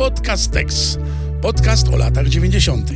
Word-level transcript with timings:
Podcastex. 0.00 0.98
Podcast 1.42 1.88
o 1.88 1.96
latach 1.96 2.28
90. 2.28 2.90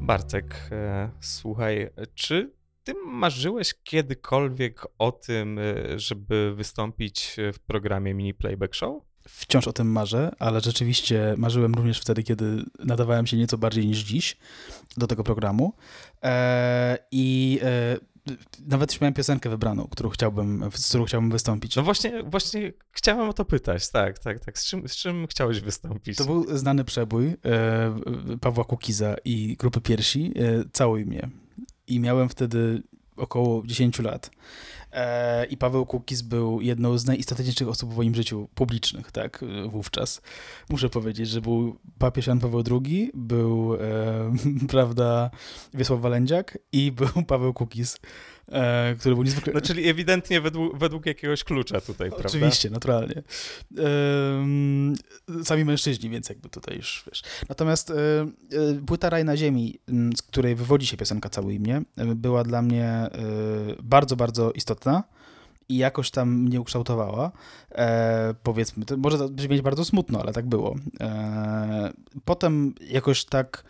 Bartek, 0.00 0.68
e, 0.72 1.10
słuchaj, 1.20 1.90
czy 2.14 2.52
ty 2.84 2.94
marzyłeś 3.06 3.74
kiedykolwiek 3.84 4.86
o 4.98 5.12
tym, 5.12 5.58
e, 5.58 5.98
żeby 5.98 6.54
wystąpić 6.54 7.36
w 7.52 7.58
programie 7.58 8.14
Mini 8.14 8.34
Playback 8.34 8.74
Show? 8.74 9.02
Wciąż 9.28 9.68
o 9.68 9.72
tym 9.72 9.92
marzę, 9.92 10.32
ale 10.38 10.60
rzeczywiście 10.60 11.34
marzyłem 11.36 11.74
również 11.74 12.00
wtedy, 12.00 12.22
kiedy 12.22 12.64
nadawałem 12.84 13.26
się 13.26 13.36
nieco 13.36 13.58
bardziej 13.58 13.86
niż 13.86 13.98
dziś 13.98 14.36
do 14.96 15.06
tego 15.06 15.24
programu. 15.24 15.72
E, 16.22 16.98
I 17.10 17.60
nawet 18.66 18.92
już 18.92 19.00
miałem 19.00 19.14
piosenkę 19.14 19.50
wybraną, 19.50 19.88
którą 19.90 20.10
chciałbym, 20.10 20.70
z 20.74 20.88
którą 20.88 21.04
chciałbym 21.04 21.30
wystąpić. 21.30 21.76
No 21.76 21.82
właśnie, 21.82 22.22
właśnie 22.22 22.72
chciałem 22.90 23.28
o 23.28 23.32
to 23.32 23.44
pytać, 23.44 23.90
tak, 23.90 24.18
tak, 24.18 24.40
tak. 24.40 24.58
Z 24.58 24.64
czym, 24.66 24.88
z 24.88 24.96
czym 24.96 25.26
chciałeś 25.26 25.60
wystąpić? 25.60 26.18
To 26.18 26.24
był 26.24 26.58
znany 26.58 26.84
przebój 26.84 27.26
e, 27.26 27.36
Pawła 28.40 28.64
Kukiza 28.64 29.16
i 29.24 29.56
grupy 29.56 29.80
Piersi, 29.80 30.32
e, 30.36 30.64
Całuj 30.72 31.06
mnie. 31.06 31.28
I 31.86 32.00
miałem 32.00 32.28
wtedy 32.28 32.82
około 33.16 33.62
10 33.66 33.98
lat. 33.98 34.30
E, 34.92 35.44
I 35.44 35.56
Paweł 35.56 35.86
Kukiz 35.86 36.22
był 36.22 36.60
jedną 36.60 36.98
z 36.98 37.06
najistotniejszych 37.06 37.68
osób 37.68 37.94
w 37.94 37.96
moim 37.96 38.14
życiu 38.14 38.48
publicznych, 38.54 39.12
tak, 39.12 39.44
wówczas. 39.68 40.20
Muszę 40.70 40.88
powiedzieć, 40.88 41.28
że 41.28 41.40
był 41.40 41.78
papież 41.98 42.26
Jan 42.26 42.40
Paweł 42.40 42.62
II, 42.70 43.10
był, 43.14 43.74
e, 43.74 43.78
prawda, 44.68 45.30
Wiesław 45.74 46.00
Walędziak 46.00 46.58
i 46.72 46.92
był 46.92 47.22
Paweł 47.26 47.54
Kukiz 47.54 47.96
e, 48.52 48.94
który 48.98 49.14
był 49.14 49.24
niezwykle... 49.24 49.52
No, 49.52 49.60
czyli 49.60 49.88
ewidentnie 49.88 50.40
według, 50.40 50.78
według 50.78 51.06
jakiegoś 51.06 51.44
klucza 51.44 51.80
tutaj, 51.80 52.10
prawda? 52.10 52.28
Oczywiście, 52.28 52.70
naturalnie. 52.70 53.22
E, 53.78 55.44
sami 55.44 55.64
mężczyźni, 55.64 56.10
więc 56.10 56.28
jakby 56.28 56.48
tutaj 56.48 56.76
już, 56.76 57.04
wiesz. 57.06 57.22
Natomiast 57.48 57.90
e, 57.90 57.94
e 57.94 58.26
płyta 58.86 59.10
Raj 59.10 59.24
na 59.24 59.36
ziemi, 59.36 59.78
z 60.16 60.22
której 60.22 60.54
wywodzi 60.54 60.86
się 60.86 60.96
piosenka 60.96 61.28
Całuj 61.28 61.60
mnie, 61.60 61.82
e, 61.96 62.14
była 62.14 62.44
dla 62.44 62.62
mnie 62.62 62.84
e, 62.84 63.10
bardzo, 63.82 64.16
bardzo 64.16 64.52
istotna 64.52 65.04
i 65.68 65.76
jakoś 65.76 66.10
tam 66.10 66.34
mnie 66.34 66.60
ukształtowała. 66.60 67.32
E, 67.72 68.34
powiedzmy, 68.42 68.84
to 68.84 68.96
może 68.96 69.18
to 69.18 69.28
brzmieć 69.28 69.62
bardzo 69.62 69.84
smutno, 69.84 70.20
ale 70.20 70.32
tak 70.32 70.46
było. 70.46 70.76
E, 71.00 71.92
potem 72.24 72.74
jakoś 72.80 73.24
tak 73.24 73.64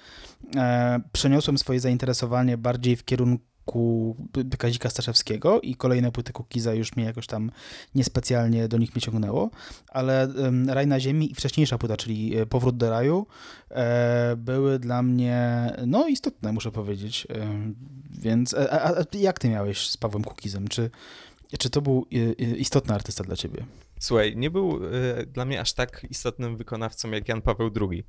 e, 0.57 1.01
przeniosłem 1.13 1.59
swoje 1.59 1.81
zainteresowanie 1.81 2.59
bardziej 2.59 2.97
w 2.97 3.05
kierunku 3.05 3.45
ku 3.69 4.17
Kazika 4.59 4.91
Staszewskiego 4.91 5.61
i 5.61 5.75
kolejne 5.75 6.13
płyty 6.13 6.33
Kukiza 6.33 6.75
już 6.75 6.97
mnie 6.97 7.05
jakoś 7.05 7.27
tam 7.27 7.51
niespecjalnie 7.95 8.69
do 8.69 8.79
nich 8.79 8.95
mnie 8.95 9.03
ciągnęło, 9.03 9.51
ale 9.89 10.29
Raj 10.67 10.87
na 10.87 11.01
ziemi 11.01 11.33
i 11.33 11.35
wcześniejsza 11.35 11.79
płyta, 11.79 11.97
czyli 11.97 12.39
e, 12.39 12.47
Powrót 12.47 12.77
do 12.77 12.91
raju 12.91 13.27
e, 13.71 14.37
były 14.37 14.79
dla 14.79 15.03
mnie 15.03 15.73
no 15.87 16.09
istotne, 16.09 16.53
muszę 16.53 16.73
powiedzieć. 16.73 17.27
Więc 18.11 18.55
a, 18.55 18.71
a, 18.71 19.01
a 19.01 19.17
jak 19.17 19.39
ty 19.39 19.49
miałeś 19.49 19.91
z 19.91 19.97
Pawłem 19.97 20.25
Kukizem? 20.25 20.69
Czy, 20.69 20.91
czy 21.59 21.71
to 21.71 21.81
był 21.81 22.07
istotny 22.57 22.95
artysta 22.95 23.25
dla 23.25 23.37
ciebie? 23.37 23.65
Słuchaj, 24.01 24.37
nie 24.37 24.51
był 24.51 24.85
y, 24.85 25.27
dla 25.27 25.45
mnie 25.45 25.61
aż 25.61 25.73
tak 25.73 26.07
istotnym 26.11 26.57
wykonawcą 26.57 27.11
jak 27.11 27.29
Jan 27.29 27.43
Paweł 27.43 27.71
II 27.91 28.05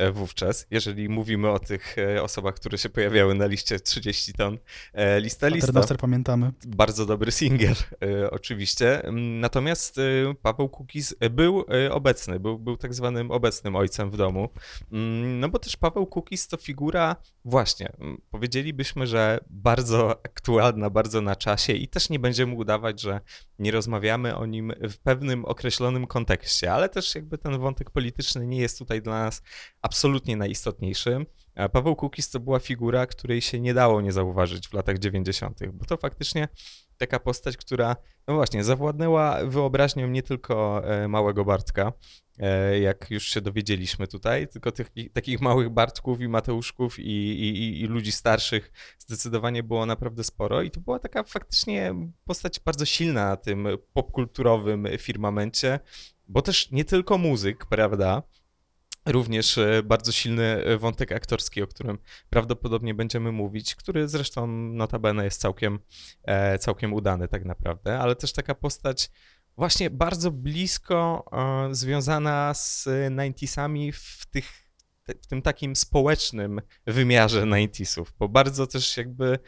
y, 0.00 0.12
wówczas, 0.12 0.66
jeżeli 0.70 1.08
mówimy 1.08 1.50
o 1.50 1.58
tych 1.58 1.98
y, 1.98 2.22
osobach, 2.22 2.54
które 2.54 2.78
się 2.78 2.88
pojawiały 2.88 3.34
na 3.34 3.46
liście 3.46 3.80
30 3.80 4.32
ton. 4.32 4.58
Lista 5.18 5.48
lista. 5.48 5.66
Paternoster 5.66 5.96
pamiętamy. 5.96 6.52
Bardzo 6.66 7.06
dobry 7.06 7.32
singiel, 7.32 7.74
oczywiście. 8.30 9.02
Natomiast 9.40 10.00
Paweł 10.42 10.68
Kukiz 10.68 11.14
był 11.30 11.64
obecny, 11.90 12.40
był, 12.40 12.58
był 12.58 12.76
tak 12.76 12.94
zwanym 12.94 13.30
obecnym 13.30 13.76
ojcem 13.76 14.10
w 14.10 14.16
domu. 14.16 14.48
Mm, 14.92 15.40
no 15.40 15.48
bo 15.48 15.58
też 15.58 15.76
Paweł 15.76 16.06
Kukiz 16.06 16.48
to 16.48 16.56
figura, 16.56 17.16
właśnie, 17.44 17.92
powiedzielibyśmy, 18.30 19.06
że 19.06 19.38
bardzo 19.50 20.10
aktualna, 20.10 20.90
bardzo 20.90 21.20
na 21.20 21.36
czasie 21.36 21.72
i 21.72 21.88
też 21.88 22.10
nie 22.10 22.18
będziemy 22.18 22.54
udawać, 22.54 23.00
że 23.00 23.20
nie 23.58 23.70
rozmawiamy 23.70 24.36
o 24.36 24.46
nim 24.46 24.72
w 24.80 24.98
pewnym 24.98 25.31
pewnym 25.32 25.44
określonym 25.44 26.06
kontekście, 26.06 26.72
ale 26.72 26.88
też 26.88 27.14
jakby 27.14 27.38
ten 27.38 27.58
wątek 27.58 27.90
polityczny 27.90 28.46
nie 28.46 28.58
jest 28.58 28.78
tutaj 28.78 29.02
dla 29.02 29.24
nas 29.24 29.42
absolutnie 29.82 30.36
najistotniejszy. 30.36 31.26
Paweł 31.72 31.96
Kukiz 31.96 32.30
to 32.30 32.40
była 32.40 32.58
figura, 32.58 33.06
której 33.06 33.40
się 33.40 33.60
nie 33.60 33.74
dało 33.74 34.00
nie 34.00 34.12
zauważyć 34.12 34.68
w 34.68 34.72
latach 34.72 34.98
90., 34.98 35.58
bo 35.72 35.84
to 35.84 35.96
faktycznie 35.96 36.48
taka 37.02 37.20
postać, 37.20 37.56
która, 37.56 37.96
no 38.28 38.34
właśnie, 38.34 38.64
zawładnęła 38.64 39.38
wyobraźnią 39.44 40.08
nie 40.08 40.22
tylko 40.22 40.82
e, 40.84 41.08
małego 41.08 41.44
Bartka, 41.44 41.92
e, 42.38 42.78
jak 42.78 43.10
już 43.10 43.24
się 43.24 43.40
dowiedzieliśmy 43.40 44.06
tutaj, 44.06 44.48
tylko 44.48 44.72
tych 44.72 44.90
takich 45.12 45.40
małych 45.40 45.70
Bartków 45.70 46.20
i 46.20 46.28
Mateuszków 46.28 46.98
i, 46.98 47.02
i, 47.02 47.80
i 47.80 47.86
ludzi 47.86 48.12
starszych 48.12 48.72
zdecydowanie 48.98 49.62
było 49.62 49.86
naprawdę 49.86 50.24
sporo 50.24 50.62
i 50.62 50.70
to 50.70 50.80
była 50.80 50.98
taka 50.98 51.22
faktycznie 51.22 51.94
postać 52.24 52.60
bardzo 52.60 52.84
silna 52.84 53.28
na 53.28 53.36
tym 53.36 53.68
popkulturowym 53.92 54.88
firmamencie, 54.98 55.80
bo 56.28 56.42
też 56.42 56.70
nie 56.70 56.84
tylko 56.84 57.18
muzyk, 57.18 57.66
prawda, 57.66 58.22
Również 59.06 59.58
e, 59.58 59.82
bardzo 59.82 60.12
silny 60.12 60.44
e, 60.44 60.78
wątek 60.78 61.12
aktorski, 61.12 61.62
o 61.62 61.66
którym 61.66 61.98
prawdopodobnie 62.30 62.94
będziemy 62.94 63.32
mówić, 63.32 63.74
który 63.74 64.08
zresztą 64.08 64.46
notabene 64.46 65.24
jest 65.24 65.40
całkiem, 65.40 65.78
e, 66.22 66.58
całkiem 66.58 66.92
udany 66.92 67.28
tak 67.28 67.44
naprawdę, 67.44 67.98
ale 67.98 68.16
też 68.16 68.32
taka 68.32 68.54
postać 68.54 69.10
właśnie 69.56 69.90
bardzo 69.90 70.30
blisko 70.30 71.30
związana 71.70 72.54
z 72.54 72.84
90sami 72.84 73.92
w 73.92 74.26
tych 74.26 74.62
w 75.22 75.26
tym 75.26 75.42
takim 75.42 75.76
społecznym 75.76 76.60
wymiarze 76.86 77.42
90sów, 77.42 78.04
bo 78.18 78.28
bardzo 78.28 78.66
też 78.66 78.96
jakby 78.96 79.38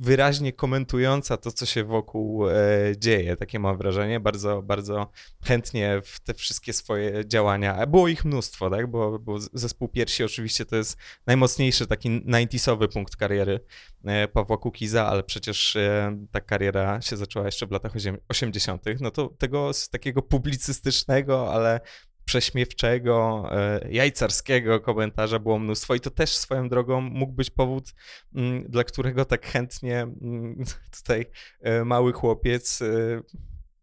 wyraźnie 0.00 0.52
komentująca 0.52 1.36
to, 1.36 1.52
co 1.52 1.66
się 1.66 1.84
wokół 1.84 2.48
e, 2.48 2.54
dzieje. 2.98 3.36
Takie 3.36 3.58
mam 3.58 3.78
wrażenie. 3.78 4.20
Bardzo, 4.20 4.62
bardzo 4.62 5.10
chętnie 5.44 6.00
w 6.04 6.20
te 6.20 6.34
wszystkie 6.34 6.72
swoje 6.72 7.26
działania. 7.26 7.86
Było 7.86 8.08
ich 8.08 8.24
mnóstwo, 8.24 8.70
tak? 8.70 8.86
Bo, 8.86 9.18
bo 9.18 9.38
zespół 9.40 9.88
Piersi 9.88 10.24
oczywiście 10.24 10.64
to 10.64 10.76
jest 10.76 10.96
najmocniejszy 11.26 11.86
taki 11.86 12.08
90sowy 12.24 12.88
punkt 12.88 13.16
kariery 13.16 13.60
e, 14.04 14.28
Pawła 14.28 14.58
Kukiza, 14.58 15.06
ale 15.06 15.22
przecież 15.22 15.76
e, 15.76 16.16
ta 16.30 16.40
kariera 16.40 17.00
się 17.00 17.16
zaczęła 17.16 17.46
jeszcze 17.46 17.66
w 17.66 17.70
latach 17.70 17.92
80. 18.28 18.84
No 19.00 19.10
to 19.10 19.28
tego 19.28 19.72
z 19.72 19.88
takiego 19.88 20.22
publicystycznego, 20.22 21.54
ale 21.54 21.80
prześmiewczego, 22.24 23.48
e, 23.52 23.88
jajcarskiego 23.90 24.80
komentarza 24.80 25.38
było 25.38 25.58
mnóstwo 25.58 25.94
i 25.94 26.00
to 26.00 26.10
też 26.10 26.30
swoją 26.30 26.68
drogą 26.68 27.00
mógł 27.00 27.32
być 27.32 27.50
powód, 27.50 27.94
mm, 28.34 28.64
dla 28.68 28.84
którego 28.84 29.24
tak 29.24 29.46
chętnie 29.46 30.00
mm, 30.00 30.64
tutaj 30.98 31.26
e, 31.60 31.84
mały 31.84 32.12
chłopiec 32.12 32.82
e, 32.82 32.86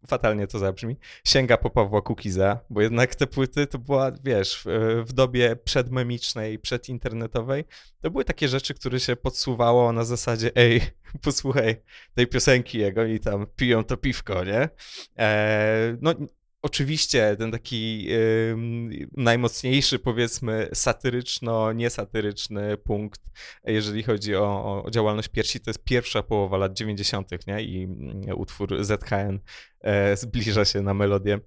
fatalnie 0.06 0.46
to 0.46 0.58
zabrzmi, 0.58 0.96
sięga 1.24 1.56
po 1.56 1.70
Pawła 1.70 2.02
Kukiza, 2.02 2.60
bo 2.70 2.80
jednak 2.80 3.14
te 3.14 3.26
płyty 3.26 3.66
to 3.66 3.78
była, 3.78 4.12
wiesz, 4.24 4.64
w 5.04 5.12
dobie 5.12 5.56
przedmemicznej, 5.56 6.58
przedinternetowej, 6.58 7.64
to 8.00 8.10
były 8.10 8.24
takie 8.24 8.48
rzeczy, 8.48 8.74
które 8.74 9.00
się 9.00 9.16
podsuwało 9.16 9.92
na 9.92 10.04
zasadzie, 10.04 10.50
ej, 10.54 10.80
posłuchaj 11.24 11.76
tej 12.14 12.26
piosenki 12.26 12.78
jego 12.78 13.04
i 13.04 13.20
tam 13.20 13.46
piją 13.56 13.84
to 13.84 13.96
piwko, 13.96 14.44
nie? 14.44 14.68
no 16.00 16.14
Oczywiście 16.62 17.36
ten 17.38 17.50
taki 17.50 18.08
najmocniejszy, 19.16 19.98
powiedzmy, 19.98 20.68
satyryczno-niesatyryczny 20.74 22.76
punkt, 22.76 23.20
jeżeli 23.64 24.02
chodzi 24.02 24.36
o, 24.36 24.82
o, 24.84 24.90
działalność 24.90 25.28
piersi, 25.28 25.60
to 25.60 25.70
jest 25.70 25.84
pierwsza 25.84 26.22
połowa 26.22 26.56
lat 26.56 26.72
90., 26.72 27.46
nie? 27.46 27.62
I 27.62 27.84
mm, 27.84 28.22
utwór 28.36 28.84
ZHN 28.84 29.40
e, 29.80 30.16
zbliża 30.16 30.64
się 30.64 30.82
na 30.82 30.94
melodię. 30.94 31.38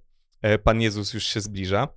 E, 0.41 0.57
Pan 0.57 0.81
Jezus 0.81 1.13
już 1.13 1.23
się 1.23 1.41
zbliża. 1.41 1.87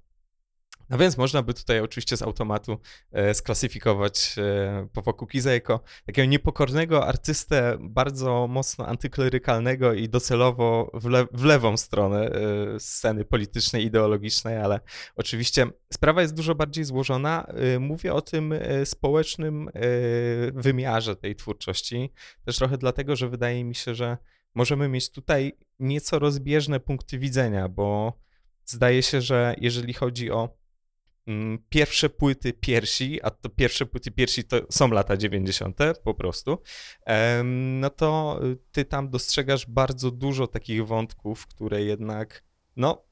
No 0.91 0.99
więc 0.99 1.19
można 1.19 1.43
by 1.43 1.55
tutaj 1.55 1.81
oczywiście 1.81 2.17
z 2.17 2.23
automatu 2.23 2.79
e, 3.12 3.35
sklasyfikować 3.35 4.37
e, 4.38 4.88
Pawła 4.93 5.12
Kukiza 5.12 5.53
jako 5.53 5.81
takiego 6.06 6.31
niepokornego 6.31 7.06
artystę, 7.06 7.77
bardzo 7.81 8.47
mocno 8.47 8.87
antyklerykalnego 8.87 9.93
i 9.93 10.09
docelowo 10.09 10.91
w, 10.94 11.06
le 11.06 11.27
w 11.33 11.44
lewą 11.44 11.77
stronę 11.77 12.31
e, 12.31 12.81
sceny 12.81 13.25
politycznej, 13.25 13.85
ideologicznej, 13.85 14.59
ale 14.59 14.81
oczywiście 15.17 15.67
sprawa 15.93 16.23
jest 16.23 16.35
dużo 16.35 16.55
bardziej 16.55 16.85
złożona. 16.85 17.47
Mówię 17.81 18.15
o 18.15 18.21
tym 18.21 18.55
społecznym 18.85 19.71
wymiarze 20.55 21.17
tej 21.17 21.37
twórczości, 21.37 22.12
też 22.44 22.56
trochę 22.56 22.79
dlatego, 22.79 23.17
że 23.17 23.29
wydaje 23.29 23.65
mi 23.65 23.75
się, 23.75 23.94
że 23.94 24.17
możemy 24.55 24.88
mieć 24.88 25.11
tutaj 25.11 25.53
nieco 25.79 26.19
rozbieżne 26.19 26.81
punkty 26.81 27.19
widzenia, 27.19 27.69
bo 27.69 28.12
zdaje 28.65 29.03
się, 29.03 29.21
że 29.21 29.55
jeżeli 29.61 29.94
chodzi 29.94 30.31
o 30.31 30.65
pierwsze 31.69 32.11
płyty 32.11 32.52
piersi, 32.52 33.23
a 33.23 33.31
to 33.31 33.49
pierwsze 33.49 33.87
płyty 33.87 34.11
piersi 34.11 34.44
to 34.44 34.56
są 34.70 34.88
lata 34.88 35.17
90. 35.17 35.78
po 36.05 36.14
prostu, 36.14 36.58
no 37.55 37.90
to 37.90 38.40
y, 38.44 38.56
ty 38.73 38.84
tam 38.84 39.11
dostrzegasz 39.11 39.67
bardzo 39.67 40.11
dużo 40.11 40.46
takich 40.46 40.87
wątków, 40.87 41.46
które 41.46 41.82
jednak, 41.82 42.44
no, 42.76 43.06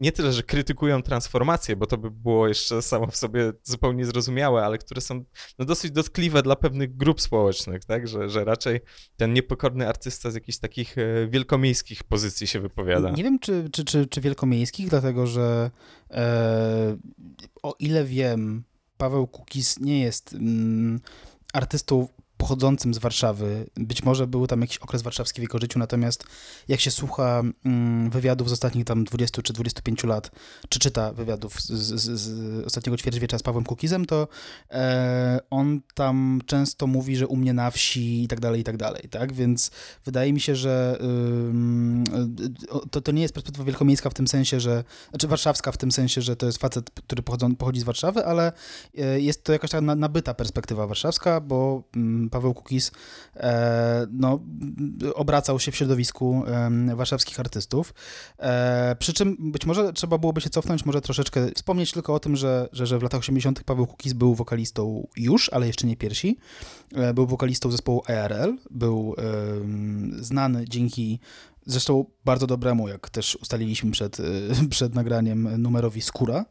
nie 0.00 0.12
tyle, 0.12 0.32
że 0.32 0.42
krytykują 0.42 1.02
transformację, 1.02 1.76
bo 1.76 1.86
to 1.86 1.98
by 1.98 2.10
było 2.10 2.48
jeszcze 2.48 2.82
samo 2.82 3.06
w 3.06 3.16
sobie 3.16 3.52
zupełnie 3.62 4.04
zrozumiałe, 4.04 4.64
ale 4.64 4.78
które 4.78 5.00
są 5.00 5.24
no, 5.58 5.64
dosyć 5.64 5.90
dotkliwe 5.90 6.42
dla 6.42 6.56
pewnych 6.56 6.96
grup 6.96 7.20
społecznych, 7.20 7.84
tak? 7.84 8.08
Że, 8.08 8.28
że 8.28 8.44
raczej 8.44 8.80
ten 9.16 9.32
niepokorny 9.32 9.88
artysta 9.88 10.30
z 10.30 10.34
jakichś 10.34 10.58
takich 10.58 10.98
e, 10.98 11.28
wielkomiejskich 11.28 12.04
pozycji 12.04 12.46
się 12.46 12.60
wypowiada. 12.60 13.10
Nie 13.10 13.24
wiem, 13.24 13.38
czy, 13.38 13.68
czy, 13.72 13.84
czy, 13.84 14.06
czy 14.06 14.20
wielkomiejskich, 14.20 14.88
dlatego 14.88 15.26
że 15.26 15.70
e, 16.10 16.96
o 17.62 17.74
ile 17.78 18.04
wiem, 18.04 18.64
Paweł 18.96 19.26
Kukis 19.26 19.80
nie 19.80 20.00
jest 20.00 20.32
mm, 20.32 21.00
artystą 21.52 22.08
pochodzącym 22.36 22.94
z 22.94 22.98
Warszawy. 22.98 23.66
Być 23.76 24.02
może 24.02 24.26
był 24.26 24.46
tam 24.46 24.60
jakiś 24.60 24.78
okres 24.78 25.02
warszawski 25.02 25.40
w 25.40 25.42
jego 25.42 25.58
życiu, 25.58 25.78
natomiast 25.78 26.24
jak 26.68 26.80
się 26.80 26.90
słucha 26.90 27.42
mm, 27.64 28.10
wywiadów 28.10 28.48
z 28.48 28.52
ostatnich 28.52 28.84
tam 28.84 29.04
20 29.04 29.42
czy 29.42 29.52
25 29.52 30.04
lat, 30.04 30.30
czy 30.68 30.78
czyta 30.78 31.12
wywiadów 31.12 31.60
z, 31.62 31.70
z, 31.70 32.20
z 32.20 32.66
ostatniego 32.66 32.96
ćwierćwiecza 32.96 33.38
z 33.38 33.42
Pawłem 33.42 33.64
Kukizem, 33.64 34.06
to 34.06 34.28
e, 34.70 35.38
on 35.50 35.80
tam 35.94 36.40
często 36.46 36.86
mówi, 36.86 37.16
że 37.16 37.26
u 37.26 37.36
mnie 37.36 37.52
na 37.52 37.70
wsi 37.70 38.22
i 38.22 38.28
tak 38.28 38.40
dalej, 38.40 38.60
i 38.60 38.64
tak 38.64 38.76
dalej, 38.76 39.08
tak? 39.10 39.32
Więc 39.32 39.70
wydaje 40.04 40.32
mi 40.32 40.40
się, 40.40 40.56
że 40.56 40.98
y, 41.00 42.88
to, 42.90 43.00
to 43.00 43.12
nie 43.12 43.22
jest 43.22 43.34
perspektywa 43.34 43.64
wielkomiejska 43.64 44.10
w 44.10 44.14
tym 44.14 44.28
sensie, 44.28 44.60
że, 44.60 44.84
znaczy 45.10 45.28
warszawska 45.28 45.72
w 45.72 45.76
tym 45.76 45.92
sensie, 45.92 46.22
że 46.22 46.36
to 46.36 46.46
jest 46.46 46.58
facet, 46.58 46.90
który 46.90 47.22
pochodzą, 47.22 47.56
pochodzi 47.56 47.80
z 47.80 47.84
Warszawy, 47.84 48.26
ale 48.26 48.52
e, 48.98 49.20
jest 49.20 49.44
to 49.44 49.52
jakaś 49.52 49.70
taka 49.70 49.80
na- 49.80 49.94
nabyta 49.94 50.34
perspektywa 50.34 50.86
warszawska, 50.86 51.40
bo 51.40 51.82
Paweł 52.30 52.54
Kukiz 52.54 52.92
e, 53.36 54.06
no, 54.12 54.40
obracał 55.14 55.60
się 55.60 55.72
w 55.72 55.76
środowisku 55.76 56.42
warszawskich 56.94 57.40
artystów. 57.40 57.94
E, 58.38 58.96
przy 58.98 59.12
czym 59.12 59.36
być 59.52 59.66
może 59.66 59.92
trzeba 59.92 60.18
byłoby 60.18 60.40
się 60.40 60.50
cofnąć, 60.50 60.84
może 60.84 61.00
troszeczkę 61.00 61.50
wspomnieć 61.54 61.92
tylko 61.92 62.14
o 62.14 62.20
tym, 62.20 62.36
że, 62.36 62.68
że, 62.72 62.86
że 62.86 62.98
w 62.98 63.02
latach 63.02 63.20
80. 63.20 63.64
Paweł 63.64 63.86
Kukiz 63.86 64.12
był 64.12 64.34
wokalistą 64.34 65.06
już, 65.16 65.50
ale 65.52 65.66
jeszcze 65.66 65.86
nie 65.86 65.96
piersi. 65.96 66.36
E, 66.94 67.14
był 67.14 67.26
wokalistą 67.26 67.70
zespołu 67.70 68.02
ERL, 68.08 68.56
był 68.70 69.14
znany 70.20 70.64
dzięki 70.68 71.20
zresztą 71.66 72.04
bardzo 72.24 72.46
dobremu, 72.46 72.88
jak 72.88 73.10
też 73.10 73.36
ustaliliśmy 73.36 73.90
przed, 73.90 74.18
przed 74.70 74.94
nagraniem, 74.94 75.62
numerowi 75.62 76.02
Skóra. 76.02 76.44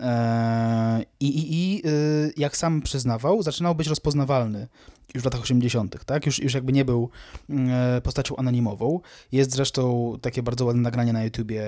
E, 0.00 1.02
I, 1.20 1.26
i, 1.26 1.52
i 1.52 1.82
y, 1.86 2.32
jak 2.36 2.56
sam 2.56 2.82
przyznawał, 2.82 3.42
zaczynał 3.42 3.74
być 3.74 3.88
rozpoznawalny 3.88 4.68
już 5.14 5.22
w 5.22 5.24
latach 5.24 5.40
80., 5.40 6.04
tak? 6.04 6.26
Już, 6.26 6.38
już 6.38 6.54
jakby 6.54 6.72
nie 6.72 6.84
był 6.84 7.10
e, 7.50 8.00
postacią 8.00 8.36
anonimową. 8.36 9.00
Jest 9.32 9.52
zresztą 9.52 10.14
takie 10.20 10.42
bardzo 10.42 10.64
ładne 10.64 10.82
nagranie 10.82 11.12
na 11.12 11.24
YouTubie 11.24 11.62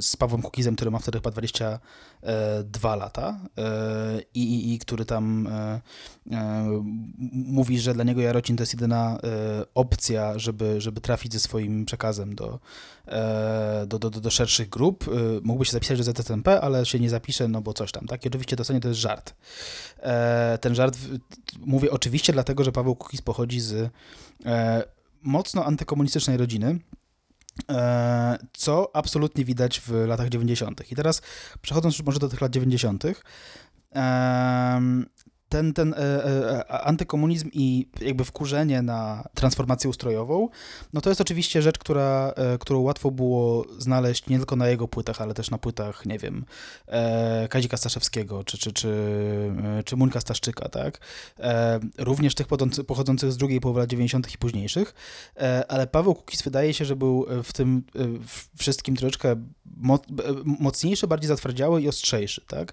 z 0.00 0.16
Pawłem 0.16 0.42
Kukizem, 0.42 0.76
który 0.76 0.90
ma 0.90 0.98
wtedy 0.98 1.18
chyba 1.18 1.30
22 1.30 2.96
lata 2.96 3.40
e, 3.58 4.22
i, 4.34 4.42
i, 4.42 4.74
i 4.74 4.78
który 4.78 5.04
tam 5.04 5.46
e, 5.46 5.80
e, 6.30 6.82
mówi, 7.32 7.80
że 7.80 7.94
dla 7.94 8.04
niego 8.04 8.20
Jarocin 8.20 8.56
to 8.56 8.62
jest 8.62 8.74
jedyna 8.74 9.18
e, 9.24 9.64
opcja, 9.74 10.38
żeby, 10.38 10.80
żeby 10.80 11.00
trafić 11.00 11.32
ze 11.32 11.40
swoim 11.40 11.84
przekazem 11.84 12.34
do, 12.34 12.60
e, 13.06 13.84
do, 13.86 13.98
do, 13.98 14.10
do, 14.10 14.30
szerszych 14.30 14.68
grup. 14.68 15.08
E, 15.08 15.10
Mógłby 15.42 15.64
się 15.64 15.72
zapisać 15.72 15.98
do 15.98 16.04
ZTMP, 16.04 16.60
ale 16.60 16.86
się 16.86 17.00
nie 17.00 17.10
no 17.48 17.60
bo 17.60 17.72
coś 17.72 17.92
tam, 17.92 18.06
tak? 18.06 18.24
I 18.24 18.28
oczywiście 18.28 18.56
dostanie 18.56 18.80
to 18.80 18.88
jest 18.88 19.00
żart. 19.00 19.34
E, 20.00 20.58
Ten 20.60 20.74
żart, 20.74 20.98
mówię 21.58 21.90
oczywiście 21.90 22.32
dlatego, 22.32 22.64
że 22.64 22.72
Paweł 22.72 22.96
Kukiz 22.96 23.22
pochodzi 23.22 23.60
z 23.60 23.90
e, 24.46 24.82
mocno 25.22 25.64
antykomunistycznej 25.64 26.36
rodziny, 26.36 26.78
e, 27.70 28.38
co 28.52 28.96
absolutnie 28.96 29.44
widać 29.44 29.80
w 29.80 29.90
latach 30.06 30.28
90. 30.28 30.92
I 30.92 30.96
teraz 30.96 31.22
przechodząc 31.62 31.98
już 31.98 32.06
może 32.06 32.18
do 32.18 32.28
tych 32.28 32.40
lat 32.40 32.52
90., 32.52 33.04
em, 33.90 35.06
ten, 35.52 35.72
ten 35.72 35.94
e, 35.94 35.98
e, 35.98 36.68
antykomunizm 36.68 37.50
i 37.52 37.86
jakby 38.00 38.24
wkurzenie 38.24 38.82
na 38.82 39.28
transformację 39.34 39.90
ustrojową, 39.90 40.48
no 40.92 41.00
to 41.00 41.10
jest 41.10 41.20
oczywiście 41.20 41.62
rzecz, 41.62 41.78
która, 41.78 42.32
e, 42.36 42.58
którą 42.58 42.80
łatwo 42.80 43.10
było 43.10 43.64
znaleźć 43.78 44.26
nie 44.26 44.36
tylko 44.36 44.56
na 44.56 44.68
jego 44.68 44.88
płytach, 44.88 45.20
ale 45.20 45.34
też 45.34 45.50
na 45.50 45.58
płytach, 45.58 46.06
nie 46.06 46.18
wiem, 46.18 46.44
e, 46.86 47.48
Kazika 47.48 47.76
Staszewskiego 47.76 48.44
czy, 48.44 48.58
czy, 48.58 48.72
czy, 48.72 48.88
e, 49.78 49.82
czy 49.82 49.96
Muńka 49.96 50.20
Staszczyka, 50.20 50.68
tak? 50.68 51.00
E, 51.38 51.80
również 51.98 52.34
tych 52.34 52.46
pochodzących, 52.86 53.32
z 53.32 53.36
drugiej 53.36 53.60
połowy 53.60 53.80
lat 53.80 53.90
90. 53.90 54.34
i 54.34 54.38
późniejszych, 54.38 54.94
ale 55.68 55.86
Paweł 55.86 56.14
Kukiz 56.14 56.42
wydaje 56.42 56.74
się, 56.74 56.84
że 56.84 56.96
był 56.96 57.26
w 57.44 57.52
tym 57.52 57.82
w 58.26 58.58
wszystkim 58.58 58.96
troszeczkę 58.96 59.36
mo, 59.76 59.98
mocniejszy, 60.44 61.06
bardziej 61.06 61.28
zatwardziały 61.28 61.82
i 61.82 61.88
ostrzejszy, 61.88 62.40
tak? 62.46 62.72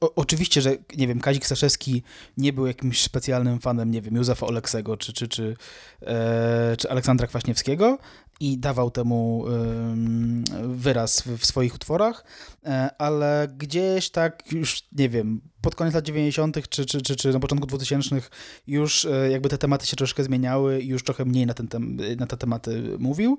O, 0.00 0.14
oczywiście, 0.14 0.60
że, 0.60 0.76
nie 0.96 1.08
wiem, 1.08 1.20
Kazik 1.20 1.46
Staszewski 1.46 2.01
nie 2.36 2.52
był 2.52 2.66
jakimś 2.66 3.02
specjalnym 3.02 3.60
fanem, 3.60 3.90
nie 3.90 4.02
wiem, 4.02 4.16
Józefa 4.16 4.46
Oleksego 4.46 4.96
czy, 4.96 5.12
czy, 5.12 5.28
czy, 5.28 5.56
e, 6.02 6.76
czy 6.78 6.90
Aleksandra 6.90 7.26
Kwaśniewskiego 7.26 7.98
i 8.40 8.58
dawał 8.58 8.90
temu 8.90 9.44
ym, 9.46 10.44
wyraz 10.62 11.20
w, 11.20 11.38
w 11.38 11.46
swoich 11.46 11.74
utworach, 11.74 12.24
e, 12.64 12.90
ale 12.98 13.48
gdzieś 13.56 14.10
tak 14.10 14.52
już, 14.52 14.82
nie 14.92 15.08
wiem, 15.08 15.40
pod 15.60 15.74
koniec 15.74 15.94
lat 15.94 16.04
90. 16.04 16.68
czy, 16.68 16.86
czy, 16.86 17.02
czy, 17.02 17.16
czy 17.16 17.32
na 17.32 17.40
początku 17.40 17.66
2000 17.66 18.20
już 18.66 19.04
e, 19.04 19.30
jakby 19.30 19.48
te 19.48 19.58
tematy 19.58 19.86
się 19.86 19.96
troszkę 19.96 20.24
zmieniały 20.24 20.80
i 20.80 20.88
już 20.88 21.04
trochę 21.04 21.24
mniej 21.24 21.46
na, 21.46 21.54
ten 21.54 21.68
tem, 21.68 21.98
na 22.18 22.26
te 22.26 22.36
tematy 22.36 22.96
mówił, 22.98 23.38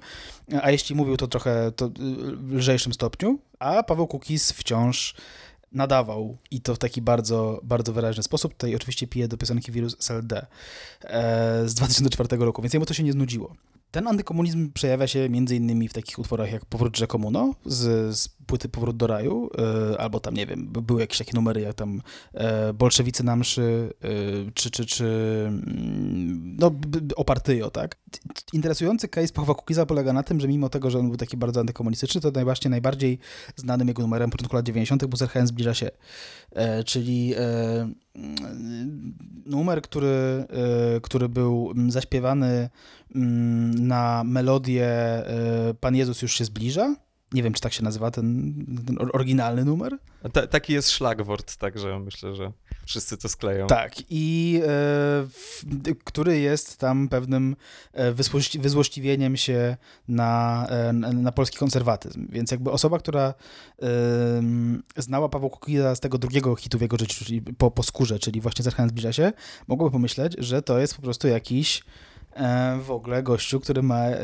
a 0.61 0.71
jeśli 0.71 0.95
mówił, 0.95 1.17
to 1.17 1.27
trochę 1.27 1.71
to 1.75 1.89
w 2.37 2.53
lżejszym 2.53 2.93
stopniu, 2.93 3.39
a 3.59 3.83
Paweł 3.83 4.07
Kukiz 4.07 4.51
wciąż 4.51 5.15
nadawał 5.73 6.37
i 6.51 6.61
to 6.61 6.75
w 6.75 6.77
taki 6.77 7.01
bardzo, 7.01 7.59
bardzo 7.63 7.93
wyraźny 7.93 8.23
sposób. 8.23 8.53
Tutaj 8.53 8.75
oczywiście 8.75 9.07
pije 9.07 9.27
do 9.27 9.37
piosenki 9.37 9.71
Wirus 9.71 9.95
SLD 9.99 10.45
e, 11.01 11.69
z 11.69 11.73
2004 11.73 12.37
roku, 12.37 12.61
więc 12.61 12.73
jemu 12.73 12.85
to 12.85 12.93
się 12.93 13.03
nie 13.03 13.11
znudziło. 13.11 13.55
Ten 13.93 14.07
antykomunizm 14.07 14.71
przejawia 14.71 15.07
się 15.07 15.25
innymi 15.25 15.87
w 15.87 15.93
takich 15.93 16.19
utworach 16.19 16.51
jak 16.51 16.65
Powrót 16.65 16.97
Rzekomuno 16.97 17.55
z, 17.65 18.15
z 18.17 18.27
płyty 18.27 18.69
Powrót 18.69 18.97
do 18.97 19.07
raju, 19.07 19.49
e, 19.93 20.01
albo 20.01 20.19
tam, 20.19 20.33
nie 20.33 20.45
wiem, 20.47 20.67
by- 20.67 20.81
były 20.81 21.01
jakieś 21.01 21.17
takie 21.17 21.31
numery 21.35 21.61
jak 21.61 21.73
tam 21.73 22.01
e, 22.33 22.73
Bolszewicy 22.73 23.23
na 23.23 23.35
mszy, 23.35 23.93
e, 24.01 24.07
czy, 24.53 24.71
czy, 24.71 24.85
czy 24.85 25.05
mm, 25.47 26.55
no, 26.59 26.71
b- 26.71 27.01
b- 27.01 27.15
o 27.15 27.25
Partyjo, 27.25 27.69
tak? 27.69 27.95
Interesujący 28.53 29.07
case 29.07 29.33
Pawła 29.33 29.55
Kukiza 29.55 29.85
polega 29.85 30.13
na 30.13 30.23
tym, 30.23 30.39
że 30.39 30.47
mimo 30.47 30.69
tego, 30.69 30.89
że 30.89 30.99
on 30.99 31.07
był 31.07 31.17
taki 31.17 31.37
bardzo 31.37 31.59
antykomunistyczny, 31.59 32.21
to 32.21 32.31
najbardziej, 32.31 32.69
najbardziej 32.69 33.19
znanym 33.55 33.87
jego 33.87 34.01
numerem 34.01 34.29
początku 34.29 34.55
lat 34.55 34.65
90. 34.65 35.05
był 35.05 35.17
ZHN 35.17 35.47
zbliża 35.47 35.73
się, 35.73 35.91
czyli 36.85 37.33
numer, 39.45 39.81
który, 39.81 40.07
e, 40.07 41.01
który 41.01 41.29
był 41.29 41.71
mm, 41.71 41.91
zaśpiewany 41.91 42.69
mm, 43.15 43.87
na 43.87 44.23
melodię 44.25 44.87
e, 44.87 45.73
Pan 45.79 45.95
Jezus 45.95 46.21
już 46.21 46.37
się 46.37 46.45
zbliża. 46.45 46.95
Nie 47.31 47.43
wiem, 47.43 47.53
czy 47.53 47.61
tak 47.61 47.73
się 47.73 47.83
nazywa 47.83 48.11
ten, 48.11 48.53
ten 48.87 49.01
or- 49.01 49.09
oryginalny 49.13 49.65
numer. 49.65 49.97
Ta, 50.33 50.47
taki 50.47 50.73
jest 50.73 50.91
szlagwort, 50.91 51.55
także 51.57 51.99
myślę, 51.99 52.35
że 52.35 52.51
wszyscy 52.85 53.17
to 53.17 53.29
skleją. 53.29 53.67
Tak, 53.67 53.93
i 54.09 54.59
e, 54.63 54.67
w, 55.29 55.63
który 56.03 56.39
jest 56.39 56.77
tam 56.77 57.09
pewnym 57.09 57.55
e, 57.93 58.11
wysłości, 58.11 58.59
wyzłośliwieniem 58.59 59.37
się 59.37 59.77
na, 60.07 60.65
e, 60.69 60.93
na, 60.93 61.11
na 61.11 61.31
polski 61.31 61.57
konserwatyzm. 61.57 62.27
Więc 62.29 62.51
jakby 62.51 62.71
osoba, 62.71 62.99
która 62.99 63.33
em, 63.79 64.83
znała 64.97 65.29
Pawła 65.29 65.49
Kukiza 65.49 65.95
z 65.95 65.99
tego 65.99 66.17
drugiego 66.17 66.55
hitu 66.55 66.77
w 66.77 66.81
jego 66.81 66.97
życiu, 66.97 67.25
czyli 67.25 67.41
po, 67.41 67.71
po 67.71 67.83
skórze, 67.83 68.19
czyli 68.19 68.41
właśnie 68.41 68.63
Zerchan 68.63 68.89
zbliża 68.89 69.13
się, 69.13 69.31
mogłoby 69.67 69.91
pomyśleć, 69.91 70.35
że 70.37 70.61
to 70.61 70.79
jest 70.79 70.95
po 70.95 71.01
prostu 71.01 71.27
jakiś 71.27 71.79
e, 71.79 71.83
w 72.81 72.91
ogóle 72.91 73.23
gościu, 73.23 73.59
który 73.59 73.83
ma 73.83 73.99
e, 73.99 74.23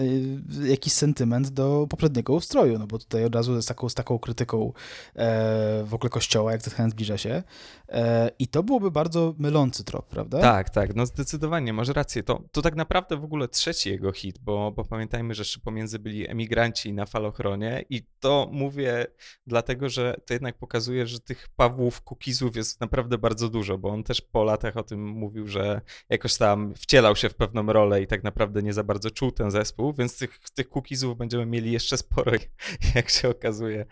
jakiś 0.66 0.94
sentyment 0.94 1.50
do 1.50 1.88
poprzedniego 1.90 2.34
ustroju, 2.34 2.80
no 2.80 2.88
bo 2.88 3.00
tutaj 3.00 3.26
od 3.26 3.36
razu 3.36 3.62
z 3.62 3.66
taką, 3.66 3.90
z 3.90 3.94
taką 3.94 4.20
krytyką 4.20 4.74
e, 5.16 5.84
w 5.84 5.94
ogóle 5.94 6.10
kościoła, 6.10 6.52
jak 6.52 6.62
Zerchan 6.62 6.92
zbliża 6.92 7.18
się. 7.18 7.44
E, 7.90 8.32
I 8.40 8.48
to 8.48 8.64
byłoby 8.64 8.92
bardzo 8.92 9.36
mylący 9.38 9.84
trop, 9.84 10.08
prawda? 10.08 10.40
Tak, 10.42 10.70
tak, 10.70 10.96
no 10.96 11.06
zdecydowanie, 11.06 11.74
masz 11.74 11.90
rację. 11.90 12.24
To, 12.24 12.44
to 12.52 12.62
tak 12.62 12.76
naprawdę 12.76 13.18
w 13.18 13.24
ogóle 13.24 13.48
trzeci 13.48 13.90
jego 13.90 14.12
hit, 14.12 14.40
bo, 14.40 14.72
bo 14.72 14.86
pamiętajmy, 14.86 15.34
że 15.34 15.42
jeszcze 15.42 15.60
pomiędzy 15.60 16.00
byli 16.00 16.30
emigranci 16.30 16.94
na 16.94 17.06
falochronie 17.06 17.86
i 17.90 18.04
to 18.20 18.50
mówię 18.52 19.08
dlatego, 19.48 19.90
że 19.90 20.16
to 20.26 20.34
jednak 20.34 20.58
pokazuje, 20.58 21.08
że 21.08 21.20
tych 21.20 21.48
Pawłów 21.56 22.02
Kukizów 22.02 22.56
jest 22.56 22.82
naprawdę 22.82 23.18
bardzo 23.18 23.50
dużo, 23.50 23.78
bo 23.78 23.90
on 23.90 24.04
też 24.04 24.22
po 24.22 24.44
latach 24.44 24.78
o 24.78 24.84
tym 24.84 25.08
mówił, 25.08 25.48
że 25.48 25.82
jakoś 26.10 26.38
tam 26.38 26.74
wcielał 26.76 27.16
się 27.16 27.30
w 27.30 27.36
pewną 27.36 27.74
rolę 27.74 27.99
i 28.00 28.08
tak 28.08 28.24
naprawdę 28.24 28.64
nie 28.64 28.74
za 28.74 28.84
bardzo 28.84 29.12
czuł 29.12 29.32
ten 29.32 29.52
zespół, 29.52 29.94
więc 29.94 30.18
tych, 30.18 30.40
tych 30.54 30.70
Kukizów 30.70 31.18
będziemy 31.18 31.46
mieli 31.46 31.72
jeszcze 31.72 31.98
sporo, 31.98 32.32
jak 32.96 33.10
się 33.10 33.30
okazuje. 33.30 33.86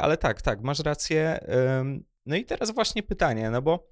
Ale 0.00 0.16
tak, 0.16 0.42
tak, 0.42 0.62
masz 0.62 0.78
rację. 0.78 1.40
No 2.26 2.36
i 2.36 2.44
teraz 2.44 2.70
właśnie 2.70 3.02
pytanie, 3.02 3.50
no 3.50 3.62
bo 3.62 3.88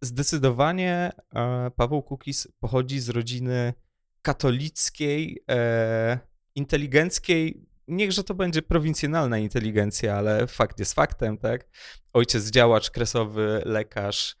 zdecydowanie 0.00 1.12
e, 1.34 1.70
Paweł 1.76 2.02
Kukis 2.02 2.48
pochodzi 2.60 3.00
z 3.00 3.08
rodziny 3.08 3.74
katolickiej, 4.22 5.44
e, 5.50 6.18
inteligenckiej, 6.54 7.66
niechże 7.88 8.24
to 8.24 8.34
będzie 8.34 8.62
prowincjonalna 8.62 9.38
inteligencja, 9.38 10.16
ale 10.16 10.46
fakt 10.46 10.78
jest 10.78 10.94
faktem, 10.94 11.38
tak? 11.38 11.68
Ojciec 12.12 12.50
działacz 12.50 12.90
kresowy, 12.90 13.62
lekarz, 13.64 14.36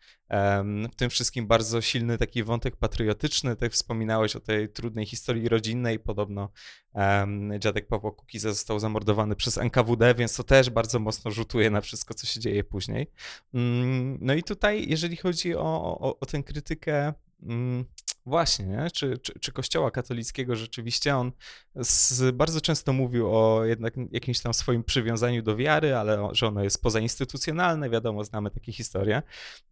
w 0.92 0.94
tym 0.96 1.10
wszystkim 1.10 1.46
bardzo 1.46 1.80
silny 1.80 2.18
taki 2.18 2.42
wątek 2.42 2.76
patriotyczny. 2.76 3.56
Tak 3.56 3.72
wspominałeś 3.72 4.36
o 4.36 4.40
tej 4.40 4.68
trudnej 4.68 5.06
historii 5.06 5.48
rodzinnej. 5.48 5.98
Podobno 5.98 6.50
dziadek 7.58 7.88
Pawła 7.88 8.12
Kukiza 8.12 8.52
został 8.52 8.78
zamordowany 8.78 9.36
przez 9.36 9.58
NKWD, 9.58 10.14
więc 10.14 10.36
to 10.36 10.44
też 10.44 10.70
bardzo 10.70 10.98
mocno 10.98 11.30
rzutuje 11.30 11.70
na 11.70 11.80
wszystko, 11.80 12.14
co 12.14 12.26
się 12.26 12.40
dzieje 12.40 12.64
później. 12.64 13.10
Mm, 13.54 14.18
No 14.20 14.34
i 14.34 14.42
tutaj, 14.42 14.88
jeżeli 14.88 15.16
chodzi 15.16 15.54
o, 15.54 15.98
o, 16.00 16.18
o 16.20 16.26
tę 16.26 16.42
krytykę, 16.42 17.12
mm, 17.42 17.84
właśnie, 18.26 18.66
nie? 18.66 18.90
Czy, 18.90 19.18
czy, 19.18 19.38
czy 19.40 19.52
Kościoła 19.52 19.90
katolickiego 19.90 20.56
rzeczywiście 20.56 21.16
on 21.16 21.32
z, 21.74 22.36
bardzo 22.36 22.60
często 22.60 22.92
mówił 22.92 23.36
o 23.36 23.64
jednak 23.64 23.94
jakimś 24.10 24.40
tam 24.40 24.54
swoim 24.54 24.84
przywiązaniu 24.84 25.42
do 25.42 25.56
wiary, 25.56 25.94
ale 25.94 26.28
że 26.32 26.46
ono 26.46 26.64
jest 26.64 26.82
pozainstytucjonalne, 26.82 27.90
wiadomo, 27.90 28.24
znamy 28.24 28.50
takie 28.50 28.72
historie. 28.72 29.22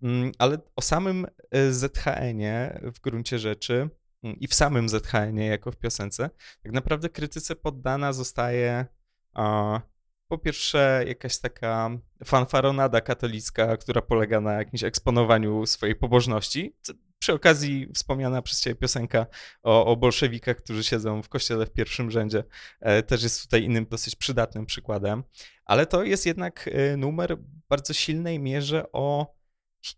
Mm, 0.03 0.33
Ale 0.39 0.59
o 0.77 0.83
samym 0.83 1.27
e, 1.51 1.73
ZHN-ie 1.73 2.81
w 2.83 3.01
gruncie 3.01 3.39
rzeczy 3.39 3.91
mm, 4.23 4.41
i 4.41 4.49
w 4.49 4.55
samym 4.55 4.89
ZHN-ie 4.89 5.47
jako 5.47 5.73
w 5.73 5.77
piosence, 5.77 6.31
tak 6.63 6.73
naprawdę 6.73 7.09
krytyce 7.09 7.57
poddana 7.57 8.13
zostaje 8.13 8.87
a, 9.33 9.81
po 10.29 10.39
pierwsze 10.39 11.05
jakaś 11.07 11.39
taka 11.39 11.91
fanfaronada 12.25 13.01
katolicka, 13.01 13.77
która 13.77 14.03
polega 14.03 14.41
na 14.41 14.53
jakimś 14.53 14.85
eksponowaniu 14.85 15.67
swojej 15.67 15.97
pobożności. 15.97 16.77
Przy 17.25 17.33
okazji 17.33 17.88
wspomniana 17.95 18.43
przez 18.43 18.61
ciebie 18.61 18.76
piosenka 18.76 19.26
o, 19.62 19.87
o 19.87 19.97
bolszewikach, 19.97 20.57
którzy 20.57 20.85
siedzą 20.85 21.23
w 21.23 21.28
kościele 21.28 21.66
w 21.66 21.73
pierwszym 21.73 22.11
rzędzie, 22.11 22.45
e, 22.81 23.02
też 23.02 23.23
jest 23.23 23.43
tutaj 23.43 23.62
innym 23.62 23.87
dosyć 23.90 24.16
przydatnym 24.16 24.66
przykładem. 24.66 25.25
Ale 25.64 25.87
to 25.87 26.04
jest 26.04 26.26
jednak 26.26 26.71
e, 26.73 26.97
numer 26.97 27.37
w 27.38 27.69
bardzo 27.69 27.93
silnej 27.93 28.38
mierze 28.38 28.93
o 28.93 29.35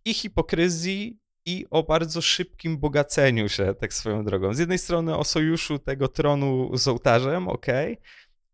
i 0.05 0.15
hipokryzji, 0.15 1.21
i 1.47 1.67
o 1.71 1.83
bardzo 1.83 2.23
szybkim 2.23 2.79
bogaceniu 2.79 3.49
się, 3.49 3.75
tak 3.81 3.95
swoją 3.95 4.25
drogą. 4.25 4.55
Z 4.55 4.59
jednej 4.59 4.79
strony 4.79 5.17
o 5.17 5.25
sojuszu 5.25 5.79
tego 5.79 6.09
tronu 6.09 6.77
z 6.77 6.89
ołtarzem, 6.89 7.49
okej, 7.49 7.99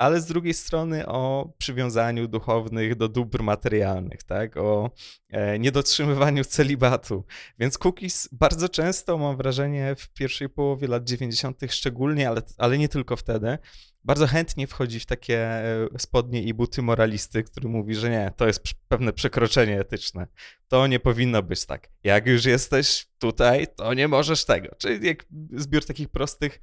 ale 0.03 0.21
z 0.21 0.27
drugiej 0.27 0.55
strony 0.55 1.07
o 1.07 1.53
przywiązaniu 1.59 2.29
duchownych 2.29 2.95
do 2.95 3.09
dóbr 3.09 3.43
materialnych, 3.43 4.23
tak? 4.23 4.57
O 4.57 4.91
e, 5.31 5.59
niedotrzymywaniu 5.59 6.45
celibatu. 6.45 7.25
Więc 7.59 7.79
cookies 7.79 8.29
bardzo 8.33 8.69
często, 8.69 9.19
mam 9.19 9.37
wrażenie, 9.37 9.95
w 9.99 10.09
pierwszej 10.09 10.49
połowie 10.49 10.89
lat 10.89 11.05
90. 11.05 11.61
szczególnie, 11.69 12.29
ale, 12.29 12.43
ale 12.59 12.79
nie 12.79 12.89
tylko 12.89 13.17
wtedy, 13.17 13.59
bardzo 14.05 14.27
chętnie 14.27 14.67
wchodzi 14.67 15.01
w 15.01 15.07
takie 15.07 15.39
e, 15.39 15.89
spodnie 15.99 16.43
i 16.43 16.55
buty 16.55 16.83
moralisty, 16.83 17.43
który 17.43 17.69
mówi, 17.69 17.95
że 17.95 18.11
nie, 18.11 18.33
to 18.37 18.47
jest 18.47 18.63
pewne 18.89 19.13
przekroczenie 19.13 19.81
etyczne. 19.81 20.27
To 20.69 20.87
nie 20.87 21.01
powinno 21.01 21.43
być 21.43 21.67
tak. 21.67 21.89
Jak 22.05 22.27
już 22.27 22.45
jesteś 22.45 23.07
tutaj, 23.19 23.67
to 23.77 23.95
nie 23.95 24.09
możesz 24.09 24.45
tego. 24.45 24.75
Czyli 24.79 25.07
jak 25.07 25.25
zbiór 25.53 25.85
takich 25.85 26.09
prostych, 26.09 26.61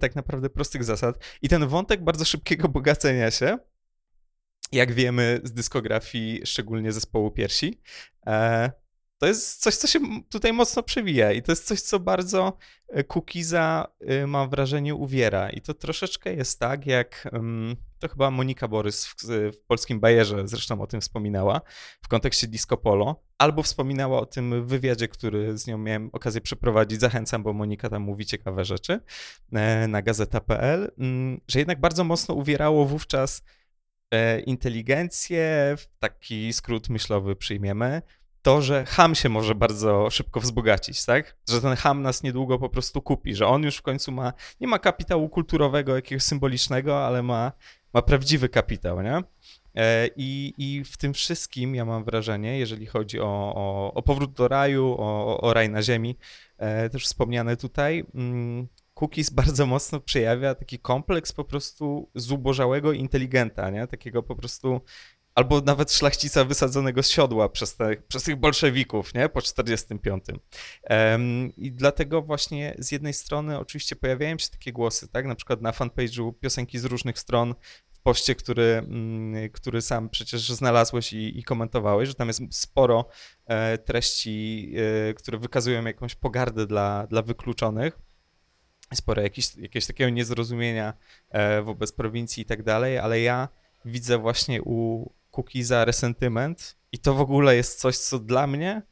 tak 0.00 0.14
naprawdę 0.14 0.50
prostych 0.50 0.84
zasad. 0.84 1.24
I 1.42 1.48
ten 1.48 1.66
wątek 1.66 2.04
bardzo 2.04 2.24
szybkiego 2.24 2.68
bogacenia 2.78 3.30
się, 3.30 3.58
jak 4.72 4.92
wiemy 4.92 5.40
z 5.44 5.52
dyskografii, 5.52 6.40
szczególnie 6.44 6.92
zespołu 6.92 7.30
Piersi, 7.30 7.80
e, 8.26 8.72
to 9.18 9.26
jest 9.26 9.60
coś, 9.60 9.74
co 9.76 9.86
się 9.86 10.00
tutaj 10.30 10.52
mocno 10.52 10.82
przewija 10.82 11.32
i 11.32 11.42
to 11.42 11.52
jest 11.52 11.66
coś, 11.66 11.80
co 11.80 12.00
bardzo 12.00 12.58
e, 12.88 13.04
Cookiza, 13.04 13.88
y, 14.10 14.26
mam 14.26 14.50
wrażenie, 14.50 14.94
uwiera. 14.94 15.50
I 15.50 15.60
to 15.60 15.74
troszeczkę 15.74 16.34
jest 16.34 16.60
tak, 16.60 16.86
jak 16.86 17.28
to 17.98 18.08
chyba 18.08 18.30
Monika 18.30 18.68
Borys 18.68 19.06
w, 19.06 19.14
w 19.52 19.60
polskim 19.66 20.00
Bajerze 20.00 20.48
zresztą 20.48 20.80
o 20.80 20.86
tym 20.86 21.00
wspominała 21.00 21.60
w 22.02 22.08
kontekście 22.08 22.46
Disco 22.46 22.76
Polo, 22.76 23.22
albo 23.38 23.62
wspominała 23.62 24.20
o 24.20 24.26
tym 24.26 24.66
wywiadzie, 24.66 25.08
który 25.08 25.58
z 25.58 25.66
nią 25.66 25.78
miałem 25.78 26.10
okazję 26.12 26.40
przeprowadzić. 26.40 27.00
Zachęcam, 27.00 27.42
bo 27.42 27.52
Monika 27.52 27.88
tam 27.88 28.02
mówi 28.02 28.26
ciekawe 28.26 28.64
rzeczy 28.64 29.00
e, 29.52 29.88
na 29.88 30.02
gazeta.pl, 30.02 30.92
mm, 30.98 31.40
że 31.48 31.58
jednak 31.58 31.80
bardzo 31.80 32.04
mocno 32.04 32.34
uwierało 32.34 32.86
wówczas 32.86 33.42
e, 34.10 34.40
inteligencję, 34.40 35.76
taki 35.98 36.52
skrót 36.52 36.88
myślowy 36.88 37.36
przyjmiemy, 37.36 38.02
to, 38.42 38.62
że 38.62 38.84
ham 38.84 39.14
się 39.14 39.28
może 39.28 39.54
bardzo 39.54 40.10
szybko 40.10 40.40
wzbogacić, 40.40 41.04
tak? 41.04 41.36
Że 41.48 41.60
ten 41.60 41.76
ham 41.76 42.02
nas 42.02 42.22
niedługo 42.22 42.58
po 42.58 42.68
prostu 42.68 43.02
kupi, 43.02 43.34
że 43.34 43.46
on 43.46 43.62
już 43.62 43.76
w 43.76 43.82
końcu 43.82 44.12
ma, 44.12 44.32
nie 44.60 44.68
ma 44.68 44.78
kapitału 44.78 45.28
kulturowego, 45.28 45.96
jakiegoś 45.96 46.22
symbolicznego, 46.22 47.06
ale 47.06 47.22
ma, 47.22 47.52
ma 47.94 48.02
prawdziwy 48.02 48.48
kapitał, 48.48 49.02
nie? 49.02 49.22
E, 49.74 50.08
I, 50.16 50.54
I 50.58 50.84
w 50.84 50.96
tym 50.96 51.14
wszystkim 51.14 51.74
ja 51.74 51.84
mam 51.84 52.04
wrażenie, 52.04 52.58
jeżeli 52.58 52.86
chodzi 52.86 53.20
o, 53.20 53.52
o, 53.56 53.94
o 53.94 54.02
powrót 54.02 54.32
do 54.32 54.48
raju, 54.48 54.96
o, 54.98 55.40
o 55.40 55.54
raj 55.54 55.70
na 55.70 55.82
ziemi, 55.82 56.16
e, 56.58 56.90
też 56.90 57.04
wspomniane 57.04 57.56
tutaj, 57.56 58.04
mm, 58.14 58.68
Cookies 59.00 59.30
bardzo 59.30 59.66
mocno 59.66 60.00
przejawia 60.00 60.54
taki 60.54 60.78
kompleks 60.78 61.32
po 61.32 61.44
prostu 61.44 62.10
zubożałego 62.14 62.92
inteligenta, 62.92 63.70
nie? 63.70 63.86
Takiego 63.86 64.22
po 64.22 64.36
prostu 64.36 64.80
albo 65.38 65.60
nawet 65.60 65.92
szlachcica 65.92 66.44
wysadzonego 66.44 67.02
z 67.02 67.08
siodła 67.08 67.48
przez, 67.48 67.76
te, 67.76 67.96
przez 68.08 68.22
tych 68.22 68.36
bolszewików, 68.36 69.14
nie? 69.14 69.28
Po 69.28 69.42
45. 69.42 70.24
Em, 70.82 71.52
I 71.56 71.72
dlatego 71.72 72.22
właśnie 72.22 72.74
z 72.78 72.92
jednej 72.92 73.12
strony 73.12 73.58
oczywiście 73.58 73.96
pojawiają 73.96 74.38
się 74.38 74.48
takie 74.48 74.72
głosy, 74.72 75.08
tak? 75.08 75.26
Na 75.26 75.34
przykład 75.34 75.62
na 75.62 75.70
fanpage'u 75.70 76.32
piosenki 76.40 76.78
z 76.78 76.84
różnych 76.84 77.18
stron 77.18 77.54
w 77.90 78.00
poście, 78.00 78.34
który, 78.34 78.62
mm, 78.62 79.50
który 79.50 79.82
sam 79.82 80.08
przecież 80.08 80.48
znalazłeś 80.48 81.12
i, 81.12 81.38
i 81.38 81.42
komentowałeś, 81.42 82.08
że 82.08 82.14
tam 82.14 82.28
jest 82.28 82.40
sporo 82.50 83.08
e, 83.46 83.78
treści, 83.78 84.72
e, 85.10 85.14
które 85.14 85.38
wykazują 85.38 85.84
jakąś 85.84 86.14
pogardę 86.14 86.66
dla, 86.66 87.06
dla 87.06 87.22
wykluczonych 87.22 87.98
sporo 88.94 89.22
jakieś, 89.22 89.56
jakiegoś 89.56 89.86
takiego 89.86 90.10
niezrozumienia 90.10 90.94
e, 91.30 91.62
wobec 91.62 91.92
prowincji 91.92 92.42
i 92.42 92.46
tak 92.46 92.62
dalej, 92.62 92.98
ale 92.98 93.20
ja 93.20 93.48
widzę 93.84 94.18
właśnie 94.18 94.62
u 94.62 95.06
Cookiesa 95.38 95.84
resentyment 95.84 96.76
i 96.92 96.98
to 96.98 97.14
w 97.14 97.20
ogóle 97.20 97.56
jest 97.56 97.80
coś, 97.80 97.96
co 97.98 98.18
dla 98.18 98.46
mnie 98.46 98.82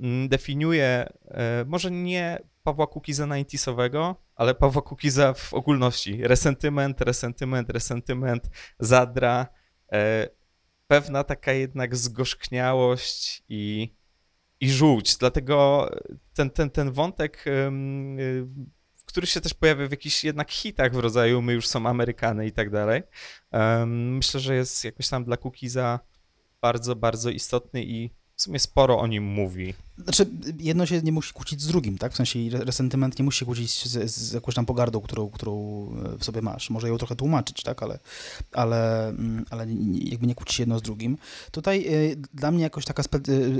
mm, 0.00 0.28
definiuje 0.28 1.08
e, 1.24 1.64
może 1.66 1.90
nie 1.90 2.38
Pawła 2.62 2.86
Cookiesa 2.86 3.24
90sowego, 3.24 4.14
ale 4.34 4.54
Pawła 4.54 4.82
Cookiesa 4.82 5.34
w 5.34 5.54
ogólności. 5.54 6.20
Resentyment, 6.22 7.00
resentyment, 7.00 7.70
resentyment, 7.70 8.50
zadra, 8.78 9.46
e, 9.92 10.28
pewna 10.86 11.24
taka 11.24 11.52
jednak 11.52 11.96
zgorzkniałość 11.96 13.42
i, 13.48 13.94
i 14.60 14.70
żółć. 14.70 15.16
Dlatego 15.16 15.90
ten, 16.34 16.50
ten, 16.50 16.70
ten 16.70 16.92
wątek 16.92 17.44
y, 17.46 17.70
który 19.10 19.26
się 19.26 19.40
też 19.40 19.54
pojawia 19.54 19.88
w 19.88 19.90
jakichś 19.90 20.24
jednak 20.24 20.50
hitach 20.50 20.92
w 20.92 20.98
rodzaju 20.98 21.42
My 21.42 21.52
już 21.52 21.68
są 21.68 21.86
Amerykany 21.86 22.46
i 22.46 22.52
tak 22.52 22.70
dalej. 22.70 23.02
Em, 23.50 24.16
Myślę, 24.16 24.40
że 24.40 24.54
jest 24.54 24.84
jakoś 24.84 25.08
tam 25.08 25.24
dla 25.24 25.36
Cookiesa 25.36 26.00
bardzo, 26.60 26.96
bardzo 26.96 27.30
istotny 27.30 27.84
i 27.84 28.10
w 28.36 28.42
sumie 28.42 28.58
sporo 28.58 28.98
o 28.98 29.06
nim 29.06 29.24
mówi. 29.24 29.74
Znaczy, 30.04 30.26
jedno 30.58 30.86
się 30.86 31.02
nie 31.02 31.12
musi 31.12 31.32
kłócić 31.32 31.62
z 31.62 31.66
drugim, 31.66 31.98
tak? 31.98 32.12
W 32.12 32.16
sensie 32.16 32.38
re- 32.38 32.64
resentyment 32.64 33.18
nie 33.18 33.24
musi 33.24 33.38
się 33.38 33.44
kłócić 33.46 33.88
z, 33.88 34.10
z 34.10 34.32
jakąś 34.32 34.54
tam 34.54 34.66
pogardą, 34.66 35.00
którą, 35.00 35.30
którą 35.30 35.52
e, 36.14 36.18
w 36.18 36.24
sobie 36.24 36.42
masz. 36.42 36.70
Może 36.70 36.88
ją 36.88 36.98
trochę 36.98 37.16
tłumaczyć, 37.16 37.62
tak? 37.62 37.82
Ale, 37.82 37.98
ale, 38.52 39.08
mm, 39.08 39.44
ale 39.50 39.66
jakby 39.94 40.26
nie 40.26 40.34
kłócić 40.34 40.58
jedno 40.58 40.78
z 40.78 40.82
drugim. 40.82 41.18
Tutaj 41.50 41.86
e, 41.86 42.16
dla 42.34 42.50
mnie 42.50 42.62
jakoś 42.62 42.84
taka 42.84 43.02
e, 43.02 43.06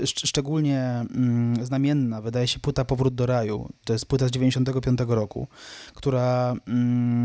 szcz- 0.03 0.27
szczególnie 0.27 0.81
mm, 0.81 1.67
znamienna 1.67 2.23
wydaje 2.23 2.49
się 2.49 2.61
płyta 2.61 2.85
Powrót 2.85 3.15
do 3.15 3.27
raju. 3.27 3.69
To 3.85 3.93
jest 3.93 4.07
płyta 4.07 4.29
z 4.29 4.31
95 4.31 5.01
roku, 5.09 5.49
która 5.95 6.55
mm, 6.69 7.23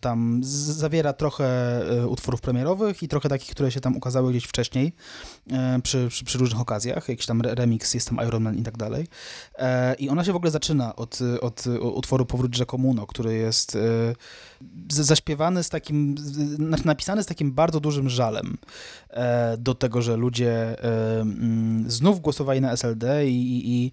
tam 0.00 0.40
zawiera 0.44 1.12
trochę 1.12 1.80
utworów 2.08 2.40
premierowych 2.40 3.02
i 3.02 3.08
trochę 3.08 3.28
takich, 3.28 3.50
które 3.50 3.70
się 3.72 3.80
tam 3.80 3.96
ukazały 3.96 4.30
gdzieś 4.30 4.44
wcześniej 4.44 4.92
przy, 5.82 6.08
przy, 6.08 6.24
przy 6.24 6.38
różnych 6.38 6.60
okazjach. 6.60 7.08
Jakiś 7.08 7.26
tam 7.26 7.40
re- 7.40 7.54
remix 7.54 7.94
jest 7.94 8.09
tam 8.10 8.28
Iron 8.28 8.42
Man 8.42 8.58
i 8.58 8.62
tak 8.62 8.76
dalej. 8.76 9.06
E, 9.58 9.94
I 9.94 10.08
ona 10.08 10.24
się 10.24 10.32
w 10.32 10.36
ogóle 10.36 10.50
zaczyna 10.50 10.96
od, 10.96 11.18
od, 11.40 11.66
utworu 11.80 12.26
Powrót 12.26 12.54
Rzekomuno, 12.54 13.06
który 13.06 13.34
jest 13.34 13.76
e, 13.76 13.78
zaśpiewany 14.88 15.62
z 15.62 15.68
takim, 15.68 16.14
napisany 16.84 17.22
z 17.22 17.26
takim 17.26 17.52
bardzo 17.52 17.80
dużym 17.80 18.08
żalem 18.08 18.58
e, 19.10 19.56
do 19.56 19.74
tego, 19.74 20.02
że 20.02 20.16
ludzie 20.16 20.82
mm, 20.82 21.90
znów 21.90 22.20
głosowali 22.20 22.60
na 22.60 22.72
SLD 22.72 23.26
i, 23.26 23.70
i, 23.70 23.92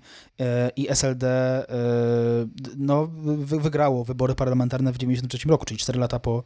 i 0.75 0.89
SLD 0.89 1.65
no, 2.77 3.07
wygrało 3.43 4.03
wybory 4.03 4.35
parlamentarne 4.35 4.91
w 4.91 4.97
1993 4.97 5.49
roku, 5.49 5.65
czyli 5.65 5.77
4 5.77 5.99
lata 5.99 6.19
po, 6.19 6.43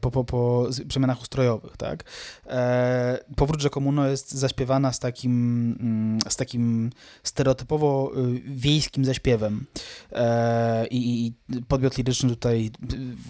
po, 0.00 0.10
po, 0.10 0.24
po 0.24 0.66
przemianach 0.88 1.22
ustrojowych. 1.22 1.76
Tak? 1.76 2.04
Powrót 3.36 3.60
Rzekomuno 3.60 4.08
jest 4.08 4.32
zaśpiewana 4.32 4.92
z 4.92 4.98
takim, 4.98 5.32
mm, 5.80 6.18
z 6.28 6.36
takim 6.36 6.90
stereotypowo 7.22 8.12
y, 8.16 8.40
wiejskim 8.46 9.04
zaśpiewem 9.04 9.66
i, 10.90 11.26
i 11.26 11.32
podmiot 11.68 11.98
liryczny 11.98 12.28
tutaj 12.28 12.70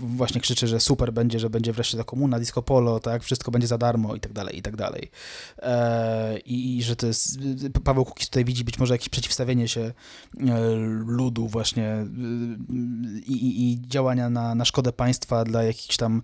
właśnie 0.03 0.41
krzyczy, 0.41 0.67
że 0.67 0.81
super 0.81 1.13
będzie, 1.13 1.39
że 1.39 1.51
będzie 1.51 1.73
wreszcie 1.73 1.99
ta 1.99 2.05
komuna, 2.05 2.39
disco 2.39 2.63
polo, 2.63 3.01
tak, 3.01 3.23
wszystko 3.23 3.51
będzie 3.51 3.69
za 3.69 3.79
darmo 3.79 4.15
i 4.15 4.21
tak 4.21 4.33
dalej, 4.33 4.59
i 4.59 4.63
tak 4.63 4.77
dalej. 4.77 5.11
E, 5.59 6.39
I, 6.39 6.83
że 6.83 6.97
to 6.97 7.07
jest, 7.07 7.39
Paweł 7.85 8.05
Kukiz 8.05 8.29
tutaj 8.29 8.45
widzi 8.45 8.65
być 8.65 8.79
może 8.79 8.95
jakieś 8.95 9.09
przeciwstawienie 9.09 9.69
się 9.69 9.81
e, 9.81 9.93
ludu 11.07 11.49
właśnie 11.49 11.87
e, 11.87 12.07
i, 13.27 13.73
i 13.73 13.89
działania 13.89 14.31
na, 14.31 14.55
na 14.55 14.65
szkodę 14.65 14.93
państwa 14.93 15.45
dla 15.45 15.63
jakichś 15.63 15.97
tam 15.97 16.23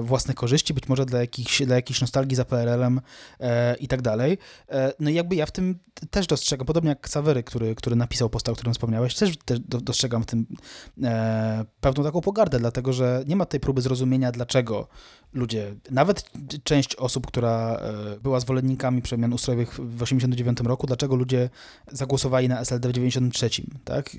własnych 0.00 0.36
korzyści, 0.36 0.74
być 0.74 0.88
może 0.88 1.06
dla 1.06 1.20
jakichś, 1.20 1.62
dla 1.62 1.76
jakiejś 1.76 2.00
nostalgii 2.00 2.36
za 2.36 2.44
PRL-em 2.44 3.00
i 3.80 3.88
tak 3.88 4.02
dalej. 4.02 4.38
No 5.00 5.10
i 5.10 5.14
jakby 5.14 5.36
ja 5.36 5.46
w 5.46 5.50
tym 5.50 5.78
też 6.10 6.26
dostrzegam, 6.26 6.66
podobnie 6.66 6.88
jak 6.88 7.08
Sawery, 7.08 7.42
który, 7.42 7.74
który 7.74 7.96
napisał 7.96 8.30
posta, 8.30 8.52
o 8.52 8.54
którym 8.54 8.72
wspomniałeś, 8.74 9.14
też, 9.14 9.36
też 9.44 9.60
dostrzegam 9.60 10.22
w 10.22 10.26
tym 10.26 10.46
pewną 11.80 12.02
taką 12.10 12.20
pogardę, 12.20 12.58
dlatego 12.58 12.92
że 12.92 13.24
nie 13.26 13.36
ma 13.36 13.46
tej 13.46 13.60
próby 13.60 13.82
zrozumienia, 13.82 14.32
dlaczego 14.32 14.88
ludzie, 15.32 15.74
nawet 15.90 16.30
część 16.64 16.96
osób, 16.96 17.26
która 17.26 17.76
e, 17.76 18.20
była 18.20 18.40
zwolennikami 18.40 19.02
przemian 19.02 19.32
ustrojowych 19.32 19.68
w 19.68 19.74
1989 19.74 20.60
roku, 20.60 20.86
dlaczego 20.86 21.16
ludzie 21.16 21.50
zagłosowali 21.92 22.48
na 22.48 22.60
SLD 22.60 22.88
w 22.88 22.92
1993, 22.92 23.62
tak? 23.84 24.10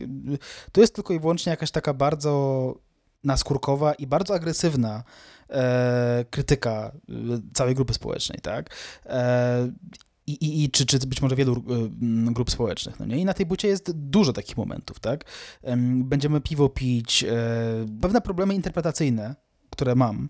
To 0.71 0.81
jest 0.81 0.95
tylko 0.95 1.13
i 1.13 1.19
wyłącznie 1.19 1.49
jakaś 1.49 1.71
taka 1.71 1.93
bardzo 1.93 2.75
naskórkowa 3.23 3.93
i 3.93 4.07
bardzo 4.07 4.33
agresywna 4.33 5.03
e, 5.49 6.25
krytyka 6.29 6.91
e, 7.09 7.13
całej 7.53 7.75
grupy 7.75 7.93
społecznej, 7.93 8.39
tak? 8.41 8.75
E, 9.05 9.71
i, 10.27 10.31
i, 10.31 10.63
i 10.63 10.69
czy, 10.69 10.85
czy 10.85 10.99
być 10.99 11.21
może 11.21 11.35
wielu 11.35 11.53
y, 11.53 12.33
grup 12.33 12.51
społecznych. 12.51 12.99
No 12.99 13.05
nie? 13.05 13.17
I 13.17 13.25
na 13.25 13.33
tej 13.33 13.45
bucie 13.45 13.67
jest 13.67 13.91
dużo 13.91 14.33
takich 14.33 14.57
momentów. 14.57 14.99
Tak? 14.99 15.25
Będziemy 15.95 16.41
piwo 16.41 16.69
pić. 16.69 17.23
E, 17.23 17.27
pewne 18.01 18.21
problemy 18.21 18.55
interpretacyjne, 18.55 19.35
które 19.69 19.95
mam, 19.95 20.29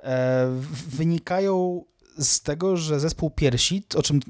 e, 0.00 0.46
wynikają 0.88 1.84
z 2.18 2.42
tego, 2.42 2.76
że 2.76 3.00
zespół 3.00 3.30
Piersi, 3.30 3.82
o 3.96 4.02
czym 4.02 4.20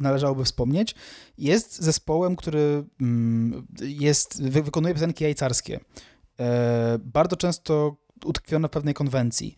należałoby 0.00 0.44
wspomnieć, 0.44 0.94
jest 1.38 1.82
zespołem, 1.82 2.36
który 2.36 2.84
jest, 3.80 4.42
wykonuje 4.42 4.94
piosenki 4.94 5.24
jajcarskie. 5.24 5.80
E, 6.40 6.98
bardzo 7.04 7.36
często 7.36 7.96
utkwione 8.24 8.68
w 8.68 8.70
pewnej 8.70 8.94
konwencji. 8.94 9.56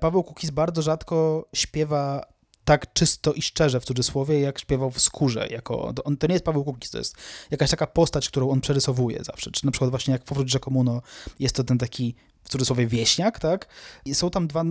Paweł 0.00 0.22
Kukiz 0.22 0.50
bardzo 0.50 0.82
rzadko 0.82 1.48
śpiewa 1.54 2.31
tak 2.64 2.92
czysto 2.92 3.32
i 3.32 3.42
szczerze, 3.42 3.80
w 3.80 3.84
cudzysłowie, 3.84 4.40
jak 4.40 4.58
śpiewał 4.58 4.90
w 4.90 5.00
skórze. 5.00 5.46
Jako, 5.50 5.94
on, 6.04 6.16
to 6.16 6.26
nie 6.26 6.32
jest 6.32 6.44
Paweł 6.44 6.64
Kukiz, 6.64 6.90
to 6.90 6.98
jest 6.98 7.16
jakaś 7.50 7.70
taka 7.70 7.86
postać, 7.86 8.28
którą 8.28 8.50
on 8.50 8.60
przerysowuje 8.60 9.24
zawsze. 9.24 9.50
Czy 9.50 9.66
na 9.66 9.72
przykład 9.72 9.90
właśnie 9.90 10.12
jak 10.12 10.24
Powrót 10.24 10.48
Rzekomuno 10.48 11.02
jest 11.38 11.56
to 11.56 11.64
ten 11.64 11.78
taki 11.78 12.14
w 12.44 12.48
cudzysłowie 12.48 12.86
wieśniak, 12.86 13.38
tak? 13.38 13.68
I 14.04 14.14
są 14.14 14.30
tam 14.30 14.46
dwa 14.46 14.64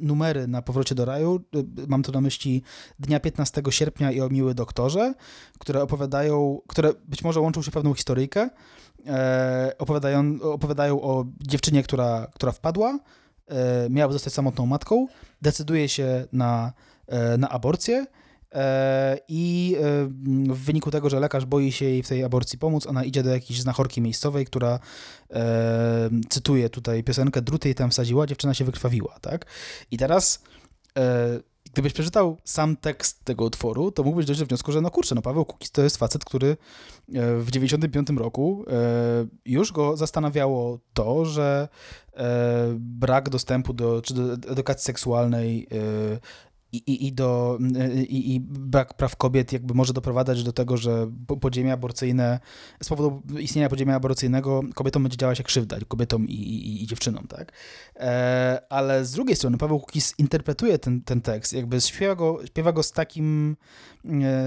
numery 0.00 0.46
na 0.46 0.62
powrocie 0.62 0.94
do 0.94 1.04
raju. 1.04 1.40
Mam 1.88 2.02
tu 2.02 2.12
na 2.12 2.20
myśli 2.20 2.62
Dnia 2.98 3.20
15 3.20 3.62
sierpnia 3.70 4.12
i 4.12 4.20
o 4.20 4.28
Miły 4.28 4.54
Doktorze, 4.54 5.14
które 5.58 5.82
opowiadają, 5.82 6.60
które 6.68 6.92
być 7.08 7.24
może 7.24 7.40
łączą 7.40 7.62
się 7.62 7.70
pewną 7.70 7.94
historyjkę. 7.94 8.50
E, 9.06 9.72
opowiadają, 9.78 10.38
opowiadają 10.42 11.02
o 11.02 11.24
dziewczynie, 11.40 11.82
która, 11.82 12.26
która 12.34 12.52
wpadła, 12.52 12.98
e, 13.48 13.90
miała 13.90 14.12
zostać 14.12 14.32
samotną 14.32 14.66
matką, 14.66 15.06
decyduje 15.42 15.88
się 15.88 16.26
na 16.32 16.72
na 17.38 17.48
aborcję. 17.48 18.06
E, 18.54 19.18
I 19.28 19.76
e, 19.78 20.06
w 20.54 20.58
wyniku 20.58 20.90
tego, 20.90 21.10
że 21.10 21.20
lekarz 21.20 21.44
boi 21.44 21.72
się 21.72 21.84
jej 21.84 22.02
w 22.02 22.08
tej 22.08 22.24
aborcji 22.24 22.58
pomóc, 22.58 22.86
ona 22.86 23.04
idzie 23.04 23.22
do 23.22 23.30
jakiejś 23.30 23.60
znachorki 23.60 24.00
miejscowej, 24.00 24.46
która 24.46 24.78
cytuje 26.28 26.70
tutaj 26.70 27.04
piosenkę, 27.04 27.42
druty 27.42 27.68
jej 27.68 27.74
tam 27.74 27.90
wsadziła, 27.90 28.26
dziewczyna 28.26 28.54
się 28.54 28.64
wykrwawiła, 28.64 29.18
tak? 29.20 29.46
I 29.90 29.96
teraz 29.96 30.42
gdybyś 31.72 31.92
przeczytał 31.92 32.36
sam 32.44 32.76
tekst 32.76 33.24
tego 33.24 33.44
utworu, 33.44 33.92
to 33.92 34.02
mógłbyś 34.02 34.26
dojść 34.26 34.40
do 34.40 34.46
wniosku, 34.46 34.72
że 34.72 34.80
no 34.80 34.90
kurczę, 34.90 35.14
no 35.14 35.22
Paweł 35.22 35.44
Kukiz 35.44 35.70
to 35.70 35.82
jest 35.82 35.96
facet, 35.96 36.24
który 36.24 36.56
w 37.38 37.46
95 37.50 38.08
roku 38.10 38.64
już 39.44 39.72
go 39.72 39.96
zastanawiało 39.96 40.78
to, 40.94 41.24
że 41.24 41.68
brak 42.78 43.28
dostępu 43.28 43.72
do, 43.72 44.02
czy 44.02 44.14
do 44.14 44.52
edukacji 44.52 44.84
seksualnej 44.84 45.68
i, 46.72 46.76
i, 46.76 47.06
i, 47.06 47.12
do, 47.12 47.58
i, 48.08 48.34
i 48.34 48.40
brak 48.40 48.94
praw 48.94 49.16
kobiet 49.16 49.52
jakby 49.52 49.74
może 49.74 49.92
doprowadzać 49.92 50.44
do 50.44 50.52
tego, 50.52 50.76
że 50.76 51.10
podziemie 51.40 51.72
aborcyjne, 51.72 52.40
z 52.82 52.88
powodu 52.88 53.22
istnienia 53.38 53.68
podziemia 53.68 53.94
aborcyjnego 53.94 54.60
kobietom 54.74 55.02
będzie 55.02 55.16
działać 55.16 55.38
jak 55.38 55.46
krzywda, 55.46 55.76
kobietom 55.88 56.28
i, 56.28 56.34
i, 56.34 56.82
i 56.84 56.86
dziewczynom, 56.86 57.26
tak? 57.26 57.52
E, 57.96 58.62
ale 58.68 59.04
z 59.04 59.12
drugiej 59.12 59.36
strony 59.36 59.58
Paweł 59.58 59.80
Kukis 59.80 60.14
interpretuje 60.18 60.78
ten, 60.78 61.02
ten 61.02 61.20
tekst, 61.20 61.52
jakby 61.52 61.80
śpiewa 61.80 62.14
go, 62.14 62.46
śpiewa 62.46 62.72
go 62.72 62.82
z 62.82 62.92
takim, 62.92 63.56
e, 63.99 63.99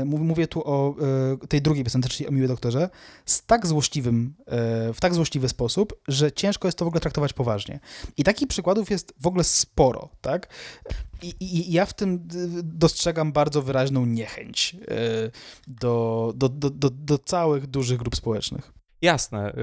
mówię 0.06 0.48
tu 0.48 0.62
o 0.66 0.96
e, 1.44 1.48
tej 1.48 1.62
drugiej 1.62 1.84
piosence, 1.84 2.10
czyli 2.10 2.28
o 2.28 2.32
Miły 2.32 2.48
Doktorze, 2.48 2.89
z 3.26 3.46
tak 3.46 3.68
złośliwym, 3.68 4.34
e, 4.46 4.94
w 4.94 5.00
tak 5.00 5.13
złośliwy 5.13 5.50
sposób, 5.50 5.94
że 6.08 6.32
ciężko 6.32 6.68
jest 6.68 6.78
to 6.78 6.86
w 6.86 6.88
ogóle 6.88 7.02
traktować 7.02 7.34
poważnie. 7.34 7.80
I 8.18 8.24
takich 8.24 8.48
przykładów 8.48 8.92
jest 8.92 9.13
w 9.20 9.28
ogóle 9.28 9.44
sporo, 9.44 10.10
tak? 10.22 10.48
I, 11.22 11.36
i, 11.39 11.72
ja 11.72 11.86
w 11.86 11.94
tym 11.94 12.28
dostrzegam 12.63 13.32
bardzo 13.32 13.62
wyraźną 13.62 14.06
niechęć 14.06 14.76
e, 14.76 15.32
do, 15.68 16.34
do, 16.36 16.50
do, 16.50 16.70
do, 16.70 16.89
do 16.89 17.18
całych 17.18 17.68
dużych 17.68 17.98
grup 17.98 18.16
społecznych. 18.16 18.72
Jasne, 19.02 19.54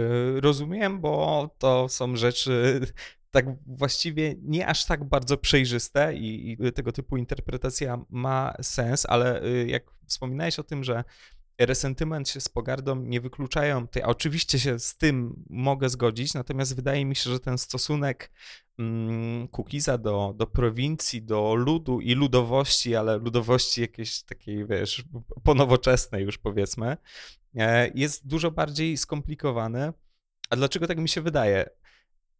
rozumiem, 0.40 1.00
bo 1.00 1.50
to 1.58 1.88
są 1.88 2.16
rzeczy 2.16 2.80
tak 3.30 3.46
właściwie 3.66 4.34
nie 4.42 4.66
aż 4.66 4.84
tak 4.84 5.04
bardzo 5.04 5.36
przejrzyste 5.36 6.14
i, 6.14 6.52
i 6.52 6.72
tego 6.72 6.92
typu 6.92 7.16
interpretacja 7.16 8.04
ma 8.10 8.54
sens, 8.62 9.06
ale 9.08 9.44
y, 9.44 9.66
jak 9.68 9.90
wspominałeś 10.06 10.58
o 10.58 10.64
tym, 10.64 10.84
że 10.84 11.04
resentyment 11.66 12.28
się 12.28 12.40
z 12.40 12.48
pogardą 12.48 12.96
nie 12.96 13.20
wykluczają. 13.20 13.86
Ja 13.94 14.06
oczywiście 14.06 14.58
się 14.58 14.78
z 14.78 14.96
tym 14.96 15.44
mogę 15.50 15.88
zgodzić, 15.88 16.34
natomiast 16.34 16.76
wydaje 16.76 17.04
mi 17.04 17.16
się, 17.16 17.30
że 17.30 17.40
ten 17.40 17.58
stosunek 17.58 18.30
mm, 18.78 19.48
Kukiza 19.48 19.98
do, 19.98 20.34
do 20.36 20.46
prowincji, 20.46 21.22
do 21.22 21.54
ludu 21.54 22.00
i 22.00 22.14
ludowości, 22.14 22.96
ale 22.96 23.18
ludowości 23.18 23.80
jakiejś 23.80 24.22
takiej, 24.22 24.66
wiesz, 24.66 25.04
ponowoczesnej 25.42 26.24
już 26.24 26.38
powiedzmy, 26.38 26.96
e, 27.56 27.90
jest 27.94 28.26
dużo 28.26 28.50
bardziej 28.50 28.96
skomplikowany. 28.96 29.92
A 30.50 30.56
dlaczego 30.56 30.86
tak 30.86 30.98
mi 30.98 31.08
się 31.08 31.20
wydaje? 31.20 31.70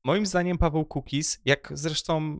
Moim 0.05 0.27
zdaniem 0.27 0.59
Paweł 0.59 0.85
Kukiz, 0.85 1.41
jak 1.45 1.73
zresztą 1.75 2.39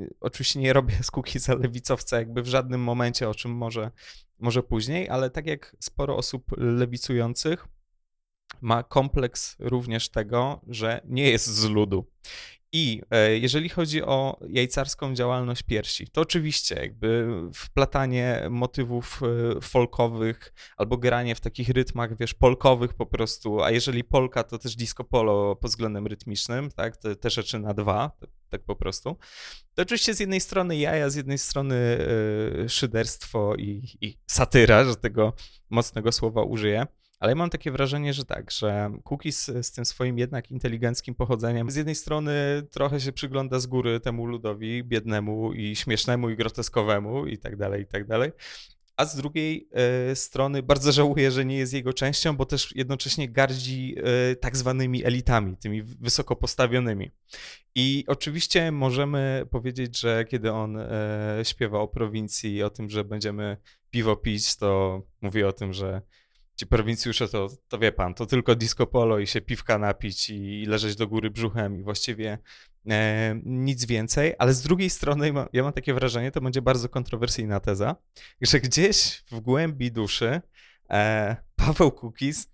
y, 0.00 0.14
oczywiście 0.20 0.60
nie 0.60 0.72
robię 0.72 0.94
z 1.02 1.10
Kukiza 1.10 1.54
lewicowca 1.54 2.18
jakby 2.18 2.42
w 2.42 2.46
żadnym 2.46 2.80
momencie, 2.80 3.28
o 3.28 3.34
czym 3.34 3.50
może, 3.50 3.90
może 4.38 4.62
później, 4.62 5.08
ale 5.08 5.30
tak 5.30 5.46
jak 5.46 5.76
sporo 5.80 6.16
osób 6.16 6.44
lewicujących, 6.56 7.68
ma 8.60 8.82
kompleks 8.82 9.56
również 9.58 10.08
tego, 10.08 10.60
że 10.68 11.00
nie 11.04 11.30
jest 11.30 11.46
z 11.46 11.64
ludu. 11.64 12.06
I 12.72 13.02
e, 13.10 13.38
jeżeli 13.38 13.68
chodzi 13.68 14.02
o 14.02 14.40
jajcarską 14.48 15.14
działalność 15.14 15.62
piersi, 15.62 16.08
to 16.08 16.20
oczywiście 16.20 16.74
jakby 16.74 17.28
wplatanie 17.54 18.46
motywów 18.50 19.20
e, 19.56 19.60
folkowych 19.60 20.52
albo 20.76 20.96
granie 20.96 21.34
w 21.34 21.40
takich 21.40 21.68
rytmach, 21.68 22.16
wiesz, 22.16 22.34
polkowych 22.34 22.94
po 22.94 23.06
prostu, 23.06 23.62
a 23.62 23.70
jeżeli 23.70 24.04
polka, 24.04 24.44
to 24.44 24.58
też 24.58 24.76
disco 24.76 25.04
polo 25.04 25.56
pod 25.56 25.70
względem 25.70 26.06
rytmicznym, 26.06 26.70
tak, 26.70 26.96
te, 26.96 27.16
te 27.16 27.30
rzeczy 27.30 27.58
na 27.58 27.74
dwa, 27.74 28.10
tak 28.48 28.62
po 28.64 28.76
prostu. 28.76 29.16
To 29.74 29.82
oczywiście 29.82 30.14
z 30.14 30.20
jednej 30.20 30.40
strony 30.40 30.76
jaja, 30.76 31.10
z 31.10 31.14
jednej 31.14 31.38
strony 31.38 31.74
e, 32.64 32.68
szyderstwo 32.68 33.54
i, 33.56 33.96
i 34.00 34.18
satyra, 34.26 34.84
że 34.84 34.96
tego 34.96 35.32
mocnego 35.70 36.12
słowa 36.12 36.42
użyję. 36.42 36.86
Ale 37.20 37.32
ja 37.32 37.36
mam 37.36 37.50
takie 37.50 37.70
wrażenie, 37.70 38.14
że 38.14 38.24
tak, 38.24 38.50
że 38.50 38.90
Cookies 39.04 39.50
z 39.62 39.72
tym 39.72 39.84
swoim 39.84 40.18
jednak 40.18 40.50
inteligenckim 40.50 41.14
pochodzeniem 41.14 41.70
z 41.70 41.76
jednej 41.76 41.94
strony 41.94 42.32
trochę 42.70 43.00
się 43.00 43.12
przygląda 43.12 43.58
z 43.58 43.66
góry 43.66 44.00
temu 44.00 44.26
ludowi 44.26 44.84
biednemu 44.84 45.52
i 45.52 45.76
śmiesznemu 45.76 46.30
i 46.30 46.36
groteskowemu 46.36 47.26
i 47.26 47.38
tak 47.38 47.56
dalej, 47.56 47.82
i 47.82 47.86
tak 47.86 48.06
dalej. 48.06 48.32
a 48.96 49.04
z 49.04 49.16
drugiej 49.16 49.68
e, 49.72 50.16
strony 50.16 50.62
bardzo 50.62 50.92
żałuje, 50.92 51.30
że 51.30 51.44
nie 51.44 51.58
jest 51.58 51.72
jego 51.72 51.92
częścią, 51.92 52.36
bo 52.36 52.46
też 52.46 52.76
jednocześnie 52.76 53.28
gardzi 53.28 53.94
e, 53.98 54.36
tak 54.36 54.56
zwanymi 54.56 55.04
elitami, 55.04 55.56
tymi 55.56 55.82
wysoko 55.82 56.36
postawionymi. 56.36 57.10
I 57.74 58.04
oczywiście 58.06 58.72
możemy 58.72 59.46
powiedzieć, 59.50 60.00
że 60.00 60.24
kiedy 60.24 60.52
on 60.52 60.76
e, 60.76 60.88
śpiewa 61.42 61.80
o 61.80 61.88
prowincji 61.88 62.54
i 62.54 62.62
o 62.62 62.70
tym, 62.70 62.90
że 62.90 63.04
będziemy 63.04 63.56
piwo 63.90 64.16
pić, 64.16 64.56
to 64.56 65.02
mówi 65.20 65.44
o 65.44 65.52
tym, 65.52 65.72
że 65.72 66.02
ci 66.60 66.66
prowincjusze 66.66 67.28
to, 67.28 67.48
to 67.68 67.78
wie 67.78 67.92
pan, 67.92 68.14
to 68.14 68.26
tylko 68.26 68.54
disco 68.54 68.86
polo 68.86 69.18
i 69.18 69.26
się 69.26 69.40
piwka 69.40 69.78
napić 69.78 70.30
i, 70.30 70.62
i 70.62 70.66
leżeć 70.66 70.96
do 70.96 71.08
góry 71.08 71.30
brzuchem 71.30 71.76
i 71.76 71.82
właściwie 71.82 72.38
e, 72.90 73.40
nic 73.44 73.84
więcej, 73.84 74.34
ale 74.38 74.54
z 74.54 74.62
drugiej 74.62 74.90
strony 74.90 75.32
ja 75.52 75.62
mam 75.62 75.72
takie 75.72 75.94
wrażenie, 75.94 76.30
to 76.30 76.40
będzie 76.40 76.62
bardzo 76.62 76.88
kontrowersyjna 76.88 77.60
teza, 77.60 77.96
że 78.40 78.60
gdzieś 78.60 79.24
w 79.30 79.40
głębi 79.40 79.92
duszy 79.92 80.40
e, 80.90 81.36
Paweł 81.56 81.92
Kukiz 81.92 82.50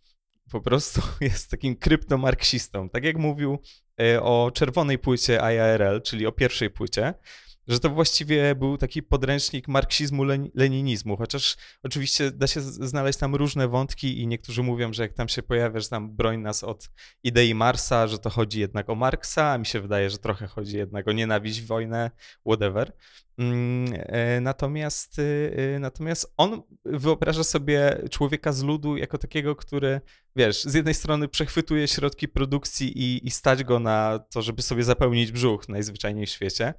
po 0.50 0.60
prostu 0.60 1.00
jest 1.20 1.50
takim 1.50 1.76
kryptomarksistą. 1.76 2.88
Tak 2.88 3.04
jak 3.04 3.16
mówił 3.16 3.58
e, 4.00 4.22
o 4.22 4.50
czerwonej 4.54 4.98
płycie 4.98 5.34
IARL, 5.36 6.02
czyli 6.02 6.26
o 6.26 6.32
pierwszej 6.32 6.70
płycie, 6.70 7.14
że 7.68 7.80
to 7.80 7.90
właściwie 7.90 8.54
był 8.54 8.76
taki 8.78 9.02
podręcznik 9.02 9.68
marksizmu, 9.68 10.24
leninizmu, 10.54 11.16
chociaż 11.16 11.56
oczywiście 11.82 12.30
da 12.30 12.46
się 12.46 12.60
znaleźć 12.60 13.18
tam 13.18 13.34
różne 13.34 13.68
wątki 13.68 14.20
i 14.20 14.26
niektórzy 14.26 14.62
mówią, 14.62 14.92
że 14.92 15.02
jak 15.02 15.12
tam 15.12 15.28
się 15.28 15.42
pojawia, 15.42 15.80
że 15.80 15.88
tam 15.88 16.16
broń 16.16 16.40
nas 16.40 16.64
od 16.64 16.90
idei 17.22 17.54
Marsa, 17.54 18.06
że 18.06 18.18
to 18.18 18.30
chodzi 18.30 18.60
jednak 18.60 18.90
o 18.90 18.94
Marksa, 18.94 19.52
a 19.52 19.58
mi 19.58 19.66
się 19.66 19.80
wydaje, 19.80 20.10
że 20.10 20.18
trochę 20.18 20.46
chodzi 20.46 20.76
jednak 20.76 21.08
o 21.08 21.12
nienawiść, 21.12 21.62
wojnę, 21.62 22.10
whatever. 22.46 22.92
Mm, 23.38 23.92
e, 23.94 24.40
natomiast, 24.40 25.18
y, 25.18 25.22
y, 25.76 25.78
natomiast 25.80 26.34
on 26.36 26.62
wyobraża 26.84 27.44
sobie 27.44 28.02
człowieka 28.10 28.52
z 28.52 28.62
ludu 28.62 28.96
jako 28.96 29.18
takiego, 29.18 29.56
który, 29.56 30.00
wiesz, 30.36 30.64
z 30.64 30.74
jednej 30.74 30.94
strony 30.94 31.28
przechwytuje 31.28 31.88
środki 31.88 32.28
produkcji 32.28 32.98
i, 32.98 33.26
i 33.26 33.30
stać 33.30 33.64
go 33.64 33.78
na 33.78 34.18
to, 34.18 34.42
żeby 34.42 34.62
sobie 34.62 34.84
zapełnić 34.84 35.32
brzuch 35.32 35.68
najzwyczajniej 35.68 36.26
w 36.26 36.30
świecie, 36.30 36.74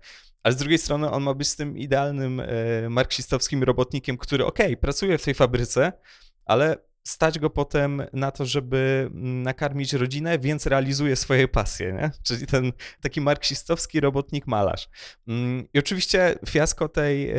ale 0.48 0.54
z 0.54 0.58
drugiej 0.58 0.78
strony 0.78 1.12
on 1.12 1.24
ma 1.24 1.34
być 1.34 1.56
tym 1.56 1.78
idealnym 1.78 2.40
e, 2.40 2.90
marksistowskim 2.90 3.64
robotnikiem, 3.64 4.18
który 4.18 4.46
okej, 4.46 4.68
okay, 4.68 4.78
pracuje 4.78 5.18
w 5.18 5.24
tej 5.24 5.34
fabryce, 5.34 5.94
ale 6.46 6.78
stać 7.08 7.40
go 7.40 7.50
potem 7.50 8.04
na 8.14 8.32
to, 8.32 8.46
żeby 8.46 9.10
mm, 9.12 9.44
nakarmić 9.44 9.94
rodzinę, 9.94 10.40
więc 10.40 10.66
realizuje 10.66 11.16
swoje 11.16 11.48
pasje, 11.48 11.94
nie? 11.94 12.12
czyli 12.24 12.48
ten 12.48 12.72
taki 13.02 13.22
marksistowski 13.22 14.00
robotnik 14.00 14.48
malarz. 14.48 14.90
Mm, 15.28 15.68
I 15.74 15.80
oczywiście 15.80 16.36
fiasko 16.50 16.90
tej, 16.90 17.30
e, 17.30 17.36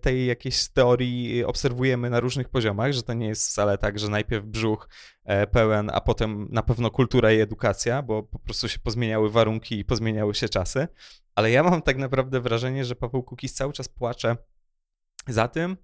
tej 0.00 0.26
jakiejś 0.26 0.68
teorii 0.68 1.44
obserwujemy 1.44 2.10
na 2.10 2.20
różnych 2.20 2.48
poziomach, 2.48 2.92
że 2.92 3.02
to 3.02 3.12
nie 3.12 3.28
jest 3.28 3.48
wcale 3.48 3.78
tak, 3.78 3.98
że 3.98 4.08
najpierw 4.08 4.46
brzuch 4.46 4.88
e, 5.24 5.46
pełen, 5.46 5.90
a 5.94 6.00
potem 6.00 6.48
na 6.50 6.62
pewno 6.62 6.90
kultura 6.90 7.32
i 7.32 7.40
edukacja, 7.40 8.02
bo 8.02 8.22
po 8.22 8.38
prostu 8.38 8.68
się 8.68 8.78
pozmieniały 8.78 9.30
warunki 9.30 9.78
i 9.78 9.84
pozmieniały 9.84 10.34
się 10.34 10.48
czasy. 10.48 10.88
Ale 11.34 11.50
ja 11.50 11.62
mam 11.62 11.82
tak 11.82 11.96
naprawdę 11.96 12.40
wrażenie, 12.40 12.84
że 12.84 12.96
Paweł 12.96 13.22
Kukiz 13.22 13.54
cały 13.54 13.72
czas 13.72 13.88
płacze 13.88 14.36
za 15.28 15.48
tym, 15.48 15.76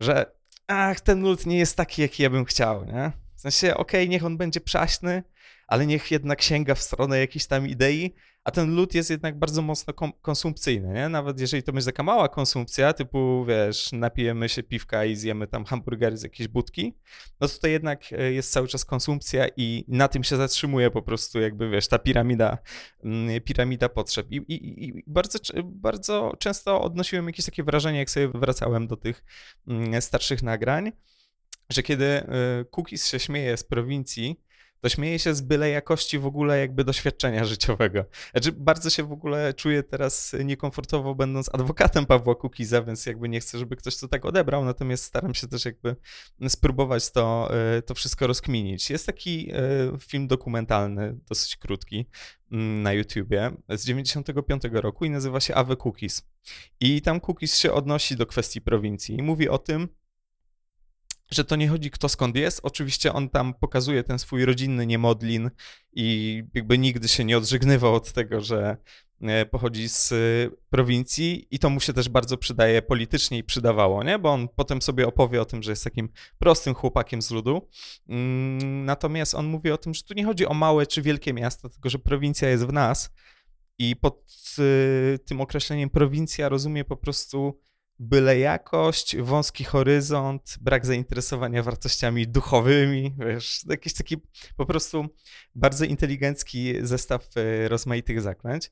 że 0.00 0.39
ach, 0.70 1.00
ten 1.00 1.22
lud 1.22 1.46
nie 1.46 1.58
jest 1.58 1.76
taki, 1.76 2.02
jaki 2.02 2.22
ja 2.22 2.30
bym 2.30 2.44
chciał, 2.44 2.84
nie? 2.84 3.12
W 3.36 3.40
sensie, 3.40 3.74
okej, 3.74 4.00
okay, 4.00 4.08
niech 4.08 4.24
on 4.24 4.36
będzie 4.36 4.60
przaśny, 4.60 5.22
ale 5.66 5.86
niech 5.86 6.10
jednak 6.10 6.42
sięga 6.42 6.74
w 6.74 6.82
stronę 6.82 7.18
jakiejś 7.18 7.46
tam 7.46 7.68
idei, 7.68 8.14
a 8.44 8.50
ten 8.50 8.74
lód 8.74 8.94
jest 8.94 9.10
jednak 9.10 9.38
bardzo 9.38 9.62
mocno 9.62 9.94
konsumpcyjny, 10.22 10.94
nie? 10.94 11.08
Nawet 11.08 11.40
jeżeli 11.40 11.62
to 11.62 11.72
będzie 11.72 11.86
taka 11.86 12.02
mała 12.02 12.28
konsumpcja, 12.28 12.92
typu, 12.92 13.44
wiesz, 13.44 13.92
napijemy 13.92 14.48
się 14.48 14.62
piwka 14.62 15.04
i 15.04 15.16
zjemy 15.16 15.46
tam 15.46 15.64
hamburgery 15.64 16.16
z 16.16 16.22
jakiejś 16.22 16.48
budki, 16.48 16.94
no 17.40 17.48
to 17.48 17.54
tutaj 17.54 17.70
jednak 17.70 18.12
e, 18.12 18.32
jest 18.32 18.52
cały 18.52 18.68
czas 18.68 18.84
konsumpcja 18.84 19.46
i 19.56 19.84
na 19.88 20.08
tym 20.08 20.24
się 20.24 20.36
zatrzymuje 20.36 20.90
po 20.90 21.02
prostu 21.02 21.40
jakby, 21.40 21.70
wiesz, 21.70 21.88
ta 21.88 21.98
piramida, 21.98 22.58
mm, 23.04 23.40
piramida 23.40 23.88
potrzeb. 23.88 24.26
I, 24.30 24.36
i, 24.36 24.88
i 24.88 25.04
bardzo, 25.06 25.38
bardzo 25.64 26.32
często 26.38 26.82
odnosiłem 26.82 27.26
jakieś 27.26 27.44
takie 27.44 27.62
wrażenie, 27.62 27.98
jak 27.98 28.10
sobie 28.10 28.28
wracałem 28.28 28.86
do 28.86 28.96
tych 28.96 29.24
mm, 29.68 30.02
starszych 30.02 30.42
nagrań, 30.42 30.92
że 31.70 31.82
kiedy 31.82 32.04
e, 32.04 32.26
Cookies 32.76 33.08
się 33.08 33.18
śmieje 33.18 33.56
z 33.56 33.64
prowincji, 33.64 34.40
to 34.80 34.88
śmieję 34.88 35.18
się 35.18 35.34
z 35.34 35.40
byle 35.40 35.70
jakości 35.70 36.18
w 36.18 36.26
ogóle 36.26 36.60
jakby 36.60 36.84
doświadczenia 36.84 37.44
życiowego. 37.44 38.04
Znaczy, 38.32 38.52
bardzo 38.52 38.90
się 38.90 39.02
w 39.02 39.12
ogóle 39.12 39.54
czuję 39.54 39.82
teraz 39.82 40.36
niekomfortowo 40.44 41.14
będąc 41.14 41.54
adwokatem 41.54 42.06
Pawła 42.06 42.34
Kukiza, 42.34 42.82
więc 42.82 43.06
jakby 43.06 43.28
nie 43.28 43.40
chcę, 43.40 43.58
żeby 43.58 43.76
ktoś 43.76 43.96
to 43.96 44.08
tak 44.08 44.24
odebrał, 44.24 44.64
natomiast 44.64 45.04
staram 45.04 45.34
się 45.34 45.48
też 45.48 45.64
jakby 45.64 45.96
spróbować 46.48 47.10
to, 47.10 47.50
e, 47.76 47.82
to 47.82 47.94
wszystko 47.94 48.26
rozkminić. 48.26 48.90
Jest 48.90 49.06
taki 49.06 49.50
e, 49.52 49.58
film 49.98 50.28
dokumentalny, 50.28 51.18
dosyć 51.28 51.56
krótki, 51.56 52.06
mm, 52.52 52.82
na 52.82 52.92
YouTubie 52.92 53.50
z 53.68 53.84
95 53.84 54.62
roku 54.72 55.04
i 55.04 55.10
nazywa 55.10 55.40
się 55.40 55.54
Ave 55.54 55.76
Cookies. 55.76 56.22
I 56.80 57.02
tam 57.02 57.20
Cookies 57.20 57.56
się 57.56 57.72
odnosi 57.72 58.16
do 58.16 58.26
kwestii 58.26 58.60
prowincji 58.60 59.18
i 59.18 59.22
mówi 59.22 59.48
o 59.48 59.58
tym, 59.58 59.88
że 61.30 61.44
to 61.44 61.56
nie 61.56 61.68
chodzi 61.68 61.90
kto 61.90 62.08
skąd 62.08 62.36
jest. 62.36 62.60
Oczywiście 62.62 63.12
on 63.12 63.28
tam 63.28 63.54
pokazuje 63.54 64.04
ten 64.04 64.18
swój 64.18 64.44
rodzinny 64.44 64.86
niemodlin 64.86 65.50
i 65.92 66.42
jakby 66.54 66.78
nigdy 66.78 67.08
się 67.08 67.24
nie 67.24 67.38
odżegnywał 67.38 67.94
od 67.94 68.12
tego, 68.12 68.40
że 68.40 68.76
e, 69.20 69.46
pochodzi 69.46 69.88
z 69.88 70.14
prowincji 70.70 71.46
i 71.50 71.58
to 71.58 71.70
mu 71.70 71.80
się 71.80 71.92
też 71.92 72.08
bardzo 72.08 72.36
przydaje 72.36 72.82
politycznie 72.82 73.38
i 73.38 73.44
przydawało, 73.44 74.04
nie? 74.04 74.18
Bo 74.18 74.32
on 74.32 74.48
potem 74.48 74.82
sobie 74.82 75.06
opowie 75.06 75.42
o 75.42 75.44
tym, 75.44 75.62
że 75.62 75.72
jest 75.72 75.84
takim 75.84 76.08
prostym 76.38 76.74
chłopakiem 76.74 77.22
z 77.22 77.30
ludu. 77.30 77.68
Mm, 78.08 78.84
natomiast 78.84 79.34
on 79.34 79.46
mówi 79.46 79.70
o 79.70 79.78
tym, 79.78 79.94
że 79.94 80.02
tu 80.02 80.14
nie 80.14 80.24
chodzi 80.24 80.46
o 80.46 80.54
małe 80.54 80.86
czy 80.86 81.02
wielkie 81.02 81.32
miasto, 81.32 81.68
tylko 81.68 81.90
że 81.90 81.98
prowincja 81.98 82.48
jest 82.48 82.66
w 82.66 82.72
nas 82.72 83.10
i 83.78 83.96
pod 83.96 84.32
e, 84.58 85.18
tym 85.18 85.40
określeniem 85.40 85.90
prowincja 85.90 86.48
rozumie 86.48 86.84
po 86.84 86.96
prostu 86.96 87.60
byle 88.00 88.38
jakość, 88.38 89.16
wąski 89.16 89.64
horyzont, 89.64 90.56
brak 90.60 90.86
zainteresowania 90.86 91.62
wartościami 91.62 92.28
duchowymi, 92.28 93.14
wiesz, 93.18 93.60
jakiś 93.68 93.94
taki 93.94 94.16
po 94.56 94.66
prostu 94.66 95.06
bardzo 95.54 95.84
inteligencki 95.84 96.74
zestaw 96.82 97.28
e, 97.36 97.68
rozmaitych 97.68 98.20
zaklęć. 98.20 98.70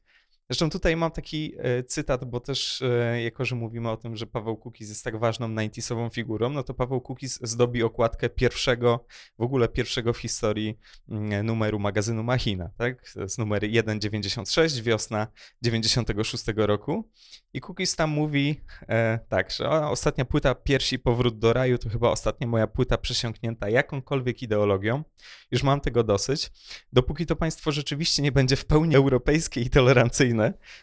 Zresztą 0.50 0.70
tutaj 0.70 0.96
mam 0.96 1.10
taki 1.10 1.54
e, 1.58 1.82
cytat, 1.82 2.24
bo 2.24 2.40
też 2.40 2.82
e, 2.82 3.22
jako, 3.22 3.44
że 3.44 3.54
mówimy 3.54 3.90
o 3.90 3.96
tym, 3.96 4.16
że 4.16 4.26
Paweł 4.26 4.56
Kukiz 4.56 4.88
jest 4.88 5.04
tak 5.04 5.18
ważną 5.18 5.48
90 5.54 6.14
figurą, 6.14 6.48
no 6.48 6.62
to 6.62 6.74
Paweł 6.74 7.00
Kukiz 7.00 7.38
zdobi 7.42 7.82
okładkę 7.82 8.28
pierwszego, 8.28 9.06
w 9.38 9.42
ogóle 9.42 9.68
pierwszego 9.68 10.12
w 10.12 10.18
historii 10.18 10.78
mm, 11.08 11.46
numeru 11.46 11.78
magazynu 11.78 12.22
Machina, 12.22 12.70
tak? 12.76 13.12
To 13.12 13.20
jest 13.20 13.38
numer 13.38 13.62
1,96, 13.62 14.82
wiosna 14.82 15.26
96 15.62 16.44
roku. 16.56 17.10
I 17.52 17.60
Kukiz 17.60 17.96
tam 17.96 18.10
mówi 18.10 18.60
e, 18.88 19.18
tak, 19.28 19.50
że 19.50 19.68
ostatnia 19.70 20.24
płyta 20.24 20.54
Piersi 20.54 20.98
Powrót 20.98 21.38
do 21.38 21.52
raju 21.52 21.78
to 21.78 21.88
chyba 21.88 22.10
ostatnia 22.10 22.46
moja 22.46 22.66
płyta 22.66 22.98
przesiąknięta 22.98 23.68
jakąkolwiek 23.68 24.42
ideologią. 24.42 25.04
Już 25.50 25.62
mam 25.62 25.80
tego 25.80 26.04
dosyć. 26.04 26.50
Dopóki 26.92 27.26
to 27.26 27.36
państwo 27.36 27.72
rzeczywiście 27.72 28.22
nie 28.22 28.32
będzie 28.32 28.56
w 28.56 28.64
pełni 28.64 28.96
europejskie 28.96 29.60
i 29.60 29.70
tolerancyjne, 29.70 30.37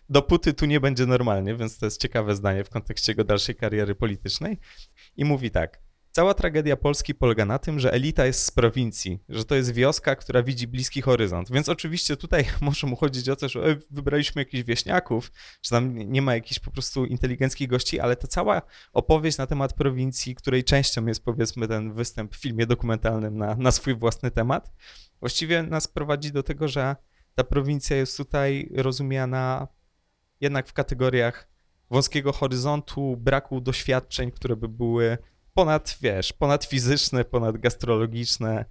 dopóty 0.10 0.54
tu 0.54 0.66
nie 0.66 0.80
będzie 0.80 1.06
normalnie, 1.06 1.56
więc 1.56 1.78
to 1.78 1.86
jest 1.86 2.02
ciekawe 2.02 2.36
zdanie 2.36 2.64
w 2.64 2.70
kontekście 2.70 3.12
jego 3.12 3.24
dalszej 3.24 3.56
kariery 3.56 3.96
politycznej. 3.96 4.58
I 5.18 5.26
mówi 5.26 5.52
tak. 5.52 5.86
Cała 6.16 6.34
tragedia 6.34 6.78
Polski 6.78 7.16
polega 7.16 7.46
na 7.46 7.60
tym, 7.60 7.80
że 7.80 7.94
elita 7.94 8.26
jest 8.26 8.46
z 8.46 8.52
prowincji, 8.52 9.20
że 9.30 9.46
to 9.46 9.56
jest 9.56 9.74
wioska, 9.74 10.16
która 10.16 10.44
widzi 10.44 10.68
bliski 10.68 11.02
horyzont. 11.02 11.52
Więc 11.52 11.70
oczywiście 11.70 12.18
tutaj 12.18 12.46
może 12.62 12.88
mu 12.88 12.96
chodzić 12.96 13.30
o 13.30 13.36
to, 13.36 13.50
że 13.50 13.78
wybraliśmy 13.92 14.42
jakichś 14.42 14.64
wieśniaków, 14.64 15.32
że 15.64 15.70
tam 15.70 15.98
nie 15.98 16.22
ma 16.22 16.36
jakichś 16.36 16.60
po 16.60 16.72
prostu 16.72 17.06
inteligenckich 17.06 17.68
gości, 17.68 18.00
ale 18.00 18.16
ta 18.16 18.28
cała 18.28 18.62
opowieść 18.94 19.38
na 19.38 19.48
temat 19.48 19.74
prowincji, 19.74 20.36
której 20.36 20.64
częścią 20.64 21.06
jest 21.06 21.24
powiedzmy 21.24 21.68
ten 21.68 21.94
występ 21.94 22.36
w 22.36 22.40
filmie 22.40 22.66
dokumentalnym 22.66 23.38
na, 23.38 23.56
na 23.56 23.72
swój 23.72 23.96
własny 23.96 24.32
temat, 24.32 24.72
właściwie 25.20 25.64
nas 25.64 25.88
prowadzi 25.88 26.32
do 26.32 26.44
tego, 26.44 26.68
że 26.68 26.96
ta 27.36 27.44
prowincja 27.44 27.98
jest 27.98 28.18
tutaj 28.18 28.70
rozumiana 28.76 29.68
jednak 30.42 30.68
w 30.68 30.74
kategoriach 30.74 31.48
wąskiego 31.92 32.32
horyzontu, 32.32 33.18
braku 33.18 33.62
doświadczeń, 33.62 34.32
które 34.32 34.56
by 34.56 34.70
były 34.70 35.18
ponad, 35.56 35.98
wiesz, 36.02 36.34
ponad 36.34 36.66
fizyczne, 36.66 37.26
ponad 37.26 37.58
gastrologiczne, 37.58 38.66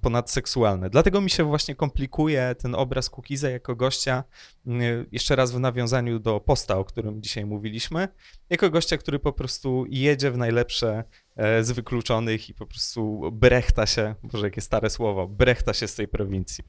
ponad 0.00 0.30
seksualne. 0.30 0.90
Dlatego 0.90 1.20
mi 1.20 1.30
się 1.30 1.44
właśnie 1.44 1.74
komplikuje 1.74 2.54
ten 2.58 2.74
obraz 2.74 3.10
Kukiza 3.10 3.50
jako 3.50 3.76
gościa, 3.76 4.24
um, 4.66 4.80
jeszcze 5.12 5.36
raz 5.36 5.52
w 5.52 5.60
nawiązaniu 5.60 6.18
do 6.18 6.40
posta, 6.40 6.78
o 6.78 6.84
którym 6.84 7.22
dzisiaj 7.22 7.46
mówiliśmy, 7.46 8.08
jako 8.50 8.70
gościa, 8.70 8.96
który 8.98 9.18
po 9.18 9.32
prostu 9.32 9.84
jedzie 9.88 10.30
w 10.30 10.36
najlepsze 10.36 11.04
e, 11.36 11.64
z 11.64 11.70
wykluczonych 11.70 12.48
i 12.48 12.54
po 12.54 12.66
prostu 12.66 13.30
brechta 13.32 13.86
się, 13.86 14.14
boże 14.22 14.46
jakie 14.46 14.60
stare 14.60 14.90
słowo, 14.90 15.28
brechta 15.28 15.74
się 15.74 15.88
z 15.88 15.94
tej 15.94 16.08
prowincji. 16.08 16.64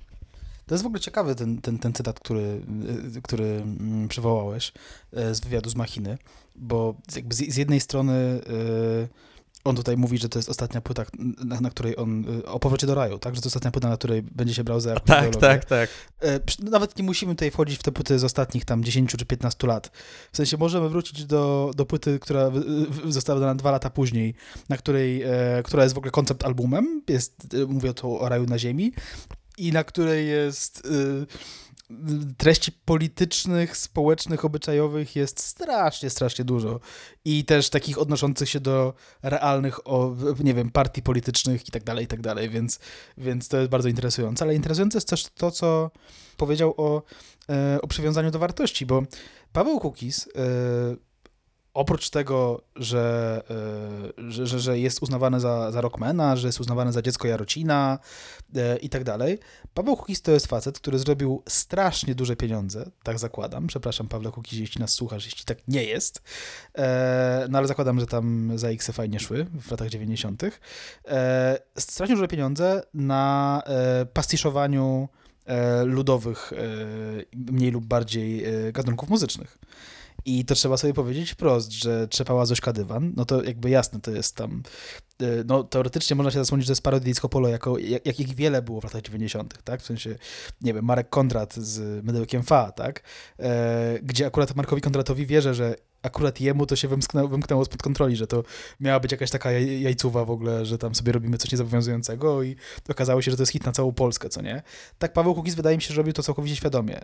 To 0.68 0.76
jest 0.76 0.84
w 0.84 0.88
ogóle 0.88 1.00
ciekawy 1.00 1.36
ten, 1.36 1.62
ten, 1.62 1.80
ten 1.80 1.94
cytat, 1.94 2.20
który, 2.20 2.62
y, 3.18 3.22
który 3.22 3.46
mm, 3.46 4.08
przywołałeś 4.08 4.74
y, 5.32 5.36
z 5.36 5.40
wywiadu 5.40 5.70
z 5.70 5.76
Machiny, 5.76 6.18
bo 6.56 6.96
jakby 7.16 7.36
z, 7.36 7.38
z 7.38 7.58
jednej 7.58 7.80
strony 7.80 8.14
y, 8.14 9.08
on 9.64 9.76
tutaj 9.76 9.98
mówi, 9.98 10.18
że 10.18 10.30
to 10.30 10.40
jest 10.40 10.50
ostatnia 10.50 10.82
płyta, 10.82 11.06
na, 11.46 11.62
na 11.62 11.70
której 11.70 11.98
on, 11.98 12.26
o 12.46 12.60
powrocie 12.60 12.88
do 12.88 12.96
raju, 12.96 13.20
tak? 13.20 13.36
Że 13.36 13.42
to 13.42 13.48
jest 13.48 13.56
ostatnia 13.56 13.72
płyta, 13.72 13.90
na 13.90 13.98
której 13.98 14.22
będzie 14.22 14.54
się 14.54 14.64
brał 14.64 14.80
za 14.80 14.90
jakąś 14.90 15.08
Tak, 15.08 15.18
ideologię. 15.18 15.40
tak, 15.40 15.66
tak. 15.66 15.90
E, 16.20 16.40
przy- 16.40 16.64
Nawet 16.64 16.98
nie 16.98 17.04
musimy 17.04 17.36
tutaj 17.36 17.52
wchodzić 17.52 17.80
w 17.80 17.84
te 17.84 17.92
płyty 17.92 18.20
z 18.20 18.24
ostatnich 18.24 18.66
tam 18.66 18.84
10 18.84 19.12
czy 19.18 19.26
15 19.26 19.68
lat. 19.68 19.92
W 20.32 20.38
sensie 20.38 20.58
możemy 20.58 20.90
wrócić 20.90 21.26
do, 21.26 21.72
do 21.76 21.86
płyty, 21.86 22.20
która 22.20 22.52
została 23.08 23.40
wydana 23.40 23.56
dwa 23.56 23.72
lata 23.72 23.90
później, 23.90 24.34
na 24.70 24.78
której, 24.78 25.24
e, 25.24 25.30
która 25.64 25.84
jest 25.84 25.96
w 25.96 25.98
ogóle 25.98 26.12
koncept 26.12 26.46
albumem, 26.46 27.02
jest, 27.08 27.48
e, 27.64 27.66
mówię 27.66 27.94
tu 27.94 28.20
o 28.20 28.30
Raju 28.30 28.46
na 28.46 28.60
Ziemi, 28.60 28.94
i 29.58 29.72
na 29.72 29.84
której 29.84 30.28
jest 30.28 30.84
e, 30.86 31.26
treści 32.38 32.72
politycznych, 32.72 33.78
społecznych, 33.78 34.46
obyczajowych 34.46 35.16
jest 35.16 35.40
strasznie, 35.40 36.10
strasznie 36.10 36.46
dużo. 36.46 36.80
I 37.26 37.46
też 37.46 37.70
takich 37.70 37.98
odnoszących 37.98 38.50
się 38.50 38.60
do 38.60 38.94
realnych, 39.24 39.88
o, 39.88 40.16
nie 40.44 40.54
wiem, 40.54 40.72
partii 40.72 41.02
politycznych 41.02 41.68
i 41.68 41.72
tak 41.72 41.84
dalej, 41.84 42.06
i 42.06 42.08
tak 42.08 42.22
dalej, 42.22 42.50
więc, 42.50 42.80
więc 43.18 43.48
to 43.48 43.58
jest 43.58 43.70
bardzo 43.70 43.90
interesujące. 43.90 44.46
Ale 44.46 44.56
interesujące 44.56 44.98
jest 44.98 45.08
też 45.08 45.24
to, 45.24 45.52
co 45.52 45.92
powiedział 46.38 46.74
o, 46.78 47.04
e, 47.50 47.82
o 47.82 47.88
przywiązaniu 47.88 48.32
do 48.32 48.40
wartości, 48.40 48.86
bo 48.86 49.04
Paweł 49.54 49.80
Kukis, 49.80 50.28
e, 50.28 51.07
oprócz 51.78 52.10
tego, 52.10 52.62
że, 52.76 53.42
e, 54.18 54.32
że, 54.32 54.48
że, 54.48 54.60
że 54.60 54.80
jest 54.80 55.04
uznawany 55.04 55.40
za, 55.40 55.72
za 55.72 55.82
rockmana, 55.82 56.36
że 56.36 56.48
jest 56.48 56.60
uznawany 56.60 56.92
za 56.92 57.02
dziecko 57.02 57.28
Jarocina 57.28 58.00
e, 58.56 58.78
i 58.78 58.90
tak 58.90 59.04
dalej, 59.04 59.40
Paweł 59.74 59.96
Kukis 59.98 60.22
to 60.22 60.32
jest 60.32 60.48
facet, 60.48 60.80
który 60.80 61.00
zrobił 61.00 61.44
strasznie 61.50 62.16
duże 62.16 62.36
pieniądze, 62.36 62.92
tak 63.04 63.20
zakładam. 63.20 63.68
Przepraszam, 63.68 64.08
Pawle 64.08 64.32
Kukis, 64.32 64.60
jeśli 64.60 64.82
nas 64.82 64.94
słuchasz, 64.94 65.26
jeśli 65.26 65.46
tak 65.46 65.68
nie 65.68 65.84
jest. 65.84 66.22
E, 66.78 67.48
no 67.50 67.58
ale 67.58 67.68
zakładam, 67.68 68.00
że 68.00 68.06
tam 68.06 68.52
za 68.56 68.68
X 68.70 68.92
fajnie 68.92 69.20
szły 69.20 69.46
w 69.62 69.72
latach 69.72 69.90
90. 69.90 70.44
E, 71.08 71.60
strasznie 71.78 72.16
duże 72.16 72.28
pieniądze 72.28 72.84
na 72.94 73.64
pastiszowaniu 74.14 75.10
ludowych, 75.86 76.54
mniej 77.34 77.72
lub 77.72 77.86
bardziej 77.86 78.44
gatunków 78.74 79.10
muzycznych. 79.10 79.58
I 80.26 80.46
to 80.46 80.56
trzeba 80.56 80.78
sobie 80.78 80.94
powiedzieć 80.94 81.32
wprost, 81.32 81.72
że 81.72 82.08
trzepała 82.08 82.46
Zośka 82.46 82.74
Dywan, 82.74 83.14
no 83.16 83.26
to 83.26 83.44
jakby 83.44 83.70
jasne, 83.70 84.00
to 84.00 84.12
jest 84.12 84.36
tam, 84.36 84.64
e, 85.22 85.26
no 85.46 85.64
teoretycznie 85.64 86.16
można 86.16 86.32
się 86.32 86.40
zasłonić, 86.40 86.68
że 86.68 86.72
jest 86.72 86.84
parodia 86.84 87.06
Disco 87.06 87.30
Polo, 87.30 87.50
jako, 87.50 87.78
jak, 87.78 88.06
jakich 88.06 88.36
wiele 88.36 88.62
było 88.62 88.82
w 88.82 88.84
latach 88.84 89.02
90., 89.02 89.64
tak? 89.64 89.82
W 89.82 89.86
sensie, 89.86 90.16
nie 90.62 90.74
wiem, 90.74 90.86
Marek 90.86 91.10
Kondrat 91.10 91.54
z 91.56 92.06
Mydełkiem 92.06 92.44
Fa, 92.44 92.72
tak? 92.72 93.04
E, 93.40 94.00
gdzie 94.04 94.26
akurat 94.26 94.56
Markowi 94.56 94.82
Kondratowi 94.82 95.26
wierzę, 95.26 95.54
że 95.54 95.76
akurat 96.08 96.42
jemu 96.42 96.66
to 96.66 96.76
się 96.76 96.88
wymknęło, 96.88 97.28
wymknęło 97.28 97.66
spod 97.66 97.82
kontroli, 97.82 98.16
że 98.16 98.28
to 98.28 98.44
miała 98.80 99.00
być 99.00 99.12
jakaś 99.12 99.30
taka 99.30 99.50
jaj- 99.50 99.80
jajcuwa 99.82 100.26
w 100.26 100.32
ogóle, 100.32 100.66
że 100.66 100.78
tam 100.78 100.96
sobie 100.96 101.12
robimy 101.12 101.38
coś 101.38 101.52
niezobowiązującego 101.52 102.44
i 102.44 102.56
okazało 102.90 103.22
się, 103.22 103.32
że 103.32 103.38
to 103.38 103.44
jest 103.44 103.52
hit 103.52 103.66
na 103.66 103.72
całą 103.72 103.92
Polskę, 103.94 104.30
co 104.30 104.42
nie? 104.42 104.64
Tak 105.00 105.14
Paweł 105.14 105.36
Kukiz 105.36 105.56
wydaje 105.56 105.78
mi 105.78 105.82
się, 105.82 105.94
że 105.94 105.98
robił 105.98 106.14
to 106.14 106.24
całkowicie 106.24 106.56
świadomie. 106.56 107.02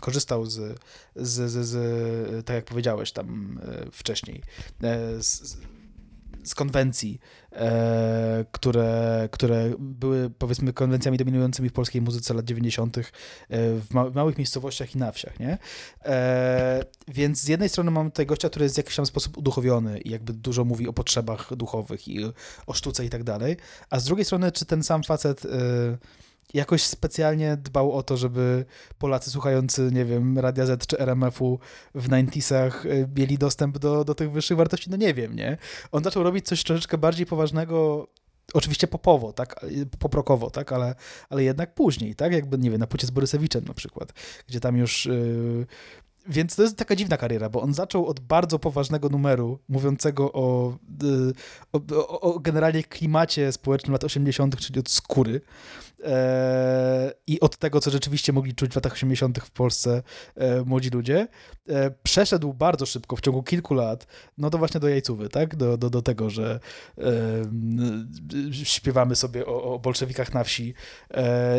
Korzystał 0.00 0.46
z, 0.46 0.80
z, 1.16 1.50
z, 1.50 1.66
z, 1.66 2.46
tak 2.46 2.56
jak 2.56 2.64
powiedziałeś 2.64 3.12
tam 3.12 3.58
e, 3.62 3.90
wcześniej, 3.90 4.42
e, 4.82 5.22
z, 5.22 5.56
z- 6.44 6.54
konwencji, 6.54 7.20
e, 7.52 8.44
które, 8.52 9.28
które 9.32 9.70
były 9.78 10.30
powiedzmy 10.30 10.72
konwencjami 10.72 11.18
dominującymi 11.18 11.68
w 11.68 11.72
polskiej 11.72 12.02
muzyce 12.02 12.34
lat 12.34 12.44
90. 12.44 12.98
e, 12.98 13.02
w, 13.50 13.86
ma, 13.90 14.10
małych 14.10 14.38
miejscowościach 14.38 14.94
i 14.94 14.98
na 14.98 15.12
wsiach, 15.12 15.40
nie? 15.40 15.58
E, 16.04 16.84
więc 17.08 17.40
z 17.40 17.48
jednej 17.48 17.68
strony 17.68 17.90
mamy 17.90 18.10
tutaj 18.10 18.26
gościa, 18.26 18.50
który 18.50 18.64
jest 18.64 18.74
w 18.74 18.78
jakiś 18.78 18.96
tam 18.96 19.06
sposób 19.06 19.38
uduchowiony 19.38 20.00
i 20.00 20.10
jakby 20.10 20.32
dużo 20.32 20.64
mówi 20.64 20.88
o 20.88 20.92
potrzebach 20.92 21.56
duchowych 21.56 22.08
i 22.08 22.24
o 22.66 22.72
sztuce 22.72 23.04
i 23.04 23.10
tak 23.10 23.24
dalej, 23.24 23.56
a 23.90 24.00
z 24.00 24.04
drugiej 24.04 24.24
strony, 24.24 24.52
czy 24.52 24.64
ten 24.64 24.82
sam 24.82 25.02
facet 25.02 25.44
e, 25.44 25.48
jakoś 26.54 26.82
specjalnie 26.82 27.56
dbał 27.56 27.92
o 27.92 28.02
to, 28.02 28.16
żeby 28.16 28.64
Polacy 28.98 29.30
słuchający, 29.30 29.90
nie 29.92 30.04
wiem, 30.04 30.38
Radia 30.38 30.66
Z 30.66 30.86
czy 30.86 30.98
RMF-u 30.98 31.58
w 31.94 32.08
90sach 32.08 32.86
y, 32.86 33.08
mieli 33.16 33.38
dostęp 33.38 33.78
do, 33.78 34.04
do 34.04 34.14
tych 34.14 34.32
wyższych 34.32 34.56
wartości? 34.56 34.90
No 34.90 34.96
nie 34.96 35.14
wiem, 35.14 35.36
nie? 35.36 35.56
On 35.92 36.04
zaczął 36.04 36.22
robić 36.22 36.46
coś 36.46 36.64
troszeczkę 36.64 36.98
bardziej 36.98 37.26
poważnego, 37.26 38.08
oczywiście 38.54 38.86
popowo, 38.86 39.32
tak, 39.32 39.64
y, 39.64 39.86
poprokowo, 39.98 40.50
tak, 40.50 40.72
ale, 40.72 40.94
ale 41.30 41.44
jednak 41.44 41.74
później, 41.74 42.14
tak, 42.14 42.32
jakby, 42.32 42.58
nie 42.58 42.70
wiem, 42.70 42.80
na 42.80 42.86
płycie 42.86 43.06
z 43.06 43.10
Borysewiczem 43.10 43.64
na 43.64 43.74
przykład, 43.74 44.12
gdzie 44.48 44.60
tam 44.60 44.76
już... 44.76 45.06
Yy, 45.06 45.66
więc 46.28 46.56
to 46.56 46.62
jest 46.62 46.76
taka 46.76 46.96
dziwna 46.96 47.16
kariera, 47.16 47.48
bo 47.48 47.62
on 47.62 47.74
zaczął 47.74 48.06
od 48.06 48.20
bardzo 48.20 48.58
poważnego 48.58 49.08
numeru, 49.08 49.58
mówiącego 49.68 50.32
o, 50.32 50.76
y, 51.02 51.96
o, 51.96 52.20
o 52.20 52.38
generalnie 52.38 52.82
klimacie 52.82 53.52
społecznym 53.52 53.92
lat 53.92 54.04
80., 54.04 54.56
czyli 54.56 54.80
od 54.80 54.90
skóry. 54.90 55.40
E, 56.04 57.12
I 57.26 57.40
od 57.40 57.56
tego, 57.56 57.80
co 57.80 57.90
rzeczywiście 57.90 58.32
mogli 58.32 58.54
czuć 58.54 58.72
w 58.72 58.74
latach 58.74 58.92
80. 58.92 59.38
w 59.38 59.50
Polsce 59.50 60.02
e, 60.36 60.62
młodzi 60.64 60.90
ludzie. 60.90 61.28
E, 61.68 61.90
przeszedł 62.02 62.52
bardzo 62.52 62.86
szybko, 62.86 63.16
w 63.16 63.20
ciągu 63.20 63.42
kilku 63.42 63.74
lat, 63.74 64.06
no 64.38 64.50
to 64.50 64.58
właśnie 64.58 64.80
do 64.80 64.88
jajcówy, 64.88 65.28
tak? 65.28 65.56
Do, 65.56 65.76
do, 65.76 65.90
do 65.90 66.02
tego, 66.02 66.30
że 66.30 66.60
śpiewamy 68.50 69.16
sobie 69.16 69.46
o, 69.46 69.74
o 69.74 69.78
bolszewikach 69.78 70.34
na 70.34 70.44
wsi 70.44 70.74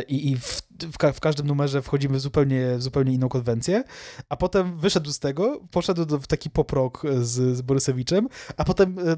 i, 0.07 0.31
i 0.31 0.37
w, 0.37 0.61
w, 0.79 0.97
ka- 0.97 1.11
w 1.13 1.19
każdym 1.19 1.47
numerze 1.47 1.81
wchodzimy 1.81 2.17
w 2.17 2.21
zupełnie, 2.21 2.77
w 2.77 2.81
zupełnie 2.81 3.13
inną 3.13 3.29
konwencję, 3.29 3.83
a 4.29 4.35
potem 4.37 4.77
wyszedł 4.77 5.11
z 5.11 5.19
tego, 5.19 5.59
poszedł 5.71 6.05
do, 6.05 6.19
w 6.19 6.27
taki 6.27 6.49
pop-rock 6.49 7.01
z, 7.21 7.57
z 7.57 7.61
Borysewiczem, 7.61 8.27
a 8.57 8.63
potem, 8.63 8.99
e, 8.99 9.11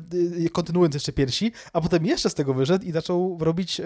e, 0.46 0.50
kontynuując 0.50 0.94
jeszcze 0.94 1.14
piersi, 1.14 1.52
a 1.74 1.82
potem 1.82 2.06
jeszcze 2.06 2.30
z 2.30 2.34
tego 2.34 2.54
wyszedł 2.54 2.86
i 2.86 2.92
zaczął 2.92 3.38
robić 3.42 3.80
e, 3.80 3.86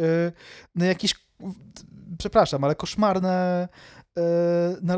no 0.76 0.86
jakieś, 0.86 1.16
przepraszam, 2.18 2.64
ale 2.64 2.76
koszmarne 2.76 3.68
e, 3.98 4.01
na, 4.82 4.98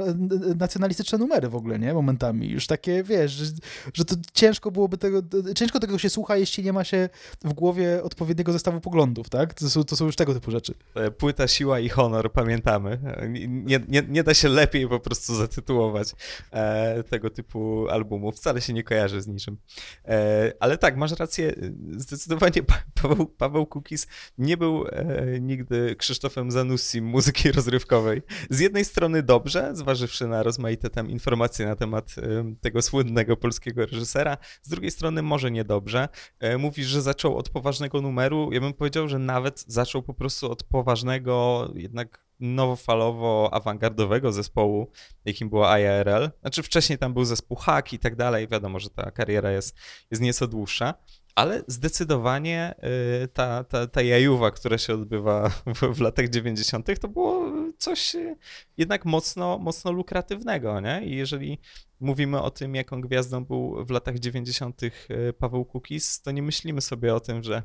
nacjonalistyczne 0.55 1.17
numery 1.17 1.49
w 1.49 1.55
ogóle, 1.55 1.79
nie? 1.79 1.93
Momentami. 1.93 2.49
Już 2.49 2.67
takie, 2.67 3.03
wiesz, 3.03 3.31
że, 3.31 3.45
że 3.93 4.05
to 4.05 4.15
ciężko 4.33 4.71
byłoby 4.71 4.97
tego, 4.97 5.21
ciężko 5.55 5.79
tego 5.79 5.97
się 5.97 6.09
słucha, 6.09 6.37
jeśli 6.37 6.63
nie 6.63 6.73
ma 6.73 6.83
się 6.83 7.09
w 7.43 7.53
głowie 7.53 8.03
odpowiedniego 8.03 8.51
zestawu 8.53 8.81
poglądów, 8.81 9.29
tak? 9.29 9.53
To 9.53 9.69
są, 9.69 9.83
to 9.83 9.95
są 9.95 10.05
już 10.05 10.15
tego 10.15 10.33
typu 10.33 10.51
rzeczy. 10.51 10.73
E, 10.95 11.11
Płyta 11.11 11.47
Siła 11.47 11.79
i 11.79 11.89
Honor, 11.89 12.31
pamiętamy. 12.31 12.99
E, 13.05 13.29
Nie, 13.29 13.79
nie, 13.87 14.03
nie 14.09 14.23
da 14.23 14.33
się 14.33 14.49
lepiej 14.49 14.87
po 14.87 14.99
prostu 14.99 15.35
zatytułować 15.35 16.07
e, 16.51 17.03
tego 17.03 17.29
typu 17.29 17.87
albumu. 17.89 18.31
Wcale 18.31 18.61
się 18.61 18.73
nie 18.73 18.83
kojarzy 18.83 19.21
z 19.21 19.27
niczym. 19.27 19.57
E, 20.05 20.51
ale 20.59 20.77
tak, 20.77 20.97
masz 20.97 21.11
rację. 21.11 21.53
Zdecydowanie 21.97 22.63
Pa- 22.63 22.83
Paweł, 23.01 23.25
Paweł 23.25 23.65
Kukis 23.65 24.07
nie 24.37 24.57
był 24.57 24.85
e, 24.87 25.39
nigdy 25.39 25.95
Krzysztofem 25.95 26.51
Zanussim 26.51 27.05
muzyki 27.05 27.51
rozrywkowej. 27.51 28.21
Z 28.49 28.59
jednej 28.59 28.85
strony 28.85 29.02
dobrze, 29.09 29.69
zważywszy 29.73 30.27
na 30.27 30.43
rozmaite 30.43 30.89
tam 30.89 31.09
informacje 31.09 31.65
na 31.65 31.75
temat 31.75 32.15
e, 32.17 32.55
tego 32.61 32.81
słynnego 32.81 33.37
polskiego 33.37 33.85
reżysera, 33.85 34.37
z 34.61 34.69
drugiej 34.69 34.91
strony 34.91 35.21
może 35.21 35.51
niedobrze. 35.51 36.09
E, 36.39 36.57
Mówisz, 36.57 36.87
że 36.87 37.01
zaczął 37.01 37.37
od 37.37 37.49
poważnego 37.49 38.01
numeru. 38.01 38.49
Ja 38.51 38.59
bym 38.59 38.73
powiedział, 38.73 39.07
że 39.07 39.19
nawet 39.19 39.63
zaczął 39.67 40.03
po 40.03 40.13
prostu 40.13 40.51
od 40.51 40.63
poważnego, 40.63 41.67
jednak 41.75 42.23
nowofalowo-awangardowego 42.41 44.31
zespołu, 44.31 44.91
jakim 45.25 45.49
była 45.49 45.79
IRL. 45.79 46.29
Znaczy 46.41 46.63
wcześniej 46.63 46.97
tam 46.97 47.13
był 47.13 47.25
zespół 47.25 47.57
Hack 47.57 47.93
i 47.93 47.99
tak 47.99 48.15
dalej. 48.15 48.47
Wiadomo, 48.47 48.79
że 48.79 48.89
ta 48.89 49.11
kariera 49.11 49.51
jest, 49.51 49.77
jest 50.11 50.21
nieco 50.21 50.47
dłuższa. 50.47 50.93
Ale 51.35 51.63
zdecydowanie 51.67 52.75
y, 53.23 53.27
ta, 53.27 53.63
ta, 53.63 53.87
ta 53.87 54.01
jajuwa, 54.01 54.51
która 54.51 54.77
się 54.77 54.93
odbywa 54.93 55.49
w, 55.49 55.95
w 55.95 56.01
latach 56.01 56.29
90., 56.29 56.99
to 56.99 57.07
było 57.07 57.51
coś 57.77 58.15
y, 58.15 58.35
jednak 58.77 59.05
mocno, 59.05 59.57
mocno 59.57 59.91
lukratywnego, 59.91 60.79
nie? 60.79 61.01
I 61.05 61.15
jeżeli 61.15 61.59
mówimy 61.99 62.41
o 62.41 62.51
tym, 62.51 62.75
jaką 62.75 63.01
gwiazdą 63.01 63.45
był 63.45 63.85
w 63.85 63.89
latach 63.89 64.19
90. 64.19 64.83
y, 64.83 64.91
Paweł 65.37 65.65
Kukis, 65.65 66.21
to 66.21 66.31
nie 66.31 66.41
myślimy 66.41 66.81
sobie 66.81 67.15
o 67.15 67.19
tym, 67.19 67.43
że 67.43 67.63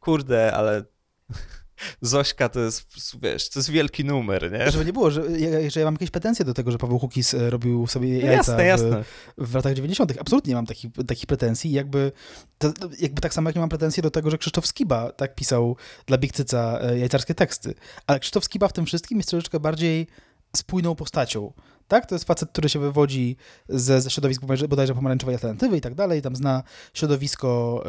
kurde, 0.00 0.52
ale 0.52 0.84
Zośka 2.00 2.48
to 2.48 2.60
jest, 2.60 2.86
wiesz, 3.22 3.48
to 3.50 3.58
jest 3.58 3.70
wielki 3.70 4.04
numer, 4.04 4.52
nie? 4.52 4.70
Żeby 4.70 4.84
nie 4.84 4.92
było, 4.92 5.10
że, 5.10 5.22
ja- 5.38 5.70
że 5.70 5.80
ja 5.80 5.86
mam 5.86 5.94
jakieś 5.94 6.10
pretensje 6.10 6.44
do 6.44 6.54
tego, 6.54 6.70
że 6.70 6.78
Paweł 6.78 6.98
Hukis 6.98 7.34
e, 7.34 7.50
robił 7.50 7.86
sobie 7.86 8.08
No 8.08 8.14
jajca 8.14 8.32
jasne, 8.32 8.56
w, 8.64 8.66
jasne. 8.66 9.04
w 9.38 9.54
latach 9.54 9.74
90. 9.74 10.12
Absolutnie 10.20 10.48
nie 10.50 10.54
mam 10.54 10.66
takich, 10.66 10.90
takich 11.06 11.26
pretensji. 11.26 11.72
Jakby, 11.72 12.12
to, 12.58 12.72
jakby 13.00 13.20
tak 13.20 13.34
samo 13.34 13.48
jak 13.48 13.56
nie 13.56 13.60
mam 13.60 13.68
pretensji 13.68 14.02
do 14.02 14.10
tego, 14.10 14.30
że 14.30 14.38
Krzysztof 14.38 14.66
Skiba 14.66 15.12
tak 15.12 15.34
pisał 15.34 15.76
dla 16.06 16.18
Big 16.18 16.32
Cyca 16.32 16.78
e, 16.82 16.98
jajcarskie 16.98 17.34
teksty. 17.34 17.74
Ale 18.06 18.20
Krzysztof 18.20 18.44
Skiba 18.44 18.68
w 18.68 18.72
tym 18.72 18.86
wszystkim 18.86 19.18
jest 19.18 19.30
troszeczkę 19.30 19.60
bardziej 19.60 20.06
spójną 20.56 20.94
postacią. 20.94 21.52
Tak? 21.88 22.06
To 22.06 22.14
jest 22.14 22.24
facet, 22.24 22.50
który 22.50 22.68
się 22.68 22.78
wywodzi 22.78 23.36
ze, 23.68 24.00
ze 24.00 24.10
środowisk 24.10 24.42
bodajże- 24.42 24.94
pomarańczowej 24.94 25.34
alternatywy 25.34 25.76
i 25.76 25.80
tak 25.80 25.94
dalej, 25.94 26.22
tam 26.22 26.36
zna 26.36 26.62
środowisko 26.94 27.82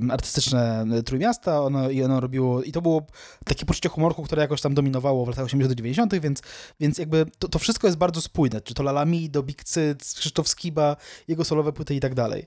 em, 0.00 0.10
artystyczne 0.10 0.86
Trójmiasta 1.04 1.62
ono, 1.62 1.90
i 1.90 2.02
ono 2.02 2.20
robiło, 2.20 2.62
i 2.62 2.72
to 2.72 2.82
było 2.82 3.06
takie 3.44 3.66
poczucie 3.66 3.88
humorku, 3.88 4.22
które 4.22 4.42
jakoś 4.42 4.60
tam 4.60 4.74
dominowało 4.74 5.24
w 5.24 5.28
latach 5.28 5.44
80 5.44 5.74
90 5.74 6.14
więc, 6.20 6.42
więc 6.80 6.98
jakby 6.98 7.26
to, 7.38 7.48
to 7.48 7.58
wszystko 7.58 7.86
jest 7.86 7.98
bardzo 7.98 8.20
spójne, 8.20 8.60
czy 8.60 8.74
to 8.74 8.82
Lalami, 8.82 9.30
do 9.30 9.42
Big 9.42 9.64
Cyc, 9.64 10.14
Krzysztof 10.14 10.48
Skiba, 10.48 10.96
jego 11.28 11.44
solowe 11.44 11.72
płyty 11.72 11.94
i 11.94 12.00
tak 12.00 12.14
dalej. 12.14 12.46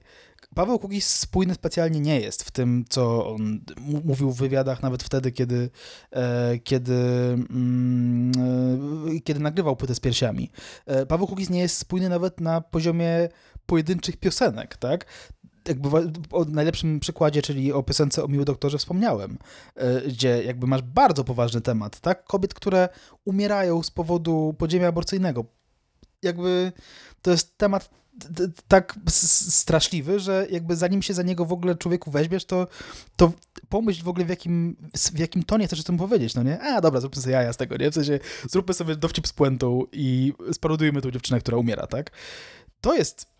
Paweł 0.56 0.80
Kukiz 0.80 1.19
spójny 1.19 1.54
specjalnie 1.54 1.99
nie 1.99 2.19
jest 2.19 2.43
w 2.43 2.52
tym, 2.52 2.86
co 2.89 3.28
on 3.28 3.60
mówił 4.04 4.32
w 4.32 4.38
wywiadach, 4.38 4.82
nawet 4.82 5.04
wtedy, 5.04 5.32
kiedy, 5.32 5.69
e, 6.12 6.60
kiedy, 6.60 6.93
mm, 7.49 8.32
e, 9.17 9.19
kiedy 9.19 9.39
nagrywał 9.39 9.75
płytę 9.75 9.95
z 9.95 9.99
piersiami. 9.99 10.52
E, 10.86 11.06
Paweł 11.06 11.28
Kukiz 11.28 11.49
nie 11.49 11.60
jest 11.60 11.78
spójny 11.78 12.10
nawet 12.10 12.41
na 12.41 12.62
poziomie 12.62 13.30
pojedynczych 13.65 14.17
piosenek, 14.17 14.78
tak? 14.78 15.06
Jakby 15.67 15.89
o 16.32 16.45
najlepszym 16.45 16.99
przykładzie, 16.99 17.41
czyli 17.41 17.73
o 17.73 17.84
piosence 17.84 18.23
o 18.23 18.28
Miły 18.28 18.45
Doktorze 18.45 18.78
wspomniałem, 18.78 19.38
gdzie 20.08 20.43
jakby 20.43 20.67
masz 20.67 20.82
bardzo 20.82 21.23
poważny 21.23 21.62
temat, 21.62 21.99
tak? 21.99 22.23
Kobiet, 22.23 22.54
które 22.54 22.89
umierają 23.25 23.84
z 23.84 23.91
powodu 23.91 24.56
podziemia 24.58 24.88
aborcyjnego. 24.88 25.45
Jakby 26.23 26.71
to 27.21 27.32
jest 27.32 27.58
temat 27.58 27.89
tak 28.67 28.95
straszliwy, 29.49 30.19
że 30.19 30.47
jakby 30.51 30.75
zanim 30.75 31.01
się 31.01 31.13
za 31.13 31.23
niego 31.23 31.45
w 31.45 31.53
ogóle 31.53 31.75
człowieku 31.75 32.12
weźmiesz, 32.12 32.45
to, 32.45 32.67
to 33.15 33.32
pomyśl 33.69 34.03
w 34.03 34.08
ogóle 34.08 34.25
w 34.25 34.29
jakim, 34.29 34.75
w 35.13 35.19
jakim 35.19 35.43
tonie 35.43 35.67
chcesz 35.67 35.79
o 35.79 35.84
tym 35.84 35.97
powiedzieć, 35.97 36.36
no 36.36 36.43
nie? 36.43 36.62
A 36.62 36.82
dobra, 36.82 37.01
zróbmy 37.01 37.21
sobie 37.21 37.34
jaja 37.34 37.53
z 37.53 37.58
tego, 37.58 37.77
nie? 37.77 37.91
W 37.91 37.93
sensie 37.93 38.19
zróbmy 38.49 38.73
sobie 38.73 38.95
dowcip 38.95 39.27
z 39.27 39.34
puentą 39.34 39.84
i 39.91 40.34
sparodujmy 40.51 41.01
tą 41.01 41.12
dziewczynę, 41.12 41.39
która 41.39 41.58
umiera, 41.58 41.88
tak? 41.88 42.12
To 42.82 42.95
jest 42.95 43.38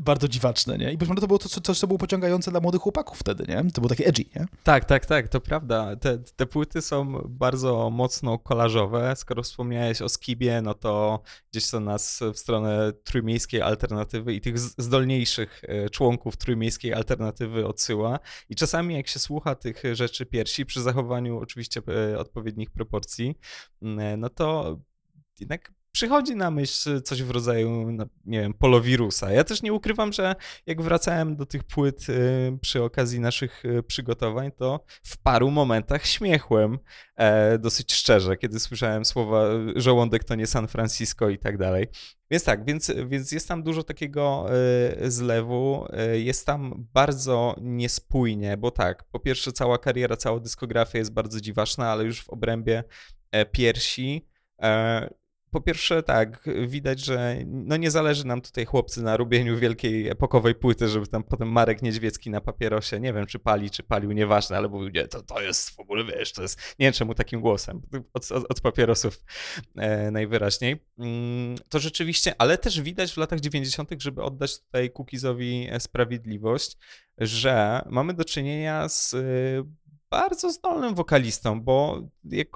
bardzo 0.00 0.28
dziwaczne, 0.28 0.78
nie? 0.78 0.92
I 0.92 0.98
być 0.98 1.08
może 1.08 1.20
to 1.20 1.26
było 1.26 1.38
to, 1.38 1.48
co- 1.48 1.60
coś, 1.60 1.78
co 1.78 1.86
było 1.86 1.98
pociągające 1.98 2.50
dla 2.50 2.60
młodych 2.60 2.80
chłopaków 2.80 3.18
wtedy, 3.18 3.44
nie? 3.48 3.70
To 3.70 3.80
było 3.80 3.88
takie 3.88 4.06
edgy, 4.06 4.24
nie? 4.36 4.46
Tak, 4.64 4.84
tak, 4.84 5.06
tak, 5.06 5.28
to 5.28 5.40
prawda. 5.40 5.96
Te, 5.96 6.18
te 6.18 6.46
płyty 6.46 6.82
są 6.82 7.22
bardzo 7.28 7.90
mocno 7.90 8.38
kolażowe. 8.38 9.16
Skoro 9.16 9.42
wspomniałeś 9.42 10.02
o 10.02 10.08
Skibie, 10.08 10.62
no 10.62 10.74
to 10.74 11.22
gdzieś 11.52 11.70
to 11.70 11.80
nas 11.80 12.20
w 12.34 12.38
stronę 12.38 12.92
trójmiejskiej 13.04 13.62
alternatywy 13.62 14.34
i 14.34 14.40
tych 14.40 14.58
zdolniejszych 14.58 15.62
e, 15.68 15.90
członków 15.90 16.36
trójmiejskiej 16.36 16.94
alternatywy 16.94 17.66
odsyła. 17.66 18.18
I 18.48 18.54
czasami 18.54 18.94
jak 18.94 19.08
się 19.08 19.18
słucha 19.18 19.54
tych 19.54 19.82
rzeczy 19.92 20.26
piersi, 20.26 20.66
przy 20.66 20.82
zachowaniu 20.82 21.38
oczywiście 21.38 21.82
odpowiednich 22.18 22.70
proporcji, 22.70 23.38
no 24.18 24.28
to 24.28 24.78
jednak 25.40 25.72
przychodzi 25.96 26.36
na 26.36 26.50
myśl 26.50 27.02
coś 27.02 27.22
w 27.22 27.30
rodzaju, 27.30 27.92
no, 27.92 28.06
nie 28.24 28.40
wiem, 28.40 28.54
polowirusa. 28.54 29.32
Ja 29.32 29.44
też 29.44 29.62
nie 29.62 29.72
ukrywam, 29.72 30.12
że 30.12 30.34
jak 30.66 30.82
wracałem 30.82 31.36
do 31.36 31.46
tych 31.46 31.64
płyt 31.64 32.08
y, 32.08 32.58
przy 32.60 32.82
okazji 32.82 33.20
naszych 33.20 33.64
y, 33.64 33.82
przygotowań, 33.82 34.50
to 34.52 34.84
w 35.02 35.18
paru 35.18 35.50
momentach 35.50 36.06
śmiechłem 36.06 36.78
e, 37.16 37.58
dosyć 37.58 37.92
szczerze, 37.92 38.36
kiedy 38.36 38.60
słyszałem 38.60 39.04
słowa 39.04 39.44
y, 39.76 39.80
żołądek 39.80 40.24
to 40.24 40.34
nie 40.34 40.46
San 40.46 40.68
Francisco 40.68 41.28
i 41.28 41.38
tak 41.38 41.58
dalej. 41.58 41.86
Więc 42.30 42.44
tak, 42.44 42.64
więc, 42.64 42.92
więc 43.06 43.32
jest 43.32 43.48
tam 43.48 43.62
dużo 43.62 43.82
takiego 43.82 44.46
zlewu, 45.08 45.86
jest 46.12 46.46
tam 46.46 46.86
bardzo 46.94 47.56
niespójnie, 47.60 48.56
bo 48.56 48.70
tak, 48.70 49.04
po 49.04 49.20
pierwsze 49.20 49.52
cała 49.52 49.78
kariera, 49.78 50.16
cała 50.16 50.40
dyskografia 50.40 50.98
jest 50.98 51.12
bardzo 51.12 51.40
dziwaczna, 51.40 51.90
ale 51.90 52.04
już 52.04 52.22
w 52.22 52.30
obrębie 52.30 52.84
e, 53.32 53.46
piersi 53.46 54.26
e, 54.62 55.08
po 55.56 55.60
pierwsze, 55.60 56.02
tak, 56.02 56.48
widać, 56.66 57.00
że 57.00 57.36
no 57.46 57.76
nie 57.76 57.90
zależy 57.90 58.26
nam 58.26 58.40
tutaj 58.40 58.64
chłopcy 58.64 59.02
na 59.02 59.16
robieniu 59.16 59.58
wielkiej 59.58 60.08
epokowej 60.08 60.54
płyty, 60.54 60.88
żeby 60.88 61.06
tam 61.06 61.22
potem 61.22 61.48
Marek 61.48 61.82
Niedźwiecki 61.82 62.30
na 62.30 62.40
papierosie, 62.40 63.00
nie 63.00 63.12
wiem 63.12 63.26
czy 63.26 63.38
pali, 63.38 63.70
czy 63.70 63.82
palił, 63.82 64.12
nieważne, 64.12 64.56
ale 64.56 64.68
mówił, 64.68 64.88
nie, 64.88 65.08
to, 65.08 65.22
to 65.22 65.40
jest 65.40 65.70
w 65.70 65.80
ogóle, 65.80 66.04
wiesz, 66.04 66.32
to 66.32 66.42
jest, 66.42 66.58
nie 66.78 66.86
wiem 66.86 66.92
czemu 66.92 67.14
takim 67.14 67.40
głosem, 67.40 67.82
od, 68.14 68.32
od, 68.32 68.50
od 68.50 68.60
papierosów 68.60 69.24
e, 69.76 70.10
najwyraźniej. 70.10 70.84
Mm, 70.98 71.56
to 71.68 71.78
rzeczywiście, 71.78 72.34
ale 72.38 72.58
też 72.58 72.80
widać 72.80 73.12
w 73.12 73.16
latach 73.16 73.40
90., 73.40 73.90
żeby 73.98 74.22
oddać 74.22 74.60
tutaj 74.60 74.90
Cookizowi 74.90 75.68
sprawiedliwość, 75.78 76.76
że 77.18 77.82
mamy 77.90 78.14
do 78.14 78.24
czynienia 78.24 78.88
z 78.88 79.14
y, 79.14 79.85
bardzo 80.10 80.50
zdolnym 80.52 80.94
wokalistą, 80.94 81.60
bo 81.60 82.02
jak 82.24 82.48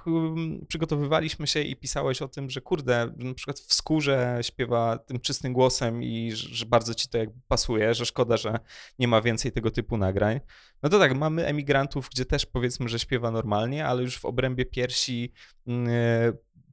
przygotowywaliśmy 0.69 1.47
się 1.47 1.61
i 1.61 1.77
pisałeś 1.77 2.23
o 2.23 2.29
tym, 2.29 2.51
że 2.51 2.61
kurde, 2.61 3.13
na 3.17 3.35
przykład 3.35 3.59
w 3.59 3.75
skórze 3.75 4.39
śpiewa 4.43 4.99
tym 4.99 5.21
czystym 5.21 5.53
głosem 5.53 6.03
i 6.03 6.33
że, 6.33 6.67
bardzo 6.67 6.95
ci 6.95 7.09
to 7.09 7.19
jakby 7.19 7.41
pasuje, 7.49 7.95
że 7.95 8.07
szkoda, 8.07 8.37
że 8.37 8.59
nie 8.99 9.09
ma 9.09 9.23
więcej 9.23 9.53
tego 9.53 9.71
typu 9.71 9.97
nagrań. 9.97 10.41
No 10.83 10.89
to 10.89 10.99
tak, 10.99 11.17
mamy 11.17 11.47
emigrantów, 11.47 12.09
gdzie 12.11 12.25
też 12.25 12.47
powiedzmy, 12.47 12.89
że 12.89 12.99
śpiewa 12.99 13.31
normalnie, 13.31 13.87
ale 13.87 14.03
już 14.03 14.19
w 14.19 14.25
obrębie 14.25 14.67
piersi 14.67 15.33
mm, 15.67 15.89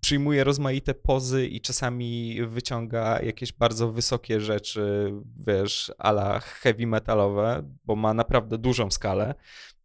przyjmuje 0.01 0.43
rozmaite 0.43 0.93
pozy 0.93 1.47
i 1.47 1.61
czasami 1.61 2.37
wyciąga 2.47 3.21
jakieś 3.21 3.53
bardzo 3.53 3.91
wysokie 3.91 4.41
rzeczy, 4.41 5.13
wiesz, 5.47 5.91
ala 5.97 6.39
heavy 6.39 6.87
metalowe, 6.87 7.63
bo 7.85 7.95
ma 7.95 8.13
naprawdę 8.13 8.57
dużą 8.57 8.91
skalę. 8.91 9.35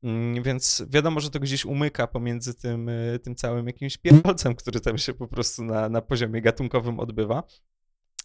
Mm, 0.03 0.43
Więc 0.43 0.85
wiadomo, 0.88 1.21
że 1.21 1.31
to 1.31 1.41
gdzieś 1.41 1.65
umyka 1.65 2.07
pomiędzy 2.07 2.55
tym, 2.55 2.88
y, 2.88 3.19
tym 3.23 3.35
całym 3.35 3.67
jakimś 3.67 3.99
pierdolcem, 3.99 4.55
który 4.55 4.81
tam 4.81 4.99
się 4.99 5.15
po 5.15 5.29
prostu 5.29 5.65
na, 5.65 5.88
na 5.88 6.03
poziomie 6.03 6.43
gatunkowym 6.43 7.01
odbywa. 7.01 7.43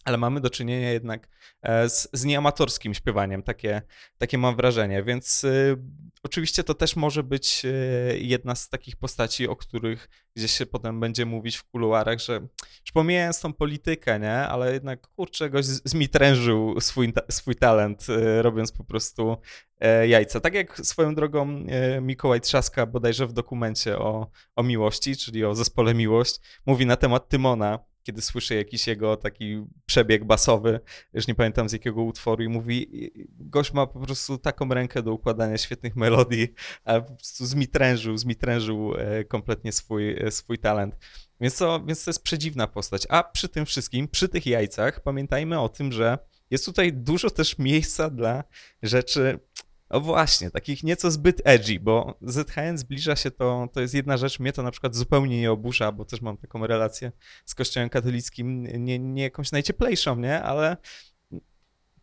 Ale 0.08 0.18
mamy 0.18 0.40
do 0.40 0.50
czynienia 0.50 0.92
jednak 0.92 1.28
e, 1.62 1.88
z, 1.88 2.08
z 2.12 2.24
nieamatorskim 2.24 2.94
śpiewaniem, 2.94 3.42
takie, 3.42 3.82
takie 4.18 4.38
mam 4.38 4.56
wrażenie. 4.56 5.02
Więc 5.02 5.44
y, 5.44 5.76
oczywiście 6.22 6.64
to 6.64 6.74
też 6.74 6.96
może 6.96 7.22
być 7.22 7.62
y, 7.64 8.18
jedna 8.20 8.54
z 8.54 8.68
takich 8.68 8.96
postaci, 8.96 9.48
o 9.48 9.56
których 9.56 10.08
gdzieś 10.36 10.50
się 10.50 10.66
potem 10.66 11.00
będzie 11.00 11.26
mówić 11.26 11.56
w 11.56 11.64
kuluarach, 11.64 12.18
że 12.18 12.32
już 12.80 12.92
pomijając 12.94 13.40
tą 13.40 13.52
politykę, 13.52 14.20
nie, 14.20 14.34
ale 14.34 14.72
jednak 14.72 15.08
kurczę, 15.08 15.50
goś 15.50 15.64
zmitrężył 15.64 16.80
swój, 16.80 17.12
swój 17.30 17.54
talent, 17.54 18.06
y, 18.08 18.42
robiąc 18.42 18.72
po 18.72 18.84
prostu 18.84 19.36
e, 19.80 20.08
jajca. 20.08 20.40
Tak 20.40 20.54
jak 20.54 20.78
swoją 20.78 21.14
drogą 21.14 21.64
e, 21.68 22.00
Mikołaj 22.00 22.40
Trzaska 22.40 22.86
bodajże 22.86 23.26
w 23.26 23.32
dokumencie 23.32 23.98
o, 23.98 24.30
o 24.56 24.62
miłości, 24.62 25.16
czyli 25.16 25.44
o 25.44 25.54
zespole 25.54 25.94
Miłość, 25.94 26.40
mówi 26.66 26.86
na 26.86 26.96
temat 26.96 27.28
Tymona, 27.28 27.78
kiedy 28.08 28.22
słyszy 28.22 28.54
jakiś 28.54 28.86
jego 28.86 29.16
taki 29.16 29.64
przebieg 29.86 30.24
basowy, 30.24 30.80
już 31.12 31.28
nie 31.28 31.34
pamiętam 31.34 31.68
z 31.68 31.72
jakiego 31.72 32.02
utworu 32.02 32.42
i 32.42 32.48
mówi, 32.48 33.10
gość 33.30 33.72
ma 33.72 33.86
po 33.86 34.00
prostu 34.00 34.38
taką 34.38 34.68
rękę 34.68 35.02
do 35.02 35.12
układania 35.12 35.58
świetnych 35.58 35.96
melodii, 35.96 36.48
a 36.84 37.00
po 37.00 37.14
prostu 37.14 37.46
zmitrężył, 37.46 38.16
zmitrężył 38.16 38.94
e, 38.94 39.24
kompletnie 39.24 39.72
swój, 39.72 40.10
e, 40.10 40.30
swój 40.30 40.58
talent. 40.58 40.98
Więc 41.40 41.56
to, 41.56 41.84
więc 41.84 42.04
to 42.04 42.10
jest 42.10 42.22
przedziwna 42.22 42.66
postać. 42.66 43.06
A 43.08 43.24
przy 43.24 43.48
tym 43.48 43.66
wszystkim, 43.66 44.08
przy 44.08 44.28
tych 44.28 44.46
jajcach, 44.46 45.00
pamiętajmy 45.02 45.60
o 45.60 45.68
tym, 45.68 45.92
że 45.92 46.18
jest 46.50 46.64
tutaj 46.64 46.92
dużo 46.92 47.30
też 47.30 47.58
miejsca 47.58 48.10
dla 48.10 48.44
rzeczy, 48.82 49.38
no 49.90 50.00
właśnie, 50.00 50.50
takich 50.50 50.82
nieco 50.82 51.10
zbyt 51.10 51.42
edgy, 51.44 51.80
bo 51.80 52.18
ZHN 52.22 52.78
zbliża 52.78 53.16
się 53.16 53.30
to, 53.30 53.68
to 53.72 53.80
jest 53.80 53.94
jedna 53.94 54.16
rzecz, 54.16 54.40
mnie 54.40 54.52
to 54.52 54.62
na 54.62 54.70
przykład 54.70 54.94
zupełnie 54.94 55.40
nie 55.40 55.52
oburza, 55.52 55.92
bo 55.92 56.04
też 56.04 56.20
mam 56.20 56.36
taką 56.36 56.66
relację 56.66 57.12
z 57.44 57.54
kościołem 57.54 57.88
katolickim, 57.88 58.62
nie, 58.84 58.98
nie 58.98 59.22
jakąś 59.22 59.52
najcieplejszą, 59.52 60.16
nie, 60.16 60.42
ale 60.42 60.76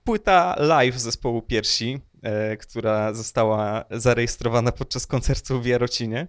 płyta 0.04 0.56
live 0.60 1.00
zespołu 1.00 1.42
Piersi, 1.42 2.00
e, 2.24 2.58
która 2.58 3.14
została 3.14 3.86
zarejestrowana 3.92 4.72
podczas 4.72 5.08
koncertu 5.08 5.62
w 5.62 5.66
Jarocinie, 5.66 6.28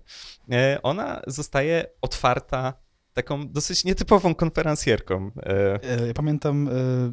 e, 0.52 0.78
ona 0.82 1.22
zostaje 1.26 1.86
otwarta 2.00 2.85
taką 3.16 3.48
dosyć 3.48 3.84
nietypową 3.84 4.34
konferencjerką. 4.34 5.30
E, 5.36 5.66
E, 5.82 6.06
Ja 6.06 6.14
pamiętam 6.14 6.68
e, 6.68 6.72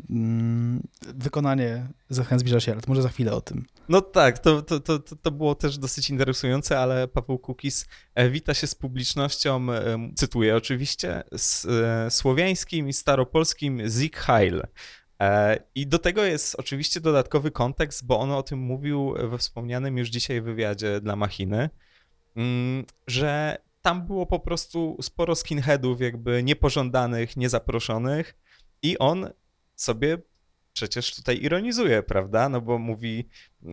mm, 0.09 0.87
wykonanie 1.15 1.87
Zachęt 2.09 2.41
zbliża 2.41 2.59
się, 2.59 2.71
ale 2.71 2.81
to 2.81 2.87
może 2.87 3.01
za 3.01 3.09
chwilę 3.09 3.33
o 3.33 3.41
tym. 3.41 3.65
No 3.89 4.01
tak, 4.01 4.39
to, 4.39 4.61
to, 4.61 4.79
to, 4.79 4.99
to 4.99 5.31
było 5.31 5.55
też 5.55 5.77
dosyć 5.77 6.09
interesujące, 6.09 6.79
ale 6.79 7.07
Paweł 7.07 7.39
Kukis 7.39 7.85
wita 8.31 8.53
się 8.53 8.67
z 8.67 8.75
publicznością, 8.75 9.67
cytuję 10.15 10.55
oczywiście, 10.55 11.23
z 11.31 11.67
słowiańskim 12.13 12.89
i 12.89 12.93
staropolskim 12.93 13.89
Zik 13.89 14.17
Heil. 14.17 14.61
I 15.75 15.87
do 15.87 15.99
tego 15.99 16.23
jest 16.23 16.55
oczywiście 16.55 17.01
dodatkowy 17.01 17.51
kontekst, 17.51 18.05
bo 18.05 18.19
on 18.19 18.31
o 18.31 18.43
tym 18.43 18.59
mówił 18.59 19.13
we 19.29 19.37
wspomnianym 19.37 19.97
już 19.97 20.09
dzisiaj 20.09 20.41
wywiadzie 20.41 21.01
dla 21.01 21.15
Machiny, 21.15 21.69
mm, 22.35 22.85
że 23.07 23.57
tam 23.83 24.07
było 24.07 24.25
po 24.25 24.39
prostu 24.39 24.97
sporo 25.01 25.35
skinheadów 25.35 26.01
jakby 26.01 26.43
niepożądanych, 26.43 27.37
niezaproszonych 27.37 28.35
i 28.81 28.97
on 28.97 29.29
sobie 29.75 30.17
przecież 30.73 31.15
tutaj 31.15 31.41
ironizuje, 31.41 32.03
prawda? 32.03 32.49
No 32.49 32.61
bo 32.61 32.77
mówi 32.77 33.29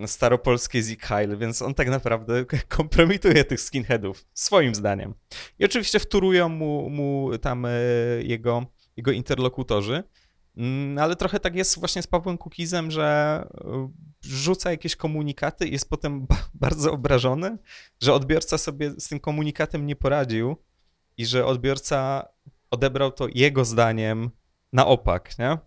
staropolskie 0.07 0.83
Zik 0.83 1.03
Heil, 1.03 1.38
więc 1.38 1.62
on 1.62 1.75
tak 1.75 1.88
naprawdę 1.88 2.44
kompromituje 2.79 3.44
tych 3.44 3.61
skinheadów, 3.61 4.27
swoim 4.35 4.75
zdaniem. 4.75 5.14
I 5.59 5.64
oczywiście 5.64 5.99
wturują 5.99 6.49
mu, 6.49 6.90
mu 6.90 7.38
tam 7.38 7.66
e, 7.66 7.70
jego, 8.23 8.66
jego 8.96 9.12
interlokutorzy. 9.12 10.03
Mm, 10.56 10.98
Ale 10.98 11.16
trochę 11.16 11.40
tak 11.40 11.54
jest 11.54 11.78
właśnie 11.78 12.02
z 12.02 12.06
Pawłem 12.06 12.38
Kukizem, 12.38 12.90
że 12.90 13.48
y, 13.54 14.28
rzuca 14.28 14.70
jakieś 14.70 14.96
komunikaty 14.96 15.66
i 15.66 15.72
jest 15.72 15.88
potem 15.88 16.20
ba- 16.26 16.48
bardzo 16.54 16.92
obrażony, 16.92 17.59
że 18.01 18.14
odbiorca 18.14 18.59
sobie 18.59 18.90
z 18.90 19.09
tym 19.09 19.20
komunikatem 19.20 19.86
nie 19.86 19.96
poradził 19.96 20.57
i 21.16 21.26
że 21.26 21.46
odbiorca 21.46 22.28
odebrał 22.70 23.12
to 23.12 23.28
jego 23.34 23.64
zdaniem 23.64 24.30
na 24.72 24.86
opak, 24.86 25.38
nie? 25.38 25.59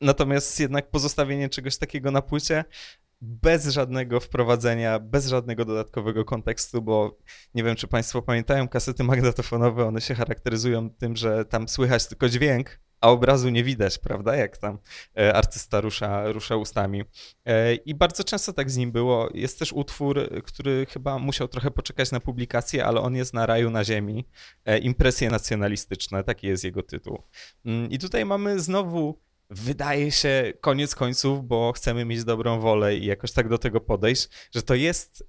Natomiast 0.00 0.60
jednak 0.60 0.90
pozostawienie 0.90 1.48
czegoś 1.48 1.76
takiego 1.76 2.10
na 2.10 2.22
płycie 2.22 2.64
bez 3.20 3.66
żadnego 3.66 4.20
wprowadzenia, 4.20 4.98
bez 4.98 5.26
żadnego 5.26 5.64
dodatkowego 5.64 6.24
kontekstu, 6.24 6.82
bo 6.82 7.18
nie 7.54 7.64
wiem, 7.64 7.76
czy 7.76 7.86
Państwo 7.88 8.22
pamiętają, 8.22 8.68
kasety 8.68 9.04
magnetofonowe, 9.04 9.86
one 9.86 10.00
się 10.00 10.14
charakteryzują 10.14 10.90
tym, 10.90 11.16
że 11.16 11.44
tam 11.44 11.68
słychać 11.68 12.06
tylko 12.06 12.28
dźwięk, 12.28 12.80
a 13.04 13.08
obrazu 13.08 13.48
nie 13.48 13.64
widać, 13.64 13.98
prawda? 13.98 14.36
Jak 14.36 14.58
tam 14.58 14.78
e, 15.18 15.34
artysta 15.34 15.80
rusza, 15.80 16.32
rusza 16.32 16.56
ustami. 16.56 17.02
E, 17.46 17.74
I 17.74 17.94
bardzo 17.94 18.24
często 18.24 18.52
tak 18.52 18.70
z 18.70 18.76
nim 18.76 18.92
było. 18.92 19.30
Jest 19.34 19.58
też 19.58 19.72
utwór, 19.72 20.28
który 20.44 20.86
chyba 20.86 21.18
musiał 21.18 21.48
trochę 21.48 21.70
poczekać 21.70 22.10
na 22.10 22.20
publikację, 22.20 22.84
ale 22.84 23.00
on 23.00 23.14
jest 23.16 23.34
na 23.34 23.46
raju 23.46 23.70
na 23.70 23.84
ziemi. 23.84 24.24
E, 24.64 24.78
Impresje 24.78 25.30
nacjonalistyczne, 25.30 26.24
taki 26.24 26.46
jest 26.46 26.64
jego 26.64 26.82
tytuł. 26.82 27.22
Mm, 27.64 27.90
I 27.90 27.98
tutaj 27.98 28.24
mamy 28.24 28.60
znowu 28.60 29.18
wydaje 29.50 30.12
się 30.12 30.52
koniec 30.60 30.94
końców, 30.94 31.46
bo 31.46 31.72
chcemy 31.72 32.04
mieć 32.04 32.24
dobrą 32.24 32.60
wolę 32.60 32.96
i 32.96 33.06
jakoś 33.06 33.32
tak 33.32 33.48
do 33.48 33.58
tego 33.58 33.80
podejść, 33.80 34.28
że 34.54 34.62
to 34.62 34.74
jest 34.74 35.24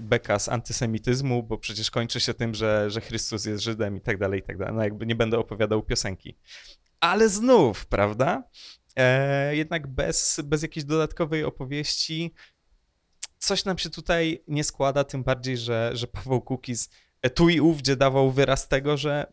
beka 0.00 0.38
z 0.38 0.48
antysemityzmu, 0.48 1.42
bo 1.42 1.58
przecież 1.58 1.90
kończy 1.90 2.20
się 2.20 2.34
tym, 2.34 2.54
że, 2.54 2.90
że 2.90 3.00
Chrystus 3.00 3.44
jest 3.44 3.62
Żydem 3.62 3.96
i 3.96 4.00
tak 4.00 4.18
dalej, 4.18 4.40
i 4.40 4.42
tak 4.42 4.58
dalej. 4.58 4.74
No 4.74 4.82
jakby 4.82 5.06
nie 5.06 5.14
będę 5.14 5.38
opowiadał 5.38 5.82
piosenki. 5.82 6.36
Ale 7.00 7.28
znów, 7.28 7.86
prawda? 7.86 8.42
E, 8.96 9.56
jednak 9.56 9.86
bez, 9.86 10.40
bez 10.44 10.62
jakiejś 10.62 10.84
dodatkowej 10.84 11.44
opowieści 11.44 12.34
coś 13.38 13.64
nam 13.64 13.78
się 13.78 13.90
tutaj 13.90 14.44
nie 14.48 14.64
składa, 14.64 15.04
tym 15.04 15.22
bardziej, 15.22 15.58
że, 15.58 15.90
że 15.94 16.06
Paweł 16.06 16.40
Kukiz 16.40 16.88
tu 17.34 17.48
i 17.48 17.60
ówdzie 17.60 17.96
dawał 17.96 18.30
wyraz 18.30 18.68
tego, 18.68 18.96
że 18.96 19.26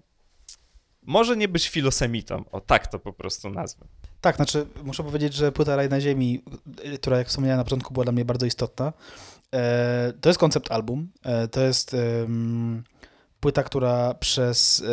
może 1.01 1.37
nie 1.37 1.47
być 1.47 1.69
filosemitą. 1.69 2.43
O 2.51 2.61
tak 2.61 2.87
to 2.87 2.99
po 2.99 3.13
prostu 3.13 3.49
nazwę. 3.49 3.87
Tak, 4.21 4.35
znaczy 4.35 4.65
muszę 4.83 5.03
powiedzieć, 5.03 5.33
że 5.33 5.51
płyta 5.51 5.75
Raj 5.75 5.89
na 5.89 6.01
ziemi, 6.01 6.43
y, 6.85 6.97
która 6.97 7.17
jak 7.17 7.27
wspomniałem 7.27 7.57
na 7.57 7.63
początku 7.63 7.93
była 7.93 8.03
dla 8.03 8.13
mnie 8.13 8.25
bardzo 8.25 8.45
istotna, 8.45 8.93
e, 9.53 10.13
to 10.21 10.29
jest 10.29 10.39
koncept 10.39 10.71
album, 10.71 11.11
e, 11.23 11.47
to 11.47 11.61
jest 11.61 11.95
płyta, 13.39 13.63
która 13.63 14.13
przez 14.13 14.83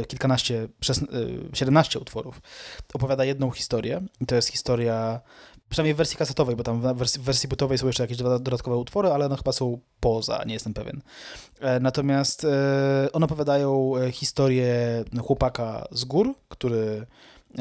e, 0.00 0.04
kilkanaście, 0.04 0.68
przez 0.80 0.98
e, 0.98 1.06
17 1.52 1.98
utworów 1.98 2.40
opowiada 2.94 3.24
jedną 3.24 3.50
historię 3.50 4.02
i 4.20 4.26
to 4.26 4.34
jest 4.34 4.48
historia, 4.48 5.20
przynajmniej 5.68 5.94
w 5.94 5.96
wersji 5.96 6.16
kasetowej, 6.16 6.56
bo 6.56 6.62
tam 6.62 6.80
w 6.80 6.96
wersji, 6.98 7.20
w 7.20 7.24
wersji 7.24 7.48
płytowej 7.48 7.78
są 7.78 7.86
jeszcze 7.86 8.02
jakieś 8.02 8.16
doda- 8.18 8.38
dodatkowe 8.38 8.76
utwory, 8.76 9.08
ale 9.08 9.26
one 9.26 9.36
chyba 9.36 9.52
są 9.52 9.78
poza, 10.00 10.42
nie 10.46 10.54
jestem 10.54 10.74
pewien. 10.74 11.02
E, 11.60 11.80
Natomiast 11.80 12.46
one 13.12 13.26
opowiadają 13.26 13.92
historię 14.12 15.04
chłopaka 15.22 15.86
z 15.90 16.04
gór, 16.04 16.34
który 16.48 17.06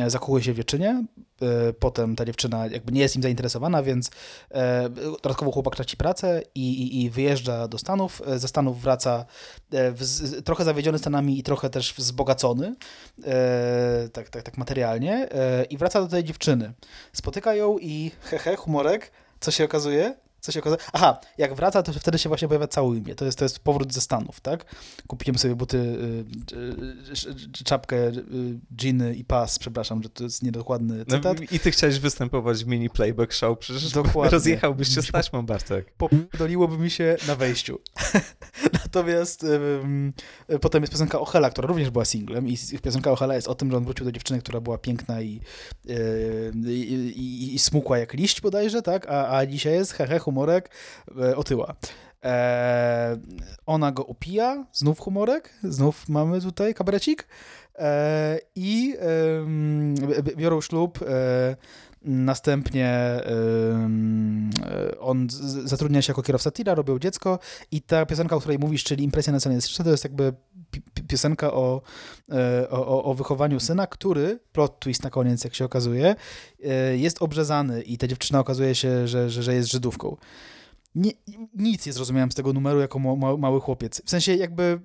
zakochuje 0.07 0.43
się 0.43 0.53
w 0.53 0.55
dziewczynie, 0.55 1.05
e, 1.41 1.73
potem 1.73 2.15
ta 2.15 2.25
dziewczyna 2.25 2.67
jakby 2.67 2.91
nie 2.91 3.01
jest 3.01 3.15
im 3.15 3.21
zainteresowana, 3.21 3.83
więc 3.83 4.11
e, 4.51 4.89
dodatkowo 4.89 5.51
chłopak 5.51 5.75
traci 5.75 5.97
pracę 5.97 6.41
i, 6.55 6.81
i, 6.81 7.03
i 7.03 7.09
wyjeżdża 7.09 7.67
do 7.67 7.77
Stanów. 7.77 8.21
E, 8.27 8.39
Ze 8.39 8.47
Stanów 8.47 8.81
wraca 8.81 9.25
e, 9.73 9.93
z, 9.99 10.45
trochę 10.45 10.63
zawiedziony 10.63 10.97
Stanami 10.97 11.39
i 11.39 11.43
trochę 11.43 11.69
też 11.69 11.93
wzbogacony, 11.93 12.75
e, 13.25 14.09
tak, 14.13 14.29
tak, 14.29 14.43
tak 14.43 14.57
materialnie, 14.57 15.31
e, 15.31 15.63
i 15.63 15.77
wraca 15.77 16.01
do 16.01 16.07
tej 16.07 16.23
dziewczyny. 16.23 16.73
Spotyka 17.13 17.55
ją 17.55 17.77
i 17.79 18.11
hehe, 18.21 18.55
humorek, 18.55 19.11
co 19.39 19.51
się 19.51 19.65
okazuje? 19.65 20.15
Co 20.41 20.51
się 20.51 20.59
okazuje? 20.59 20.81
Aha, 20.93 21.19
jak 21.37 21.53
wraca, 21.55 21.83
to 21.83 21.93
wtedy 21.93 22.17
się 22.19 22.29
właśnie 22.29 22.47
pojawia 22.47 22.67
cały 22.67 22.97
imię. 22.97 23.15
To 23.15 23.25
jest, 23.25 23.37
to 23.37 23.45
jest 23.45 23.59
powrót 23.59 23.93
ze 23.93 24.01
Stanów, 24.01 24.39
tak? 24.39 24.65
Kupiłem 25.07 25.37
sobie 25.37 25.55
buty, 25.55 25.77
y, 25.77 26.55
y, 26.57 27.59
y, 27.59 27.63
czapkę, 27.63 28.11
dżiny 28.75 29.15
i 29.15 29.23
pas, 29.25 29.59
przepraszam, 29.59 30.03
że 30.03 30.09
to 30.09 30.23
jest 30.23 30.43
niedokładny 30.43 30.97
No, 30.97 31.05
cytat. 31.17 31.51
I 31.51 31.59
ty 31.59 31.71
chciałeś 31.71 31.99
występować 31.99 32.63
w 32.63 32.67
mini 32.67 32.89
playback 32.89 33.33
show, 33.33 33.59
przecież 33.59 33.91
Dokładnie. 33.91 34.31
rozjechałbyś 34.31 34.95
się 34.95 35.01
z 35.01 35.11
taśmą, 35.11 35.45
Bartek. 35.45 35.93
Doliłoby 36.39 36.77
mi 36.77 36.89
się 36.89 37.17
na 37.27 37.35
wejściu. 37.35 37.79
Natomiast 38.95 39.43
ym, 39.43 40.13
y, 40.49 40.59
potem 40.59 40.83
jest 40.83 40.93
piosenka 40.93 41.19
Ochela, 41.19 41.49
która 41.49 41.67
również 41.67 41.89
była 41.89 42.05
singlem 42.05 42.47
i 42.47 42.57
piosenka 42.83 43.11
Ochela 43.11 43.35
jest 43.35 43.47
o 43.47 43.55
tym, 43.55 43.71
że 43.71 43.77
on 43.77 43.83
wrócił 43.83 44.05
do 44.05 44.11
dziewczyny, 44.11 44.39
która 44.39 44.61
była 44.61 44.77
piękna 44.77 45.21
i, 45.21 45.41
i, 46.65 46.71
i, 47.15 47.55
i 47.55 47.59
smukła 47.59 47.97
jak 47.97 48.13
liść 48.13 48.41
bodajże, 48.41 48.81
tak? 48.81 49.05
A, 49.09 49.37
a 49.37 49.45
dzisiaj 49.45 49.73
jest 49.73 49.91
hehe, 49.93 50.19
humorek, 50.19 50.69
e, 51.21 51.35
otyła. 51.35 51.75
E, 52.23 53.17
ona 53.65 53.91
go 53.91 54.03
upija, 54.03 54.65
znów 54.73 54.99
humorek, 54.99 55.53
znów 55.63 56.09
mamy 56.09 56.41
tutaj 56.41 56.73
kabarecik 56.73 57.27
e, 57.75 58.39
i 58.55 58.95
b- 60.23 60.35
biorą 60.35 60.61
ślub 60.61 60.99
e, 61.01 61.55
Następnie 62.05 62.87
e, 62.87 63.29
on 64.99 65.27
zatrudnia 65.65 66.01
się 66.01 66.11
jako 66.11 66.21
kierowca 66.23 66.51
tira, 66.51 66.75
robił 66.75 66.99
dziecko 66.99 67.39
i 67.71 67.81
ta 67.81 68.05
piosenka, 68.05 68.35
o 68.35 68.39
której 68.39 68.59
mówisz, 68.59 68.83
czyli 68.83 69.03
Impresja 69.03 69.33
nacjonalistyczna, 69.33 69.85
to 69.85 69.91
jest 69.91 70.03
jakby 70.03 70.33
pi- 70.71 70.81
pi- 70.81 71.03
piosenka 71.03 71.53
o, 71.53 71.81
e, 72.31 72.69
o, 72.69 72.87
o- 72.87 73.03
o 73.03 73.13
wychowaniu 73.13 73.59
syna, 73.59 73.87
który, 73.87 74.39
plot 74.51 74.79
twist 74.79 75.03
na 75.03 75.09
koniec, 75.09 75.43
jak 75.43 75.55
się 75.55 75.65
okazuje, 75.65 76.15
e, 76.63 76.97
jest 76.97 77.21
obrzezany 77.21 77.81
i 77.81 77.97
ta 77.97 78.07
dziewczyna 78.07 78.39
okazuje 78.39 78.75
się, 78.75 79.07
że, 79.07 79.29
że, 79.29 79.43
że 79.43 79.53
jest 79.55 79.71
Żydówką. 79.71 80.17
Nie, 80.95 81.11
nic 81.55 81.85
nie 81.85 81.93
zrozumiałem 81.93 82.31
z 82.31 82.35
tego 82.35 82.53
numeru 82.53 82.79
jako 82.79 82.99
ma, 82.99 83.15
ma, 83.15 83.37
mały 83.37 83.61
chłopiec. 83.61 84.01
W 84.05 84.09
sensie 84.09 84.35
jakby 84.35 84.79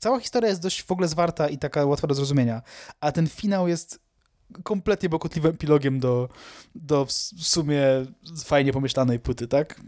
cała 0.00 0.20
historia 0.20 0.48
jest 0.50 0.62
dość 0.62 0.82
w 0.82 0.90
ogóle 0.92 1.08
zwarta 1.08 1.48
i 1.48 1.58
taka 1.58 1.84
łatwa 1.84 2.06
do 2.06 2.14
zrozumienia, 2.14 2.62
a 3.00 3.12
ten 3.12 3.26
finał 3.26 3.68
jest 3.68 4.03
kompletnie 4.62 5.08
bokotliwym 5.08 5.50
epilogiem 5.50 6.00
do, 6.00 6.28
do 6.74 7.04
w 7.04 7.12
sumie 7.46 7.82
fajnie 8.44 8.72
pomyślanej 8.72 9.20
płyty, 9.20 9.48
tak? 9.48 9.80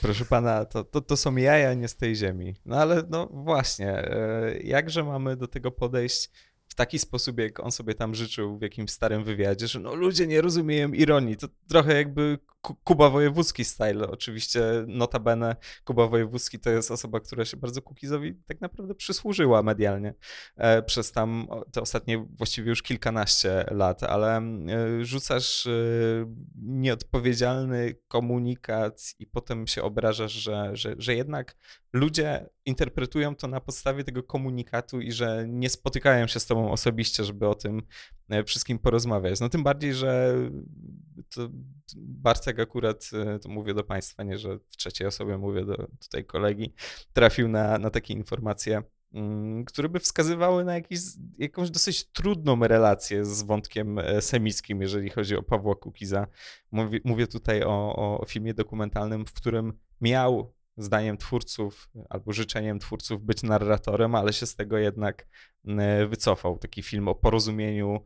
Proszę 0.00 0.24
pana, 0.24 0.64
to, 0.64 0.84
to, 0.84 1.00
to 1.00 1.16
są 1.16 1.36
jaja 1.36 1.74
nie 1.74 1.88
z 1.88 1.96
tej 1.96 2.16
ziemi. 2.16 2.54
No 2.66 2.76
ale 2.76 3.02
no 3.10 3.26
właśnie, 3.26 3.90
e, 3.90 4.58
jakże 4.62 5.04
mamy 5.04 5.36
do 5.36 5.48
tego 5.48 5.70
podejść 5.70 6.30
w 6.68 6.74
taki 6.74 6.98
sposób, 6.98 7.38
jak 7.38 7.60
on 7.60 7.72
sobie 7.72 7.94
tam 7.94 8.14
życzył 8.14 8.58
w 8.58 8.62
jakimś 8.62 8.90
starym 8.90 9.24
wywiadzie, 9.24 9.68
że 9.68 9.80
no 9.80 9.94
ludzie 9.94 10.26
nie 10.26 10.40
rozumieją 10.40 10.92
ironii. 10.92 11.36
To 11.36 11.48
trochę 11.68 11.94
jakby 11.94 12.38
Kuba 12.84 13.10
Wojewódzki 13.10 13.64
style. 13.64 14.10
Oczywiście 14.10 14.62
notabene 14.86 15.56
Kuba 15.84 16.06
Wojewódzki 16.06 16.58
to 16.58 16.70
jest 16.70 16.90
osoba, 16.90 17.20
która 17.20 17.44
się 17.44 17.56
bardzo 17.56 17.82
Kukizowi 17.82 18.34
tak 18.46 18.60
naprawdę 18.60 18.94
przysłużyła 18.94 19.62
medialnie 19.62 20.14
e, 20.56 20.82
przez 20.82 21.12
tam 21.12 21.46
te 21.72 21.80
ostatnie 21.80 22.18
właściwie 22.18 22.68
już 22.68 22.82
kilkanaście 22.82 23.64
lat, 23.70 24.02
ale 24.02 24.36
e, 24.36 25.04
rzucasz 25.04 25.66
e, 25.66 25.70
nieodpowiedzialny 26.56 27.94
komunikat 28.08 29.02
i 29.18 29.26
potem 29.26 29.66
się 29.66 29.82
obrażasz, 29.82 30.32
że, 30.32 30.70
że, 30.76 30.94
że 30.98 31.14
jednak 31.14 31.56
ludzie 31.92 32.48
interpretują 32.66 33.36
to 33.36 33.48
na 33.48 33.60
podstawie 33.60 34.04
tego 34.04 34.22
komunikatu 34.22 35.00
i 35.00 35.12
że 35.12 35.44
nie 35.48 35.70
spotykają 35.70 36.26
się 36.26 36.40
z 36.40 36.46
tobą 36.46 36.72
osobiście, 36.72 37.24
żeby 37.24 37.48
o 37.48 37.54
tym 37.54 37.82
wszystkim 38.46 38.78
porozmawiać. 38.78 39.40
No 39.40 39.48
tym 39.48 39.62
bardziej, 39.62 39.94
że 39.94 40.34
to 41.34 41.48
Bartek 41.96 42.60
akurat, 42.60 43.10
e, 43.12 43.38
to 43.38 43.48
mówię 43.48 43.74
do 43.74 43.84
państwa, 43.84 44.22
nie, 44.22 44.38
że 44.38 44.58
w 44.58 44.76
trzeciej 44.76 45.06
osobie 45.06 45.38
mówię 45.38 45.64
do 45.64 45.88
tutaj 46.00 46.24
kolegi, 46.24 46.74
trafił 47.12 47.48
na, 47.48 47.78
na 47.78 47.90
takie 47.90 48.14
informacje, 48.14 48.82
mm, 49.12 49.64
które 49.64 49.88
by 49.88 50.00
wskazywały 50.00 50.64
na 50.64 50.74
jakiś, 50.74 51.00
jakąś 51.38 51.70
dosyć 51.70 52.04
trudną 52.12 52.60
relację 52.60 53.24
z 53.24 53.42
wątkiem 53.42 53.98
e, 53.98 54.22
semickim, 54.22 54.82
jeżeli 54.82 55.10
chodzi 55.10 55.36
o 55.36 55.42
Pawła 55.42 55.74
Kukiza. 55.74 56.26
Mówię, 56.72 57.00
mówię 57.04 57.26
tutaj 57.26 57.62
o, 57.62 57.96
o 58.20 58.24
filmie 58.26 58.54
dokumentalnym, 58.54 59.26
w 59.26 59.32
którym 59.32 59.72
miał 60.00 60.54
zdaniem 60.76 61.16
twórców 61.16 61.90
albo 62.10 62.32
życzeniem 62.32 62.78
twórców 62.78 63.22
być 63.22 63.42
narratorem, 63.42 64.14
ale 64.14 64.32
się 64.32 64.46
z 64.46 64.56
tego 64.56 64.78
jednak 64.78 65.26
mm, 65.64 66.08
wycofał. 66.08 66.58
Taki 66.58 66.82
film 66.82 67.08
o 67.08 67.14
porozumieniu 67.14 68.00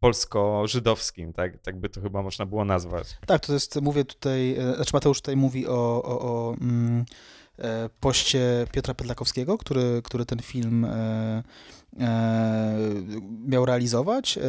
polsko-żydowskim, 0.00 1.32
tak, 1.32 1.58
tak 1.62 1.80
by 1.80 1.88
to 1.88 2.00
chyba 2.00 2.22
można 2.22 2.46
było 2.46 2.64
nazwać. 2.64 3.18
Tak, 3.26 3.46
to 3.46 3.52
jest, 3.52 3.80
mówię 3.80 4.04
tutaj, 4.04 4.56
e, 4.58 4.74
znaczy 4.74 4.90
Mateusz 4.92 5.20
tutaj 5.20 5.36
mówi 5.36 5.66
o, 5.66 6.02
o, 6.02 6.20
o 6.20 6.54
mm, 6.60 7.04
e, 7.58 7.88
poście 8.00 8.66
Piotra 8.72 8.94
Pedlakowskiego, 8.94 9.58
który, 9.58 10.02
który 10.04 10.26
ten 10.26 10.38
film 10.38 10.84
e, 10.84 11.42
miał 13.46 13.66
realizować. 13.66 14.38
E, 14.38 14.40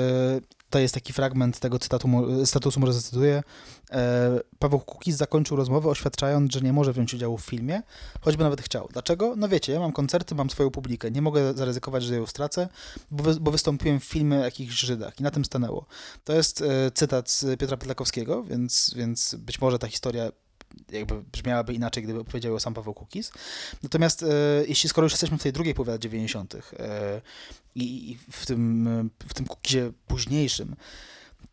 to 0.69 0.79
jest 0.79 0.93
taki 0.93 1.13
fragment 1.13 1.59
tego 1.59 1.79
cytatu, 1.79 2.09
statusu, 2.45 2.79
może 2.79 2.93
zacytuję. 2.93 3.43
E, 3.91 4.39
Paweł 4.59 4.79
Kukiz 4.79 5.15
zakończył 5.15 5.57
rozmowę 5.57 5.89
oświadczając, 5.89 6.53
że 6.53 6.61
nie 6.61 6.73
może 6.73 6.93
wziąć 6.93 7.13
udziału 7.13 7.37
w 7.37 7.45
filmie, 7.45 7.81
choćby 8.21 8.43
nawet 8.43 8.61
chciał. 8.61 8.87
Dlaczego? 8.93 9.33
No 9.37 9.49
wiecie, 9.49 9.73
ja 9.73 9.79
mam 9.79 9.91
koncerty, 9.91 10.35
mam 10.35 10.49
swoją 10.49 10.71
publikę, 10.71 11.11
nie 11.11 11.21
mogę 11.21 11.53
zaryzykować, 11.53 12.03
że 12.03 12.15
ją 12.15 12.25
stracę, 12.25 12.69
bo, 13.11 13.23
wy, 13.23 13.39
bo 13.39 13.51
wystąpiłem 13.51 13.99
w 13.99 14.03
filmie 14.03 14.37
o 14.37 14.43
jakichś 14.43 14.75
Żydach 14.75 15.19
i 15.19 15.23
na 15.23 15.31
tym 15.31 15.45
stanęło. 15.45 15.85
To 16.23 16.33
jest 16.33 16.61
e, 16.61 16.91
cytat 16.91 17.29
z 17.29 17.59
Piotra 17.59 17.77
Pytlakowskiego, 17.77 18.43
więc, 18.43 18.93
więc 18.95 19.35
być 19.35 19.61
może 19.61 19.79
ta 19.79 19.87
historia 19.87 20.31
jakby 20.91 21.21
brzmiałaby 21.21 21.73
inaczej, 21.73 22.03
gdyby 22.03 22.19
opowiedział 22.19 22.53
ją 22.53 22.59
sam 22.59 22.73
Paweł 22.73 22.93
Kukiz. 22.93 23.31
Natomiast 23.83 24.23
e, 24.23 24.27
jeśli 24.67 24.89
skoro 24.89 25.05
już 25.05 25.13
jesteśmy 25.13 25.37
w 25.37 25.43
tej 25.43 25.53
drugiej 25.53 25.73
połowie 25.73 25.91
lat 25.91 26.01
90. 26.01 26.55
E, 26.55 26.59
i, 27.75 28.17
w 28.31 28.45
tym, 28.45 29.09
w 29.27 29.33
tym 29.33 29.45
Kukizie 29.45 29.91
późniejszym, 30.07 30.75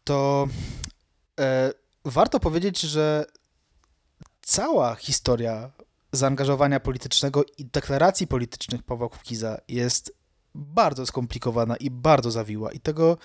to 0.04 0.48
e, 1.40 1.72
warto 2.04 2.40
powiedzieć, 2.40 2.80
że 2.80 3.24
cała 4.42 4.94
historia 4.94 5.70
zaangażowania 6.12 6.80
politycznego 6.80 7.44
i 7.58 7.64
deklaracji 7.64 8.26
politycznych 8.26 8.82
Pawła 8.82 9.08
Kukiza 9.08 9.58
jest 9.68 10.12
bardzo 10.54 11.06
skomplikowana 11.06 11.76
i 11.76 11.90
bardzo 11.90 12.30
zawiła 12.30 12.72
i 12.72 12.80
tego 12.80 13.18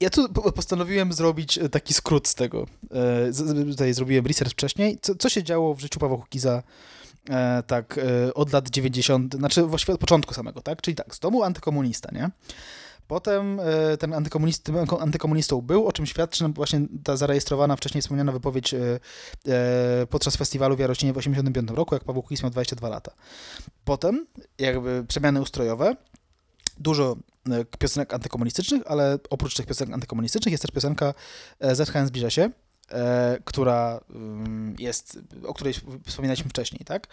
ja 0.00 0.10
tu 0.10 0.28
po- 0.28 0.52
postanowiłem 0.52 1.12
zrobić 1.12 1.58
e, 1.58 1.68
taki 1.68 1.94
skrót 1.94 2.28
z 2.28 2.34
tego. 2.34 2.66
E, 2.90 3.64
Tutaj 3.70 3.94
zrobiłem 3.94 4.26
research 4.26 4.52
wcześniej. 4.52 4.98
Co, 5.02 5.14
co 5.14 5.28
się 5.28 5.42
działo 5.42 5.74
w 5.74 5.80
życiu 5.80 6.00
Pawła 6.00 6.18
Kukiza 6.18 6.62
e, 7.30 7.62
tak 7.66 8.00
od 8.34 8.52
lat 8.52 8.70
90., 8.70 9.34
znaczy 9.34 9.62
właściwie 9.62 9.94
od 9.94 10.00
początku 10.00 10.34
samego, 10.34 10.60
tak? 10.62 10.82
Czyli 10.82 10.94
tak, 10.94 11.14
z 11.14 11.18
domu 11.18 11.42
antykomunista, 11.42 12.10
nie? 12.12 12.30
Potem 13.08 13.60
ten 13.98 14.14
antykomunist, 14.14 14.64
tym 14.64 14.76
antykomunistą 15.00 15.60
był, 15.60 15.86
o 15.86 15.92
czym 15.92 16.06
świadczy 16.06 16.48
właśnie 16.48 16.80
ta 17.04 17.16
zarejestrowana, 17.16 17.76
wcześniej 17.76 18.02
wspomniana 18.02 18.32
wypowiedź 18.32 18.74
podczas 20.10 20.36
festiwalu 20.36 20.76
w 20.76 20.78
Jarocinie 20.78 21.12
w 21.12 21.16
85 21.16 21.70
roku, 21.70 21.94
jak 21.94 22.04
Paweł 22.04 22.22
Kukiz 22.22 22.42
miał 22.42 22.50
22 22.50 22.88
lata. 22.88 23.12
Potem 23.84 24.26
jakby 24.58 25.04
przemiany 25.08 25.40
ustrojowe, 25.40 25.96
dużo 26.78 27.16
piosenek 27.78 28.14
antykomunistycznych, 28.14 28.82
ale 28.86 29.18
oprócz 29.30 29.54
tych 29.54 29.66
piosenek 29.66 29.94
antykomunistycznych 29.94 30.52
jest 30.52 30.62
też 30.62 30.70
piosenka 30.70 31.14
e, 31.60 31.74
ZHN 31.74 32.06
zbliża 32.06 32.30
się, 32.30 32.50
e, 32.90 33.38
która 33.44 34.00
mm, 34.10 34.76
jest, 34.78 35.18
o 35.46 35.54
której 35.54 35.74
wspominaliśmy 36.06 36.50
wcześniej, 36.50 36.80
tak? 36.84 37.06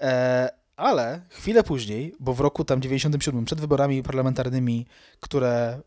E, 0.00 0.50
ale 0.76 1.20
chwilę 1.28 1.62
później, 1.62 2.14
bo 2.20 2.34
w 2.34 2.40
roku 2.40 2.64
tam 2.64 2.82
97, 2.82 3.44
przed 3.44 3.60
wyborami 3.60 4.02
parlamentarnymi, 4.02 4.86
które 5.20 5.80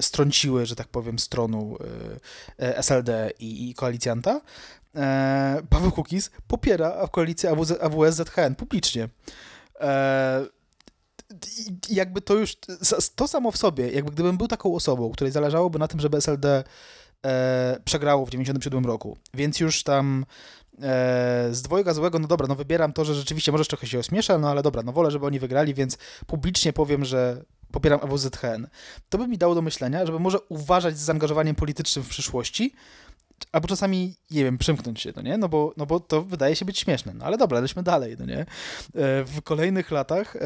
strąciły, 0.00 0.66
że 0.66 0.76
tak 0.76 0.88
powiem, 0.88 1.18
stronu 1.18 1.76
SLD 2.58 3.30
i, 3.38 3.74
koalicjanta, 3.74 4.40
Paweł 5.70 5.92
Kukiz 5.92 6.30
popiera 6.46 7.08
koalicję 7.10 7.50
AWS-ZHN 7.80 8.54
publicznie. 8.54 9.08
Jakby 11.88 12.20
to 12.20 12.34
już, 12.34 12.56
to 13.14 13.28
samo 13.28 13.50
w 13.50 13.56
sobie, 13.56 13.90
jakby 13.90 14.10
gdybym 14.10 14.36
był 14.36 14.48
taką 14.48 14.74
osobą, 14.74 15.10
której 15.10 15.32
zależałoby 15.32 15.78
na 15.78 15.88
tym, 15.88 16.00
żeby 16.00 16.16
SLD 16.16 16.64
e, 17.26 17.80
przegrało 17.84 18.26
w 18.26 18.30
97 18.30 18.86
roku, 18.86 19.16
więc 19.34 19.60
już 19.60 19.82
tam 19.82 20.26
e, 20.82 21.48
z 21.52 21.62
dwojga 21.62 21.94
złego, 21.94 22.18
no 22.18 22.28
dobra, 22.28 22.46
no 22.46 22.54
wybieram 22.54 22.92
to, 22.92 23.04
że 23.04 23.14
rzeczywiście 23.14 23.52
może 23.52 23.64
trochę 23.64 23.86
się 23.86 23.98
ośmiesza, 23.98 24.38
no 24.38 24.50
ale 24.50 24.62
dobra, 24.62 24.82
no 24.82 24.92
wolę, 24.92 25.10
żeby 25.10 25.26
oni 25.26 25.38
wygrali, 25.38 25.74
więc 25.74 25.98
publicznie 26.26 26.72
powiem, 26.72 27.04
że 27.04 27.42
popieram 27.72 28.00
AWZHN. 28.02 28.68
To 29.08 29.18
by 29.18 29.28
mi 29.28 29.38
dało 29.38 29.54
do 29.54 29.62
myślenia, 29.62 30.06
żeby 30.06 30.18
może 30.18 30.40
uważać 30.40 30.98
z 30.98 31.00
zaangażowaniem 31.00 31.56
politycznym 31.56 32.04
w 32.04 32.08
przyszłości, 32.08 32.74
albo 33.52 33.68
czasami, 33.68 34.14
nie 34.30 34.44
wiem, 34.44 34.58
przymknąć 34.58 35.00
się, 35.00 35.12
no 35.16 35.22
nie? 35.22 35.38
No 35.38 35.48
bo, 35.48 35.74
no 35.76 35.86
bo 35.86 36.00
to 36.00 36.22
wydaje 36.22 36.56
się 36.56 36.64
być 36.64 36.78
śmieszne. 36.78 37.12
No 37.14 37.24
ale 37.24 37.38
dobra, 37.38 37.60
lećmy 37.60 37.82
dalej, 37.82 38.16
no 38.18 38.26
nie? 38.26 38.40
E, 38.40 38.46
W 39.24 39.42
kolejnych 39.44 39.90
latach 39.90 40.36
e, 40.36 40.40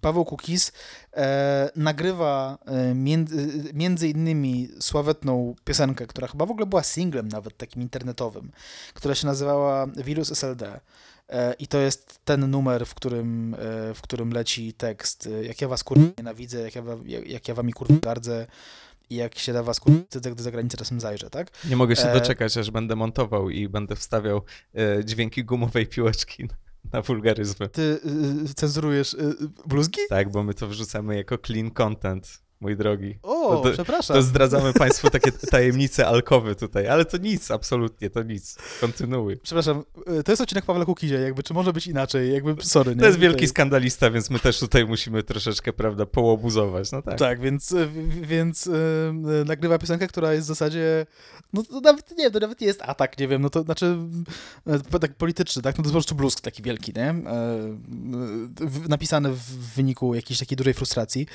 Paweł 0.00 0.24
Kukiz 0.24 0.72
e, 1.16 1.70
nagrywa 1.76 2.58
między, 2.94 3.72
między 3.74 4.08
innymi 4.08 4.68
sławetną 4.80 5.54
piosenkę, 5.64 6.06
która 6.06 6.26
chyba 6.26 6.46
w 6.46 6.50
ogóle 6.50 6.66
była 6.66 6.82
singlem 6.82 7.28
nawet 7.28 7.56
takim 7.56 7.82
internetowym, 7.82 8.50
która 8.94 9.14
się 9.14 9.26
nazywała 9.26 9.86
Wirus 9.86 10.32
SLD. 10.32 10.80
I 11.58 11.66
to 11.66 11.78
jest 11.78 12.18
ten 12.24 12.50
numer, 12.50 12.86
w 12.86 12.94
którym, 12.94 13.56
w 13.94 14.00
którym 14.02 14.32
leci 14.32 14.72
tekst, 14.72 15.28
jak 15.42 15.60
ja 15.60 15.68
was 15.68 15.84
kurwa 15.84 16.06
nienawidzę, 16.18 16.60
jak 16.60 16.74
ja, 16.74 16.82
jak 17.26 17.48
ja 17.48 17.54
wami 17.54 17.72
kurwa 17.72 17.94
gardzę 18.00 18.46
i 19.10 19.16
jak 19.16 19.38
się 19.38 19.52
da 19.52 19.62
was 19.62 19.80
kurwa, 19.80 20.00
wstydzę, 20.02 20.30
gdy 20.30 20.42
za 20.42 20.50
granicę 20.50 20.76
czasem 20.76 21.00
zajrzę, 21.00 21.30
tak? 21.30 21.50
Nie 21.68 21.76
mogę 21.76 21.96
się 21.96 22.02
E, 22.02 22.14
doczekać, 22.14 22.56
aż 22.56 22.70
będę 22.70 22.96
montował 22.96 23.50
i 23.50 23.68
będę 23.68 23.96
wstawiał 23.96 24.42
e, 24.74 25.04
dźwięki 25.04 25.44
gumowej 25.44 25.86
piłeczki 25.86 26.48
na 26.92 27.02
wulgaryzmy. 27.02 27.68
Ty 27.68 27.82
y, 27.82 28.50
y, 28.50 28.54
cenzurujesz 28.54 29.14
y, 29.14 29.18
y, 29.18 29.34
bluzgi? 29.66 30.00
Tak, 30.08 30.30
bo 30.30 30.42
my 30.42 30.54
to 30.54 30.68
wrzucamy 30.68 31.16
jako 31.16 31.38
clean 31.38 31.70
content, 31.70 32.42
mój 32.60 32.76
drogi. 32.76 33.18
O, 33.22 33.56
To- 33.56 33.62
to- 33.62 33.72
przepraszam. 33.72 34.16
To 34.16 34.22
zdradzamy 34.22 34.72
Państwu 34.72 35.10
takie 35.10 35.32
tajemnice 35.50 36.06
alkowy 36.06 36.54
tutaj, 36.54 36.88
ale 36.88 37.04
to 37.04 37.16
nic, 37.16 37.50
absolutnie, 37.50 38.10
to 38.10 38.22
nic. 38.22 38.56
Kontynuuj. 38.80 39.36
Przepraszam, 39.42 39.84
y, 40.18 40.22
to 40.22 40.32
jest 40.32 40.42
odcinek 40.42 40.64
Pawła 40.64 40.84
Kukizie, 40.84 41.14
jakby, 41.14 41.42
czy 41.42 41.54
może 41.54 41.72
być 41.72 41.86
inaczej, 41.86 42.32
jakby, 42.32 42.56
sorry. 42.64 42.94
nie? 42.94 43.00
To 43.00 43.06
jest 43.06 43.18
wielki 43.18 43.36
Tutaj- 43.36 43.48
skandalista, 43.48 44.10
więc 44.10 44.30
my 44.30 44.38
też 44.38 44.58
tutaj 44.58 44.86
musimy 44.86 45.22
troszeczkę, 45.22 45.72
prawda, 45.72 46.06
połobuzować, 46.06 46.92
no 46.92 47.02
tak. 47.02 47.18
Tak, 47.18 47.40
więc, 47.40 47.72
y, 47.72 47.88
więc 48.22 48.66
y, 48.66 48.70
y, 49.42 49.44
nagrywa 49.44 49.78
piosenkę, 49.78 50.08
która 50.08 50.32
jest 50.32 50.46
w 50.46 50.48
zasadzie, 50.48 51.06
no 51.52 51.62
to 51.62 51.80
nawet, 51.80 52.18
nie 52.18 52.30
to 52.30 52.40
nawet 52.40 52.60
nie 52.60 52.66
jest 52.66 52.82
atak, 52.82 53.18
nie 53.18 53.28
wiem, 53.28 53.42
no 53.42 53.50
to 53.50 53.62
znaczy, 53.62 53.96
tak 55.00 55.14
polityczny, 55.14 55.62
tak, 55.62 55.78
no 55.78 55.82
to 55.82 55.86
jest 55.88 55.92
po 55.92 55.98
prostu 55.98 56.14
bluzk 56.14 56.40
taki 56.40 56.62
wielki, 56.62 56.92
nie, 56.96 57.02
E, 57.06 57.14
y, 58.62 58.66
w- 58.68 58.88
napisany 58.88 59.30
w 59.32 59.74
wyniku 59.74 60.14
jakiejś 60.14 60.38
takiej 60.40 60.56
dużej 60.56 60.74
frustracji. 60.74 61.26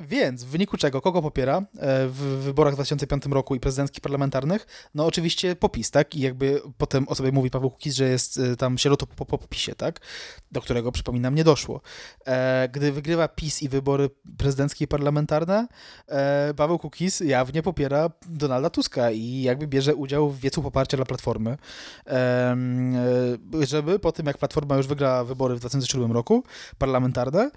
Więc 0.00 0.44
w 0.44 0.48
wyniku 0.48 0.76
czego, 0.76 1.00
kogo 1.00 1.22
popiera 1.22 1.58
e, 1.58 2.08
w 2.08 2.16
wyborach 2.18 2.74
w 2.74 2.76
2005 2.76 3.26
roku 3.26 3.54
i 3.54 3.60
prezydenckich 3.60 4.00
parlamentarnych? 4.00 4.66
No 4.94 5.06
oczywiście 5.06 5.56
popis, 5.56 5.90
tak? 5.90 6.14
I 6.14 6.20
jakby 6.20 6.62
potem 6.78 7.08
o 7.08 7.14
sobie 7.14 7.32
mówi 7.32 7.50
Paweł 7.50 7.70
Kukiz, 7.70 7.94
że 7.94 8.08
jest 8.08 8.38
e, 8.38 8.56
tam 8.56 8.78
sierotą 8.78 9.06
po, 9.06 9.26
po 9.26 9.38
popisie, 9.38 9.74
tak? 9.74 10.00
Do 10.52 10.60
którego, 10.60 10.92
przypominam, 10.92 11.34
nie 11.34 11.44
doszło. 11.44 11.80
E, 12.26 12.68
Gdy 12.72 12.92
wygrywa 12.92 13.28
PiS 13.28 13.62
i 13.62 13.68
wybory 13.68 14.10
prezydenckie 14.36 14.84
i 14.84 14.88
parlamentarne, 14.88 15.66
Paweł 16.56 16.78
Kukiz 16.78 17.20
jawnie 17.20 17.62
popiera 17.62 18.10
Donalda 18.26 18.70
Tuska 18.70 19.10
i 19.10 19.42
jakby 19.42 19.66
bierze 19.66 19.94
udział 19.94 20.30
w 20.30 20.40
wiecu 20.40 20.62
poparcia 20.62 20.96
dla 20.96 21.06
Platformy, 21.06 21.56
żeby 23.60 23.98
po 23.98 24.12
tym, 24.12 24.26
jak 24.26 24.38
Platforma 24.38 24.76
już 24.76 24.86
wygra 24.86 25.24
wybory 25.24 25.54
w 25.54 25.60
2007 25.60 26.12
roku, 26.12 26.44
parlamentarne, 26.78 27.50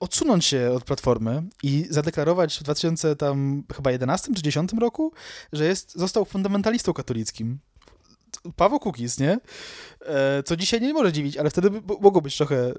odsunąć 0.00 0.44
się 0.44 0.70
od 0.70 0.84
Platformy 0.84 1.42
i 1.62 1.86
zadeklarować 1.90 2.58
w 2.58 2.62
2000 2.62 3.16
tam 3.16 3.62
chyba 3.76 3.90
11 3.90 4.34
czy 4.34 4.42
10 4.42 4.72
roku, 4.80 5.12
że 5.52 5.64
jest, 5.64 5.98
został 5.98 6.24
fundamentalistą 6.24 6.92
katolickim. 6.92 7.58
Paweł 8.56 8.80
Kukiz, 8.80 9.18
nie? 9.18 9.40
E, 10.00 10.42
Co 10.42 10.56
dzisiaj 10.56 10.80
nie 10.80 10.92
może 10.92 11.12
dziwić, 11.12 11.36
ale 11.36 11.50
wtedy 11.50 11.70
mogło 12.00 12.20
być 12.20 12.36
trochę 12.36 12.56
e, 12.56 12.74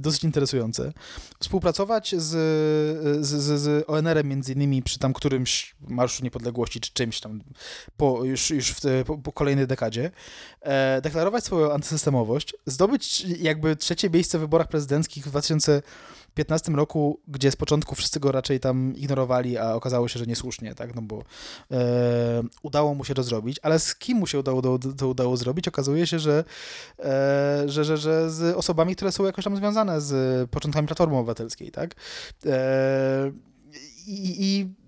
dosyć 0.00 0.24
interesujące. 0.24 0.92
Współpracować 1.40 2.14
z, 2.18 2.26
z, 3.26 3.60
z, 3.60 3.84
ONR-em 3.86 4.28
między 4.28 4.52
innymi 4.52 4.82
przy 4.82 4.98
tam 4.98 5.12
którymś 5.12 5.76
Marszu 5.88 6.24
Niepodległości, 6.24 6.80
czy 6.80 6.92
czymś 6.92 7.20
tam 7.20 7.40
po, 7.96 8.24
już, 8.24 8.50
już 8.50 8.70
w 8.70 8.80
te, 8.80 9.04
po, 9.04 9.18
po 9.18 9.32
kolejnej 9.32 9.66
dekadzie, 9.66 10.10
e, 10.60 11.00
deklarować 11.00 11.44
swoją 11.44 11.72
antysystemowość, 11.72 12.54
zdobyć 12.66 13.20
jakby 13.24 13.76
trzecie 13.76 14.10
miejsce 14.10 14.38
w 14.38 14.40
wyborach 14.40 14.68
prezydenckich 14.68 15.26
w 15.26 15.30
2015 16.34 16.72
roku, 16.72 17.20
gdzie 17.28 17.50
z 17.50 17.56
początku 17.56 17.94
wszyscy 17.94 18.20
go 18.20 18.32
raczej 18.32 18.60
tam 18.60 18.96
ignorowali, 18.96 19.58
a 19.58 19.74
okazało 19.74 20.08
się, 20.08 20.18
że 20.18 20.26
niesłusznie, 20.26 20.74
tak, 20.74 20.94
no 20.94 21.02
bo 21.02 21.22
e, 21.70 22.42
udało 22.62 22.94
mu 22.94 23.04
się 23.04 23.14
to 23.14 23.22
zrobić, 23.22 23.58
ale 23.62 23.78
z 23.78 23.94
kim 23.94 24.18
mu 24.18 24.26
się 24.26 24.38
udało 24.38 24.62
to, 24.62 24.78
to 24.78 25.08
udało 25.08 25.36
zrobić? 25.36 25.68
Okazuje 25.68 26.06
się, 26.06 26.18
że, 26.18 26.44
e, 26.98 27.62
że, 27.66 27.84
że, 27.84 27.96
że 27.96 28.30
z 28.30 28.56
osobami, 28.56 28.96
które 28.96 29.12
są 29.12 29.24
jakoś 29.24 29.44
tam 29.44 29.56
związane 29.56 30.00
z 30.00 30.50
początkami 30.50 30.86
Platformy 30.86 31.16
Obywatelskiej, 31.16 31.70
tak? 31.70 31.94
E, 32.46 33.32
i, 34.06 34.44
i 34.44 34.79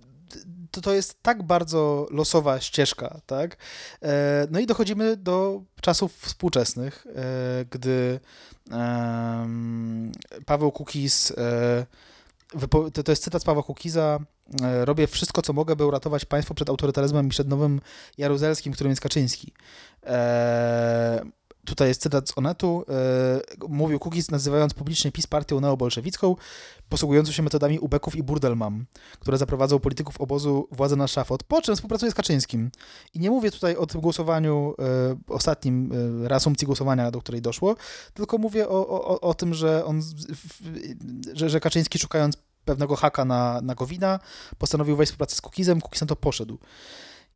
to, 0.73 0.81
to 0.81 0.93
jest 0.93 1.23
tak 1.23 1.43
bardzo 1.43 2.07
losowa 2.11 2.61
ścieżka, 2.61 3.21
tak? 3.27 3.57
E, 4.03 4.47
no 4.51 4.61
i 4.61 4.67
dochodzimy 4.67 5.17
do 5.17 5.63
czasów 5.81 6.17
współczesnych, 6.17 7.07
e, 7.07 7.65
gdy 7.71 8.21
Paweł 10.47 10.73
Kukiz, 10.73 11.31
e, 11.31 11.87
to, 13.05 13.13
jest 13.13 13.25
cytat 13.25 13.45
Pawła 13.45 13.63
Kukiza, 13.63 14.19
robię 14.85 15.07
wszystko, 15.07 15.43
co 15.43 15.53
mogę, 15.53 15.77
by 15.77 15.87
uratować 15.87 16.25
państwo 16.25 16.55
przed 16.55 16.69
autorytaryzmem 16.69 17.27
i 17.27 17.31
przed 17.31 17.49
nowym 17.49 17.81
Jaruzelskim, 18.19 18.73
którym 18.73 18.91
jest 18.91 19.03
Kaczyński. 19.03 19.53
Tutaj 21.67 21.89
jest 21.89 22.03
cytat 22.03 22.29
z 22.29 22.39
Onetu, 22.39 22.85
e, 22.89 23.69
mówił 23.69 23.99
Kukiz 23.99 24.31
nazywając 24.31 24.75
publicznie 24.75 25.13
PiS 25.13 25.27
partią 25.27 25.61
neobolszewicką, 25.61 26.37
posługującą 26.89 27.33
się 27.33 27.43
metodami 27.43 27.79
ubeków 27.79 28.17
i 28.17 28.23
burdelmam, 28.23 28.85
które 29.21 29.39
zaprowadzą 29.39 29.79
polityków 29.79 30.21
obozu 30.21 30.69
władzę 30.71 30.97
na 30.97 31.09
szafot, 31.09 31.43
po 31.43 31.63
czym 31.63 31.75
współpracuje 31.75 32.13
z 32.13 32.15
Kaczyńskim. 32.15 32.71
I 33.15 33.19
nie 33.19 33.31
mówię 33.31 33.51
tutaj 33.51 33.77
o 33.77 33.87
tym 33.87 34.01
głosowaniu, 34.01 34.75
e, 34.79 35.17
ostatnim 35.29 35.93
e, 36.25 36.29
reasumpcji 36.29 36.67
głosowania, 36.67 37.11
do 37.11 37.21
której 37.21 37.43
doszło, 37.43 37.77
tylko 38.15 38.39
mówię 38.39 38.69
o, 38.69 38.89
o, 38.89 39.21
o 39.21 39.35
tym, 39.35 39.55
że 39.55 39.85
on, 39.85 40.03
że, 41.33 41.51
że 41.51 41.61
Kaczyński 41.61 41.99
szukając 41.99 42.37
pewnego 42.65 42.97
haka 42.97 43.25
na, 43.25 43.61
na 43.61 43.75
Gowina, 43.75 44.21
postanowił 44.59 44.97
wejść 44.97 45.11
w 45.11 45.13
współpracę 45.13 45.37
z 45.37 45.41
Kukizem, 45.41 45.81
Kukiz 45.81 46.01
na 46.01 46.07
to 46.07 46.17
poszedł 46.17 46.59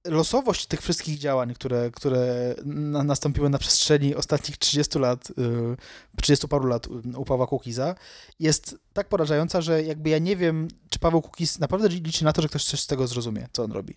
losowość 0.08 0.66
tych 0.66 0.82
wszystkich 0.82 1.18
działań, 1.18 1.54
które, 1.54 1.90
które 1.90 2.54
na, 2.64 3.02
nastąpiły 3.02 3.50
na 3.50 3.58
przestrzeni 3.58 4.14
ostatnich 4.14 4.58
30 4.58 4.98
lat, 4.98 5.28
yy, 5.36 5.76
30 6.22 6.48
paru 6.48 6.66
lat 6.66 6.86
u 7.16 7.24
Pawła 7.24 7.46
Kukiza, 7.46 7.94
jest 8.40 8.76
tak 8.92 9.08
porażająca, 9.08 9.60
że 9.60 9.82
jakby 9.82 10.10
ja 10.10 10.18
nie 10.18 10.36
wiem, 10.36 10.68
czy 10.90 10.98
Paweł 10.98 11.22
Kukiz 11.22 11.58
naprawdę 11.58 11.88
liczy 11.88 12.24
na 12.24 12.32
to, 12.32 12.42
że 12.42 12.48
ktoś 12.48 12.64
coś 12.64 12.80
z 12.80 12.86
tego 12.86 13.06
zrozumie, 13.06 13.48
co 13.52 13.64
on 13.64 13.72
robi. 13.72 13.94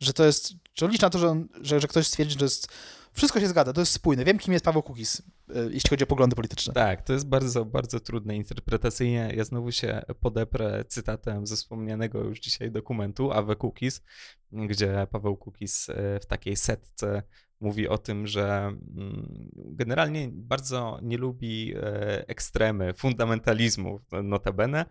Że 0.00 0.12
to 0.12 0.24
jest, 0.24 0.52
czy 0.74 0.84
on 0.84 0.90
liczy 0.90 1.02
na 1.02 1.10
to, 1.10 1.18
że, 1.18 1.28
on, 1.28 1.48
że, 1.60 1.80
że 1.80 1.88
ktoś 1.88 2.06
stwierdzi, 2.06 2.32
że 2.32 2.38
to 2.38 2.44
jest 2.44 2.68
wszystko 3.12 3.40
się 3.40 3.48
zgadza, 3.48 3.72
to 3.72 3.80
jest 3.80 3.92
spójne. 3.92 4.24
Wiem, 4.24 4.38
kim 4.38 4.52
jest 4.52 4.64
Paweł 4.64 4.82
Kukiz, 4.82 5.22
e, 5.54 5.62
jeśli 5.70 5.90
chodzi 5.90 6.04
o 6.04 6.06
poglądy 6.06 6.36
polityczne. 6.36 6.74
Tak, 6.74 7.02
to 7.02 7.12
jest 7.12 7.28
bardzo, 7.28 7.64
bardzo 7.64 8.00
trudne 8.00 8.36
interpretacyjnie. 8.36 9.32
Ja 9.36 9.44
znowu 9.44 9.72
się 9.72 10.02
podeprę 10.20 10.84
cytatem 10.88 11.46
ze 11.46 11.56
wspomnianego 11.56 12.18
już 12.18 12.40
dzisiaj 12.40 12.70
dokumentu 12.70 13.32
Awe 13.32 13.56
Kukiz, 13.56 14.02
gdzie 14.52 15.06
Paweł 15.10 15.36
Kukiz 15.36 15.88
e, 15.88 16.20
w 16.20 16.26
takiej 16.26 16.56
setce 16.56 17.22
mówi 17.60 17.88
o 17.88 17.98
tym, 17.98 18.26
że 18.26 18.72
mm, 18.96 19.50
generalnie 19.56 20.28
bardzo 20.32 20.98
nie 21.02 21.18
lubi 21.18 21.74
e, 21.76 22.28
ekstremy, 22.28 22.94
fundamentalizmu 22.94 24.00
notabene, 24.22 24.86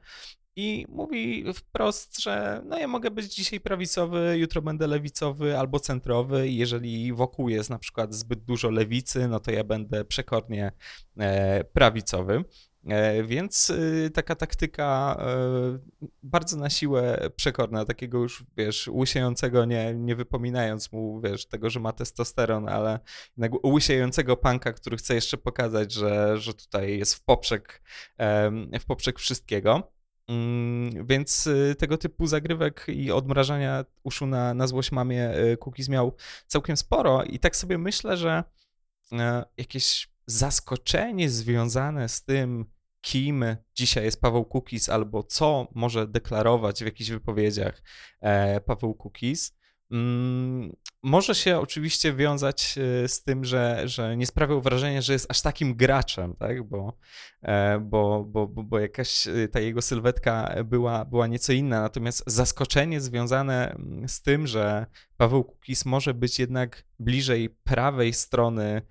i 0.59 0.85
mówi 0.89 1.53
wprost, 1.53 2.21
że 2.21 2.61
no 2.65 2.77
ja 2.79 2.87
mogę 2.87 3.11
być 3.11 3.35
dzisiaj 3.35 3.59
prawicowy, 3.59 4.35
jutro 4.37 4.61
będę 4.61 4.87
lewicowy 4.87 5.57
albo 5.57 5.79
centrowy 5.79 6.47
i 6.47 6.57
jeżeli 6.57 7.13
wokół 7.13 7.49
jest 7.49 7.69
na 7.69 7.79
przykład 7.79 8.13
zbyt 8.13 8.43
dużo 8.43 8.69
lewicy, 8.69 9.27
no 9.27 9.39
to 9.39 9.51
ja 9.51 9.63
będę 9.63 10.05
przekornie 10.05 10.71
e, 11.17 11.63
prawicowy. 11.63 12.43
E, 12.87 13.23
więc 13.23 13.69
y, 13.69 14.11
taka 14.13 14.35
taktyka 14.35 15.17
e, 15.19 15.79
bardzo 16.23 16.57
na 16.57 16.69
siłę 16.69 17.29
przekorna, 17.35 17.85
takiego 17.85 18.17
już, 18.17 18.45
wiesz, 18.57 18.87
łysiejącego, 18.87 19.65
nie, 19.65 19.93
nie 19.95 20.15
wypominając 20.15 20.91
mu, 20.91 21.21
wiesz, 21.21 21.45
tego, 21.45 21.69
że 21.69 21.79
ma 21.79 21.93
testosteron, 21.93 22.69
ale 22.69 22.99
łysiejącego 23.65 24.37
panka, 24.37 24.73
który 24.73 24.97
chce 24.97 25.15
jeszcze 25.15 25.37
pokazać, 25.37 25.93
że, 25.93 26.37
że 26.37 26.53
tutaj 26.53 26.97
jest 26.97 27.15
w 27.15 27.21
poprzek, 27.21 27.81
w 28.79 28.85
poprzek 28.87 29.19
wszystkiego. 29.19 29.98
Mm, 30.29 31.07
więc 31.07 31.47
y, 31.47 31.75
tego 31.79 31.97
typu 31.97 32.27
zagrywek 32.27 32.85
i 32.87 33.11
odmrażania 33.11 33.85
uszu 34.03 34.25
na, 34.25 34.53
na 34.53 34.67
złość 34.67 34.91
mamie 34.91 35.37
y, 35.37 35.57
Cookies 35.57 35.89
miał 35.89 36.15
całkiem 36.47 36.77
sporo 36.77 37.23
i 37.23 37.39
tak 37.39 37.55
sobie 37.55 37.77
myślę, 37.77 38.17
że 38.17 38.43
e, 39.11 39.45
jakieś 39.57 40.09
zaskoczenie 40.25 41.29
związane 41.29 42.09
z 42.09 42.23
tym, 42.23 42.65
kim 43.01 43.45
dzisiaj 43.75 44.03
jest 44.03 44.21
Paweł 44.21 44.45
Cookies 44.45 44.89
albo 44.89 45.23
co 45.23 45.67
może 45.75 46.07
deklarować 46.07 46.79
w 46.81 46.85
jakichś 46.85 47.09
wypowiedziach 47.09 47.81
e, 48.21 48.61
Paweł 48.61 48.95
Cookies, 48.95 49.59
Mm, 49.91 50.75
może 51.03 51.35
się 51.35 51.59
oczywiście 51.59 52.13
wiązać 52.13 52.75
e, 52.77 53.07
z 53.07 53.23
tym, 53.23 53.45
że, 53.45 53.81
że 53.85 54.17
nie 54.17 54.25
sprawiał 54.25 54.61
wrażenia, 54.61 55.01
że 55.01 55.13
jest 55.13 55.31
aż 55.31 55.41
takim 55.41 55.75
graczem, 55.75 56.35
tak? 56.35 56.63
bo, 56.63 56.97
e, 57.41 57.79
bo, 57.79 58.23
bo, 58.23 58.47
bo 58.47 58.79
jakaś 58.79 59.27
e, 59.27 59.47
ta 59.47 59.59
jego 59.59 59.81
sylwetka 59.81 60.55
była, 60.65 61.05
była 61.05 61.27
nieco 61.27 61.53
inna. 61.53 61.81
Natomiast 61.81 62.23
zaskoczenie 62.27 63.01
związane 63.01 63.71
mm, 63.71 64.09
z 64.09 64.21
tym, 64.21 64.47
że 64.47 64.85
Paweł 65.17 65.43
Kukis 65.43 65.85
może 65.85 66.13
być 66.13 66.39
jednak 66.39 66.83
bliżej 66.99 67.49
prawej 67.49 68.13
strony 68.13 68.81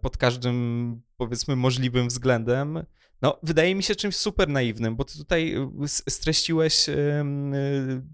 pod 0.00 0.16
każdym, 0.16 1.02
powiedzmy, 1.16 1.56
możliwym 1.56 2.08
względem, 2.08 2.84
no, 3.24 3.38
wydaje 3.42 3.74
mi 3.74 3.82
się 3.82 3.94
czymś 3.94 4.16
super 4.16 4.48
naiwnym, 4.48 4.96
bo 4.96 5.04
ty 5.04 5.18
tutaj 5.18 5.56
y, 5.84 5.88
streściłeś 5.88 6.88
y, 6.88 6.94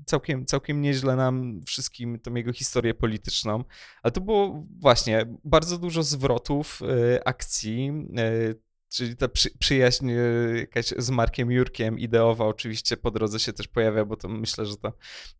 całkiem, 0.07 0.47
całkiem 0.47 0.81
nieźle 0.81 1.17
nam 1.17 1.61
wszystkim 1.67 2.19
tą 2.19 2.35
jego 2.35 2.53
historię 2.53 2.95
polityczną, 2.95 3.65
ale 4.03 4.13
to 4.13 4.21
było 4.21 4.63
właśnie 4.81 5.27
bardzo 5.45 5.79
dużo 5.79 6.03
zwrotów 6.03 6.83
y, 6.83 7.25
akcji, 7.25 7.93
Czyli 8.91 9.17
ta 9.17 9.29
przy, 9.29 9.51
przyjaźń 9.59 10.11
e, 10.11 10.15
jakaś 10.59 10.87
z 10.87 11.11
Markiem 11.11 11.51
Jurkiem 11.51 11.99
ideowa 11.99 12.47
oczywiście 12.47 12.97
po 12.97 13.11
drodze 13.11 13.41
się 13.41 13.53
też 13.53 13.69
pojawia, 13.69 14.05
bo 14.05 14.17
to 14.17 14.29
myślę, 14.29 14.67
że 14.67 14.77
to 14.77 14.93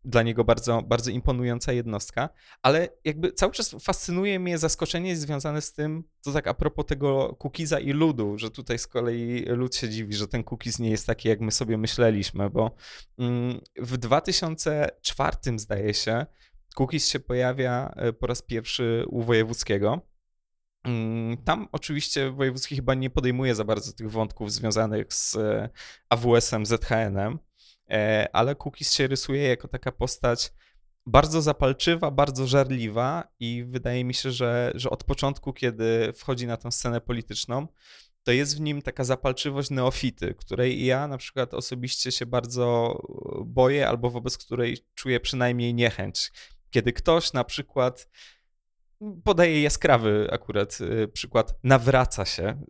dla 0.05 0.23
niego 0.23 0.43
bardzo, 0.43 0.81
bardzo 0.81 1.11
imponująca 1.11 1.73
jednostka, 1.73 2.29
ale 2.61 2.89
jakby 3.05 3.31
cały 3.31 3.53
czas 3.53 3.75
fascynuje 3.81 4.39
mnie 4.39 4.57
zaskoczenie 4.57 5.15
związane 5.15 5.61
z 5.61 5.73
tym, 5.73 6.03
to 6.21 6.31
tak 6.31 6.47
a 6.47 6.53
propos 6.53 6.85
tego 6.85 7.37
cookiesa 7.43 7.79
i 7.79 7.91
ludu, 7.91 8.37
że 8.37 8.51
tutaj 8.51 8.79
z 8.79 8.87
kolei 8.87 9.45
lud 9.45 9.75
się 9.75 9.89
dziwi, 9.89 10.13
że 10.13 10.27
ten 10.27 10.43
cookies 10.43 10.79
nie 10.79 10.89
jest 10.89 11.07
taki, 11.07 11.29
jak 11.29 11.41
my 11.41 11.51
sobie 11.51 11.77
myśleliśmy, 11.77 12.49
bo 12.49 12.75
mm, 13.19 13.61
w 13.77 13.97
2004 13.97 15.37
zdaje 15.55 15.93
się, 15.93 16.25
cookies 16.75 17.07
się 17.07 17.19
pojawia 17.19 17.93
e, 17.95 18.13
po 18.13 18.27
raz 18.27 18.41
pierwszy 18.41 19.05
u 19.07 19.21
Wojewódzkiego 19.21 20.10
tam 21.45 21.67
oczywiście 21.71 22.31
wojewódzki 22.31 22.75
chyba 22.75 22.93
nie 22.93 23.09
podejmuje 23.09 23.55
za 23.55 23.63
bardzo 23.63 23.93
tych 23.93 24.11
wątków 24.11 24.51
związanych 24.51 25.13
z 25.13 25.35
e, 25.35 25.69
AWS-em, 26.09 26.65
ZHN-em, 26.65 27.39
e, 27.89 28.27
ale 28.33 28.55
Cookies 28.55 28.93
się 28.93 29.07
rysuje 29.07 29.43
jako 29.43 29.67
taka 29.67 29.91
postać 29.91 30.53
bardzo 31.05 31.41
zapalczywa, 31.41 32.11
bardzo 32.11 32.47
żarliwa 32.47 33.27
i 33.39 33.63
wydaje 33.67 34.03
mi 34.03 34.13
się, 34.13 34.31
że, 34.31 34.71
że 34.75 34.89
od 34.89 35.03
początku, 35.03 35.53
kiedy 35.53 36.13
wchodzi 36.13 36.47
na 36.47 36.57
tę 36.57 36.71
scenę 36.71 37.01
polityczną, 37.01 37.67
to 38.23 38.31
jest 38.31 38.57
w 38.57 38.61
nim 38.61 38.81
taka 38.81 39.03
zapalczywość 39.03 39.69
neofity, 39.69 40.33
której 40.33 40.85
ja 40.85 41.07
na 41.07 41.17
przykład 41.17 41.53
osobiście 41.53 42.11
się 42.11 42.25
bardzo 42.25 42.97
boję 43.45 43.87
albo 43.87 44.09
wobec 44.09 44.37
której 44.37 44.77
czuję 44.95 45.19
przynajmniej 45.19 45.73
niechęć. 45.73 46.31
Kiedy 46.69 46.93
ktoś 46.93 47.33
na 47.33 47.43
przykład 47.43 48.07
podaję 49.23 49.61
jaskrawy 49.61 50.27
akurat 50.31 50.77
y, 50.81 51.07
przykład, 51.07 51.53
nawraca 51.63 52.25
się 52.25 52.63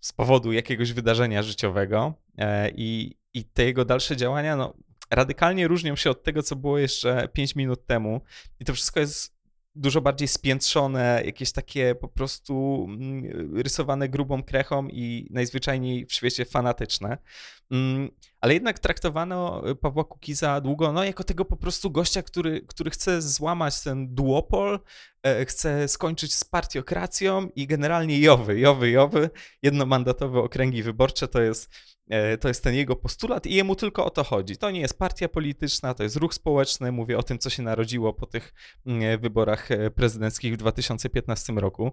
z 0.00 0.12
powodu 0.12 0.52
jakiegoś 0.52 0.92
wydarzenia 0.92 1.42
życiowego 1.42 2.14
e, 2.38 2.70
i, 2.70 3.16
i 3.34 3.44
te 3.44 3.64
jego 3.64 3.84
dalsze 3.84 4.16
działania 4.16 4.56
no, 4.56 4.74
radykalnie 5.10 5.68
różnią 5.68 5.96
się 5.96 6.10
od 6.10 6.22
tego, 6.22 6.42
co 6.42 6.56
było 6.56 6.78
jeszcze 6.78 7.28
5 7.32 7.56
minut 7.56 7.86
temu. 7.86 8.20
I 8.60 8.64
to 8.64 8.74
wszystko 8.74 9.00
jest 9.00 9.42
dużo 9.74 10.00
bardziej 10.00 10.28
spiętrzone, 10.28 11.22
jakieś 11.24 11.52
takie 11.52 11.94
po 11.94 12.08
prostu 12.08 12.86
mm, 12.88 13.60
rysowane 13.62 14.08
grubą 14.08 14.42
krechą 14.42 14.88
i 14.88 15.28
najzwyczajniej 15.30 16.06
w 16.06 16.12
świecie 16.12 16.44
fanatyczne. 16.44 17.18
Mm, 17.70 18.10
ale 18.40 18.54
jednak 18.54 18.78
traktowano 18.78 19.62
Pawła 19.80 20.04
Kukiza 20.04 20.60
długo 20.60 20.92
no, 20.92 21.04
jako 21.04 21.24
tego 21.24 21.44
po 21.44 21.56
prostu 21.56 21.90
gościa, 21.90 22.22
który, 22.22 22.60
który 22.60 22.90
chce 22.90 23.22
złamać 23.22 23.82
ten 23.82 24.14
duopol, 24.14 24.80
e, 25.22 25.44
chce 25.44 25.88
skończyć 25.88 26.34
z 26.34 26.44
partiokracją 26.44 27.48
i 27.56 27.66
generalnie 27.66 28.20
jowy, 28.20 28.58
jowy, 28.58 28.90
jowy, 28.90 29.30
jednomandatowe 29.62 30.40
okręgi 30.40 30.82
wyborcze 30.82 31.28
to 31.28 31.42
jest 31.42 31.70
E, 32.08 32.38
to 32.38 32.48
jest 32.48 32.64
ten 32.64 32.74
jego 32.74 32.96
postulat 32.96 33.46
i 33.46 33.54
jemu 33.54 33.76
tylko 33.76 34.04
o 34.04 34.10
to 34.10 34.24
chodzi. 34.24 34.56
To 34.56 34.70
nie 34.70 34.80
jest 34.80 34.98
partia 34.98 35.28
polityczna, 35.28 35.94
to 35.94 36.02
jest 36.02 36.16
ruch 36.16 36.34
społeczny. 36.34 36.92
Mówię 36.92 37.18
o 37.18 37.22
tym, 37.22 37.38
co 37.38 37.50
się 37.50 37.62
narodziło 37.62 38.12
po 38.12 38.26
tych 38.26 38.54
mm, 38.86 39.02
e, 39.02 39.18
wyborach 39.18 39.68
prezydenckich 39.94 40.54
w 40.54 40.56
2015 40.56 41.52
roku. 41.52 41.92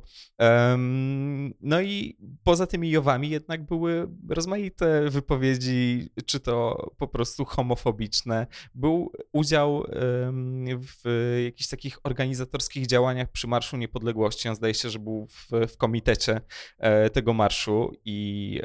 No 1.62 1.82
i 1.82 2.18
poza 2.44 2.68
tymi 2.68 2.90
Jowami 2.90 3.30
jednak 3.30 3.66
były 3.66 4.08
rozmaite 4.30 5.10
wypowiedzi, 5.10 5.59
czy 6.26 6.40
to 6.40 6.88
po 6.98 7.08
prostu 7.08 7.46
homofobiczne. 7.46 8.48
Był 8.76 9.12
udział 9.32 9.84
w 10.82 11.34
jakichś 11.46 11.70
takich 11.70 12.00
organizatorskich 12.04 12.88
działaniach 12.88 13.32
przy 13.32 13.48
Marszu 13.48 13.78
Niepodległości. 13.78 14.50
On 14.50 14.56
zdaje 14.56 14.74
się, 14.74 14.90
że 14.90 15.00
był 15.00 15.28
w, 15.28 15.50
w 15.68 15.78
komitecie 15.78 16.42
tego 17.14 17.34
marszu 17.34 17.92
i 18.06 18.62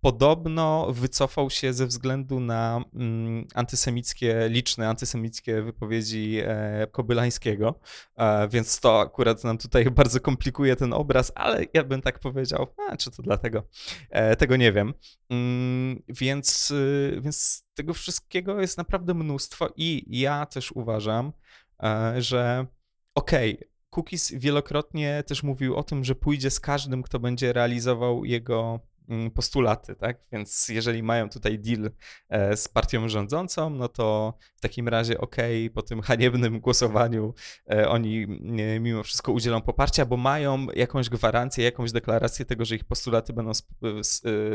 podobno 0.00 0.92
wycofał 0.92 1.50
się 1.50 1.72
ze 1.72 1.86
względu 1.86 2.40
na 2.40 2.84
mm, 2.94 3.46
antysemickie, 3.54 4.48
liczne 4.48 4.88
antysemickie 4.88 5.62
wypowiedzi 5.62 6.38
e, 6.44 6.86
Kobylańskiego, 6.92 7.80
e, 8.16 8.48
więc 8.48 8.80
to 8.80 9.00
akurat 9.00 9.44
nam 9.44 9.58
tutaj 9.58 9.90
bardzo 10.00 10.20
komplikuje 10.20 10.76
ten 10.76 10.92
obraz, 10.92 11.32
ale 11.34 11.64
ja 11.74 11.84
bym 11.84 12.02
tak 12.02 12.18
powiedział, 12.18 12.66
a, 12.88 12.96
czy 12.96 13.10
to 13.10 13.22
dlatego, 13.22 13.62
e, 14.10 14.36
tego 14.36 14.56
nie 14.56 14.72
wiem. 14.72 14.94
Mm, 15.30 16.02
więc, 16.08 16.70
y, 16.70 17.20
więc 17.22 17.64
tego 17.74 17.94
wszystkiego 17.94 18.60
jest 18.60 18.78
naprawdę 18.78 19.14
mnóstwo 19.14 19.68
i 19.76 20.20
ja 20.20 20.46
też 20.46 20.72
uważam, 20.72 21.32
że 22.18 22.66
okej, 23.14 23.54
okay, 23.54 23.68
Cookies 23.90 24.32
wielokrotnie 24.32 25.22
też 25.26 25.42
mówił 25.42 25.76
o 25.76 25.82
tym, 25.82 26.04
że 26.04 26.14
pójdzie 26.14 26.50
z 26.50 26.60
każdym, 26.60 27.02
kto 27.02 27.18
będzie 27.18 27.52
realizował 27.52 28.24
jego 28.24 28.80
postulaty, 29.34 29.94
tak? 29.94 30.18
Więc 30.32 30.68
jeżeli 30.68 31.02
mają 31.02 31.28
tutaj 31.28 31.58
deal 31.58 31.90
e, 32.28 32.56
z 32.56 32.68
partią 32.68 33.08
rządzącą, 33.08 33.70
no 33.70 33.88
to 33.88 34.34
w 34.56 34.60
takim 34.60 34.88
razie 34.88 35.20
okej, 35.20 35.64
okay, 35.64 35.74
po 35.74 35.82
tym 35.82 36.02
haniebnym 36.02 36.60
głosowaniu 36.60 37.34
e, 37.70 37.88
oni 37.88 38.26
e, 38.58 38.80
mimo 38.80 39.02
wszystko 39.02 39.32
udzielą 39.32 39.60
poparcia, 39.60 40.06
bo 40.06 40.16
mają 40.16 40.66
jakąś 40.74 41.08
gwarancję, 41.08 41.64
jakąś 41.64 41.92
deklarację 41.92 42.44
tego, 42.44 42.64
że 42.64 42.74
ich 42.74 42.84
postulaty 42.84 43.32
będą 43.32 43.52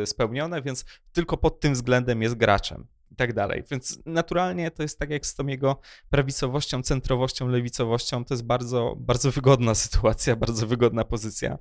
spełnione, 0.06 0.62
więc 0.62 0.86
tylko 1.12 1.38
pod 1.38 1.60
tym 1.60 1.74
względem 1.74 2.22
jest 2.22 2.36
graczem 2.36 2.88
i 3.14 3.16
tak 3.16 3.34
dalej. 3.34 3.64
Więc 3.72 4.00
naturalnie 4.06 4.72
to 4.72 4.84
jest 4.84 5.00
tak 5.00 5.10
jak 5.10 5.26
z 5.26 5.36
tą 5.36 5.48
jego 5.48 5.80
prawicowością, 6.10 6.82
centrowością, 6.82 7.48
lewicowością, 7.48 8.26
to 8.26 8.34
jest 8.34 8.46
bardzo, 8.46 8.96
bardzo 8.98 9.32
wygodna 9.32 9.76
sytuacja, 9.86 10.36
bardzo 10.36 10.68
wygodna 10.68 11.04
pozycja, 11.04 11.58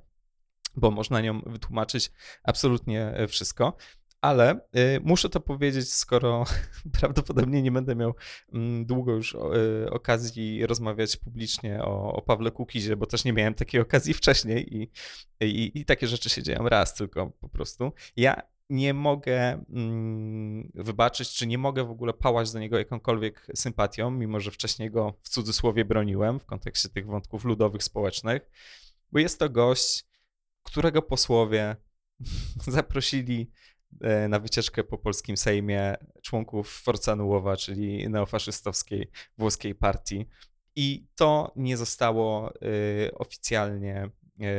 bo 0.75 0.91
można 0.91 1.21
nią 1.21 1.41
wytłumaczyć 1.41 2.11
absolutnie 2.43 3.07
e, 3.07 3.27
wszystko. 3.27 3.77
Ale 4.23 4.55
y, 4.55 4.99
muszę 5.03 5.29
to 5.29 5.39
powiedzieć, 5.39 5.93
skoro 5.93 6.43
prawdopodobnie 6.99 7.61
nie 7.61 7.71
będę 7.71 7.95
miał 7.95 8.09
y, 8.09 8.15
długo 8.85 9.11
już 9.11 9.33
y, 9.33 9.37
okazji 9.91 10.65
rozmawiać 10.65 11.17
publicznie 11.17 11.83
o, 11.83 12.13
o 12.13 12.21
Pawle 12.21 12.51
Kukizie, 12.51 12.95
bo 12.95 13.05
też 13.05 13.25
nie 13.25 13.33
miałem 13.33 13.53
takiej 13.53 13.81
okazji 13.81 14.13
wcześniej 14.23 14.75
i, 14.77 14.89
i, 15.41 15.71
i 15.75 15.85
takie 15.85 16.07
rzeczy 16.07 16.29
się 16.29 16.43
dzieją 16.43 16.69
raz 16.69 16.95
tylko 16.95 17.31
po 17.39 17.49
prostu. 17.49 17.91
Ja 18.15 18.41
nie 18.69 18.93
mogę 18.93 19.65
mm, 19.69 20.71
wybaczyć, 20.75 21.29
czy 21.29 21.47
nie 21.47 21.57
mogę 21.57 21.83
w 21.83 21.91
ogóle 21.91 22.13
pałać 22.13 22.51
do 22.51 22.59
niego 22.59 22.77
jakąkolwiek 22.77 23.47
sympatią, 23.55 24.11
mimo 24.11 24.39
że 24.39 24.51
wcześniej 24.51 24.91
go 24.91 25.13
w 25.21 25.29
cudzysłowie 25.29 25.85
broniłem 25.85 26.39
w 26.39 26.45
kontekście 26.45 26.89
tych 26.89 27.05
wątków 27.05 27.45
ludowych, 27.45 27.83
społecznych, 27.83 28.49
bo 29.11 29.19
jest 29.19 29.39
to 29.39 29.49
gość, 29.49 30.05
którego 30.63 31.01
posłowie 31.01 31.75
zaprosili 32.67 33.51
e, 34.01 34.27
na 34.27 34.39
wycieczkę 34.39 34.83
po 34.83 34.97
polskim 34.97 35.37
Sejmie 35.37 35.95
członków 36.21 36.69
Forza 36.69 37.15
Nułowa, 37.15 37.57
czyli 37.57 38.09
neofaszystowskiej 38.09 39.11
włoskiej 39.37 39.75
partii. 39.75 40.25
I 40.75 41.07
to 41.15 41.51
nie 41.55 41.77
zostało 41.77 42.53
y, 42.55 43.11
oficjalnie 43.15 44.09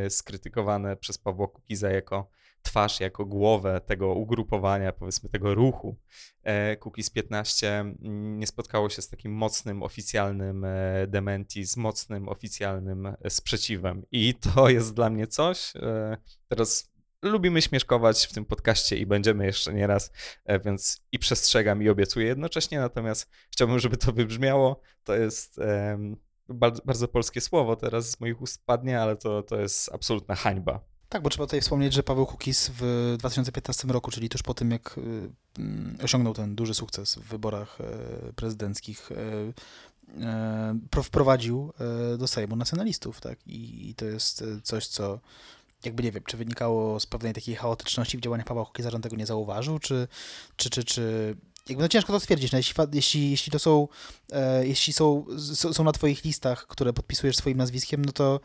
y, 0.07 0.11
skrytykowane 0.11 0.96
przez 0.96 1.18
Pawła 1.18 1.48
Kukiza 1.48 1.90
jako 1.90 2.30
twarz, 2.65 3.01
jako 3.01 3.25
głowę 3.25 3.81
tego 3.87 4.15
ugrupowania, 4.15 4.93
powiedzmy 4.93 5.29
tego 5.29 5.55
ruchu 5.55 5.97
e, 6.43 6.77
Cookies 6.77 7.11
15 7.11 7.81
mm, 7.81 8.39
nie 8.39 8.47
spotkało 8.47 8.91
się 8.91 9.03
z 9.03 9.09
takim 9.09 9.33
mocnym, 9.33 9.83
oficjalnym 9.83 10.65
e, 10.65 11.07
dementi, 11.07 11.65
z 11.65 11.77
mocnym, 11.77 12.29
oficjalnym 12.29 13.07
e, 13.07 13.31
sprzeciwem. 13.31 14.03
I 14.12 14.35
to 14.55 14.69
jest 14.69 14.95
dla 14.95 15.11
mnie 15.11 15.27
coś. 15.27 15.73
Teraz 16.49 16.95
lubimy 17.23 17.62
śmieszkować 17.62 18.27
w 18.27 18.33
tym 18.33 18.45
podcaście 18.45 18.97
i 18.97 19.07
będziemy 19.07 19.47
jeszcze 19.47 19.75
nieraz, 19.75 20.12
więc 20.65 21.01
i 21.12 21.19
przestrzegam 21.19 21.83
i 21.83 21.89
obiecuję 21.89 22.27
jednocześnie, 22.27 22.79
natomiast 22.79 23.31
chciałbym, 23.51 23.79
żeby 23.79 23.97
to 23.97 24.12
wybrzmiało. 24.12 24.81
To 25.05 25.15
jest 25.15 25.61
bardzo, 26.49 26.83
bardzo 26.85 27.09
polskie 27.09 27.41
słowo, 27.41 27.77
teraz 27.77 28.11
z 28.11 28.21
moich 28.21 28.43
ust 28.43 28.67
padnie, 28.67 29.01
ale 29.01 29.17
to, 29.17 29.43
to 29.43 29.61
jest 29.61 29.91
absolutna 29.95 30.35
hańba 30.35 30.93
tak, 31.15 31.23
bo 31.23 31.31
trzeba 31.31 31.47
tutaj 31.47 31.61
wspomnieć, 31.61 31.93
że 31.93 32.03
Paweł 32.03 32.27
Kukis 32.27 32.71
w 32.79 33.15
2015 33.19 33.89
roku, 33.89 34.11
czyli 34.11 34.29
tuż 34.29 34.43
po 34.43 34.55
tym, 34.55 34.71
jak 34.71 34.99
y, 34.99 35.31
mm, 35.59 35.97
osiągnął 36.03 36.35
ten 36.35 36.55
duży 36.55 36.75
sukces 36.75 37.15
w 37.15 37.23
wyborach 37.23 37.79
e, 37.81 38.33
prezydenckich, 38.33 39.12
e, 39.12 39.17
e, 40.99 41.03
wprowadził 41.03 41.73
do 42.19 42.29
Sejmu 42.29 42.57
nacjonalistów, 42.57 43.21
tak? 43.21 43.39
I 43.47 43.95
to 43.97 44.05
jest 44.05 44.45
coś, 44.62 44.87
co 44.87 45.21
jakby 45.85 46.03
nie 46.03 46.12
wiem, 46.12 46.23
czy 46.27 46.37
wynikało 46.37 47.01
z 47.01 47.07
pewnej 47.07 47.33
takiej 47.33 47.57
chaotyczności 47.57 48.19
w 48.19 48.21
działaniach 48.21 48.47
Pawła 48.47 48.65
Kukisa, 48.65 48.91
że 48.91 48.97
on 48.97 49.03
tego 49.03 49.17
nie 49.17 49.27
zauważył, 49.27 49.79
czy, 49.79 50.09
czy, 50.57 50.71
czy, 50.71 50.85
czy 50.85 51.37
jakby 51.69 51.83
no 51.83 51.89
ciężko 51.89 52.12
to 52.12 52.21
stwierdzić, 52.21 52.53
no 52.53 52.59
jeśli, 52.59 52.75
jeśli, 52.93 53.31
jeśli 53.31 53.53
to 53.53 53.59
są, 53.59 53.89
jeśli 54.62 54.93
są, 54.93 55.27
są 55.73 55.85
na 55.85 55.93
twoich 55.93 56.25
listach, 56.25 56.67
które 56.67 56.93
podpisujesz 56.93 57.37
swoim 57.37 57.59
nazwiskiem, 57.59 58.05
no 58.05 58.12
to 58.12 58.41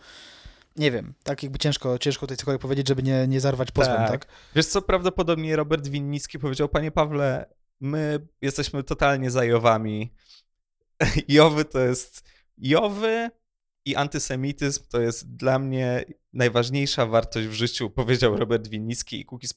nie 0.76 0.92
wiem, 0.92 1.14
tak 1.24 1.44
jakby 1.44 1.60
ciężko, 1.60 1.98
ciężko 1.98 2.22
tutaj 2.22 2.38
cokolwiek 2.38 2.62
powiedzieć, 2.62 2.88
żeby 2.88 3.04
nie, 3.04 3.28
nie 3.28 3.40
zarwać 3.40 3.72
pozwem, 3.72 3.98
tak. 3.98 4.12
tak? 4.12 4.28
Wiesz 4.56 4.66
co, 4.66 4.82
prawdopodobnie 4.82 5.56
Robert 5.56 5.88
Winnicki 5.88 6.40
powiedział, 6.40 6.70
panie 6.70 6.92
Pawle, 6.92 7.46
my 7.80 8.28
jesteśmy 8.42 8.84
totalnie 8.84 9.32
za 9.32 9.46
Jowami. 9.46 10.14
Jowy 11.28 11.66
to 11.66 11.80
jest 11.80 12.24
Jowy 12.58 13.30
i 13.86 13.96
antysemityzm 13.96 14.84
to 14.90 15.02
jest 15.02 15.36
dla 15.36 15.60
mnie 15.60 16.06
najważniejsza 16.34 17.06
wartość 17.06 17.48
w 17.48 17.54
życiu, 17.54 17.90
powiedział 17.90 18.38
Robert 18.38 18.68
Winnicki 18.68 19.20
i 19.20 19.26
Kukiz, 19.26 19.54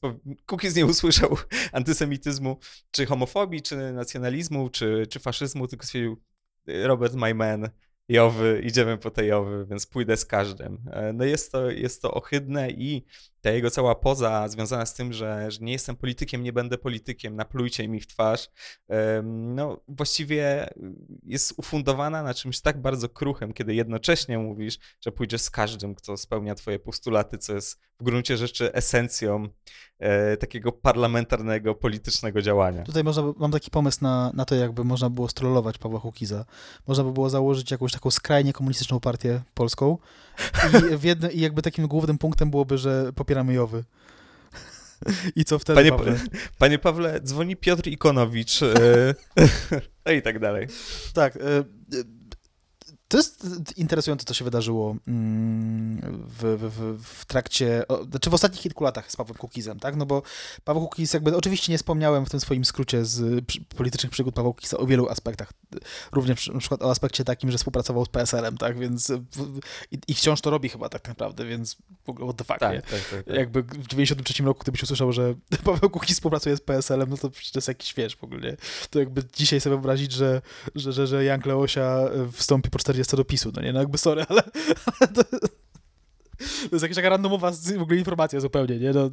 Kukiz 0.47 0.77
nie 0.77 0.87
usłyszał 0.87 1.37
antysemityzmu, 1.73 2.59
czy 2.91 3.07
homofobii, 3.07 3.63
czy 3.63 3.77
nacjonalizmu, 3.93 4.69
czy, 4.69 5.07
czy 5.11 5.21
faszyzmu, 5.21 5.69
tylko 5.69 5.87
stwierdził 5.87 6.23
Robert 6.67 7.15
my 7.15 7.35
man, 7.35 7.71
Jowy, 8.13 8.61
idziemy 8.65 8.99
po 8.99 9.11
tej 9.11 9.29
Jowy, 9.29 9.67
więc 9.67 9.87
pójdę 9.87 10.17
z 10.17 10.25
każdym. 10.25 10.79
E, 10.91 11.13
no 11.13 11.25
jest 11.25 11.53
to, 11.53 11.71
jest 11.71 12.03
to 12.03 12.15
ohydne 12.15 12.71
i 12.71 13.05
ta 13.43 13.51
jego 13.51 13.71
cała 13.71 13.95
poza 13.95 14.49
związana 14.49 14.87
z 14.87 14.95
tym, 14.95 15.13
że, 15.13 15.51
że 15.51 15.59
nie 15.61 15.73
jestem 15.73 15.97
politykiem, 15.97 16.43
nie 16.43 16.53
będę 16.53 16.79
politykiem, 16.79 17.37
naplujcie 17.37 17.89
mi 17.89 18.01
w 18.01 18.07
twarz, 18.07 18.51
no 19.23 19.81
właściwie 19.89 20.69
jest 21.23 21.55
ufundowana 21.57 22.23
na 22.23 22.35
czymś 22.35 22.61
tak 22.61 22.81
bardzo 22.81 23.09
kruchym, 23.09 23.53
kiedy 23.53 23.75
jednocześnie 23.75 24.39
mówisz, 24.39 24.79
że 25.01 25.13
pójdziesz 25.13 25.41
z 25.41 25.51
każdym, 25.51 25.95
kto 25.95 26.17
spełnia 26.17 26.55
twoje 26.55 26.79
postulaty, 26.79 27.39
co 27.39 27.55
jest 27.55 27.81
w 28.01 28.05
gruncie 28.05 28.37
rzeczy 28.37 28.73
esencją 28.73 29.49
e, 29.99 30.37
takiego 30.37 30.73
parlamentarnego, 30.73 31.75
politycznego 31.75 32.43
działania. 32.43 32.83
Tutaj 32.83 33.05
można, 33.05 33.23
mam 33.37 33.53
taki 33.53 33.71
pomysł 33.71 33.99
na, 34.03 34.31
na 34.35 34.45
to, 34.45 34.55
jakby 34.55 34.85
można 34.85 35.11
było 35.11 35.29
strollować 35.29 35.79
Pawła 35.79 36.01
Hukiza. 36.01 36.45
Można 36.87 37.05
by 37.05 37.13
było 37.13 37.31
założyć 37.31 37.71
jakąś 37.71 37.93
taką 37.93 38.11
skrajnie 38.11 38.53
komunistyczną 38.53 39.01
partię 39.01 39.43
polską 39.55 39.99
i, 40.93 40.97
w 40.97 41.35
i 41.35 41.41
jakby 41.41 41.63
takim 41.63 41.87
głównym 41.87 42.19
punktem 42.19 42.51
byłoby, 42.51 42.79
że 42.79 43.13
po 43.13 43.25
popieramy 43.33 43.55
Jowy. 43.55 43.85
I 45.37 45.45
co 45.45 45.59
wtedy, 45.59 45.77
panie, 45.77 45.91
Pawle? 45.91 46.17
Panie 46.59 46.79
Pawle, 46.79 47.21
dzwoni 47.21 47.57
Piotr 47.57 47.89
Ikonowicz. 47.89 48.63
E, 48.63 49.15
no 50.07 50.13
i 50.13 50.23
tak 50.23 50.39
dalej. 50.39 50.67
Tak. 51.15 51.39
E, 53.13 53.15
to 53.15 53.19
jest 53.19 53.79
interesujące, 53.79 54.25
co 54.25 54.35
się 54.35 54.45
wydarzyło 54.45 54.97
mm, 55.09 56.27
w, 56.29 56.59
w, 56.61 57.05
w 57.05 57.25
trakcie, 57.25 57.85
znaczy 58.11 58.31
w 58.31 58.35
ostatnich 58.35 58.61
kilku 58.61 58.85
latach 58.85 59.13
z 59.13 59.17
Pawłem 59.17 59.37
Kukizem, 59.37 59.81
tak? 59.81 59.97
No 59.97 60.07
bo 60.07 60.23
Paweł 60.65 60.89
Kukiz 60.89 61.13
jakby, 61.13 61.37
oczywiście 61.37 61.73
nie 61.73 61.79
wspomniałem 61.79 62.27
w 62.27 62.31
tym 62.31 62.41
swoim 62.41 62.65
skrócie 62.65 63.05
z 63.05 63.45
politycznych 63.77 64.13
przygód 64.13 64.35
Paweł 64.35 64.55
Kukiza 64.55 64.77
o 64.77 64.87
wielu 64.87 65.09
aspektach. 65.09 65.53
Również 66.13 66.49
na 66.49 66.59
przykład 66.59 66.83
o 66.83 66.91
aspekcie 66.91 67.25
takim, 67.25 67.51
że 67.51 67.59
współpracował 67.59 68.05
z 68.05 68.09
PSL-em, 68.09 68.59
tak? 68.59 68.79
Więc 68.79 69.13
i, 69.91 69.99
i, 70.09 70.15
wciąż 70.15 70.41
to 70.41 70.51
robi 70.51 70.69
chyba 70.69 70.89
tak 70.89 71.09
naprawdę, 71.09 71.45
więc 71.45 71.77
w 72.05 72.11
ogóle 72.11 72.27
what 72.27 72.37
the 72.37 72.45
fuck, 72.45 72.61
tak, 72.61 72.83
tak, 72.83 73.01
tak, 73.11 73.25
tak, 73.25 73.37
Jakby 73.37 73.63
w 73.63 73.87
93 73.87 74.43
roku, 74.43 74.61
gdybyś 74.63 74.83
usłyszał, 74.83 75.13
że 75.13 75.35
Paweł 75.65 75.91
Kukiz 75.91 76.17
współpracuje 76.17 76.57
z 76.57 76.61
PSL-em, 76.61 77.11
no 77.11 77.17
to 77.17 77.31
przecież 77.31 77.53
to 77.53 77.59
jest 77.59 77.69
jakiś, 77.69 77.95
wiesz, 77.95 78.17
w 78.17 78.25
ogóle, 78.25 78.41
nie? 78.41 78.57
To 78.91 78.99
jakby 78.99 79.23
dzisiaj 79.35 79.61
sobie 79.61 79.77
wyobrazić, 79.77 80.13
że, 80.13 80.43
że, 80.75 80.93
że, 80.93 81.07
że 81.07 81.25
Jan 81.25 81.41
Kleosia 81.41 81.99
wstąpi 82.33 82.71
po 82.71 82.79
40 82.79 83.02
co 83.07 83.17
do 83.17 83.25
PiSu, 83.25 83.53
no 83.57 83.63
nie, 83.63 83.73
no 83.73 83.81
jakby 83.81 83.99
sorry, 83.99 84.25
ale, 84.29 84.43
ale 85.01 85.09
to, 85.13 85.25
to 85.25 86.69
jest 86.73 86.83
jakaś 86.83 86.97
taka 86.97 87.09
randomowa 87.09 87.51
w 87.51 87.83
ogóle 87.83 87.99
informacja 87.99 88.41
zupełnie, 88.41 88.79
nie? 88.79 88.93
No. 88.93 89.11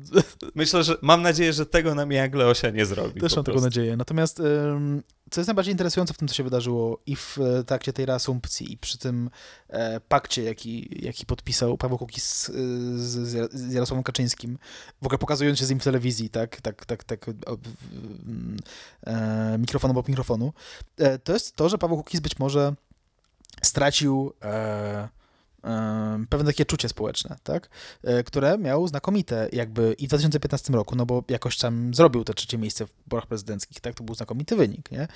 Myślę, 0.56 0.84
że 0.84 0.98
mam 1.02 1.22
nadzieję, 1.22 1.54
że 1.54 1.66
tego 1.66 1.96
nam 1.96 2.12
jak 2.12 2.36
Leosia 2.36 2.70
nie 2.70 2.86
zrobi. 2.86 3.22
Też 3.22 3.36
mam 3.36 3.46
taką 3.46 3.62
nadzieję. 3.62 3.98
Natomiast 3.98 4.42
co 5.30 5.42
jest 5.42 5.48
najbardziej 5.48 5.72
interesujące 5.72 6.14
w 6.14 6.18
tym, 6.18 6.28
co 6.28 6.34
się 6.34 6.44
wydarzyło 6.44 7.00
i 7.06 7.16
w 7.16 7.38
e, 7.38 7.64
trakcie 7.64 7.94
tej 7.94 8.06
reasumpcji 8.06 8.74
i 8.74 8.78
przy 8.78 8.98
tym 8.98 9.30
e, 9.70 10.00
pakcie, 10.00 10.44
jaki, 10.44 10.90
jaki 11.06 11.26
podpisał 11.26 11.78
Paweł 11.78 11.98
Kukiz 11.98 12.48
z, 12.48 12.52
z, 13.10 13.54
z 13.54 13.74
Jarosławem 13.74 14.04
Kaczyńskim, 14.04 14.58
w 15.02 15.06
ogóle 15.06 15.18
pokazując 15.18 15.60
się 15.60 15.66
z 15.66 15.70
nim 15.70 15.80
w 15.80 15.84
telewizji, 15.84 16.30
tak, 16.30 16.62
tak, 16.62 16.86
tak, 16.86 17.04
tak 17.04 17.26
e, 19.08 19.58
mikrofon 19.60 19.92
obok 19.92 20.08
mikrofonu, 20.08 20.54
to 21.24 21.34
jest 21.34 21.56
to, 21.56 21.70
że 21.70 21.78
Paweł 21.78 21.98
Kukiz 21.98 22.20
być 22.20 22.40
może 22.40 22.74
stracił 23.62 24.34
e, 24.44 25.10
e, 25.64 26.26
pewne 26.30 26.52
takie 26.52 26.66
czucie 26.66 26.90
społeczne, 26.90 27.36
tak? 27.44 27.70
E, 28.04 28.24
które 28.24 28.58
miał 28.58 28.88
znakomite 28.88 29.50
jakby 29.54 29.96
i 29.98 30.06
w 30.06 30.10
2015 30.10 30.74
roku, 30.74 30.96
no 30.96 31.06
bo 31.06 31.24
jakoś 31.30 31.58
tam 31.58 31.94
zrobił 31.94 32.24
to 32.24 32.34
trzecie 32.34 32.58
miejsce 32.58 32.86
w 32.86 32.92
wyborach 33.04 33.28
prezydenckich, 33.28 33.80
tak? 33.80 33.96
To 33.96 34.04
był 34.04 34.16
znakomity 34.16 34.56
wynik, 34.56 34.92
nie? 34.92 35.08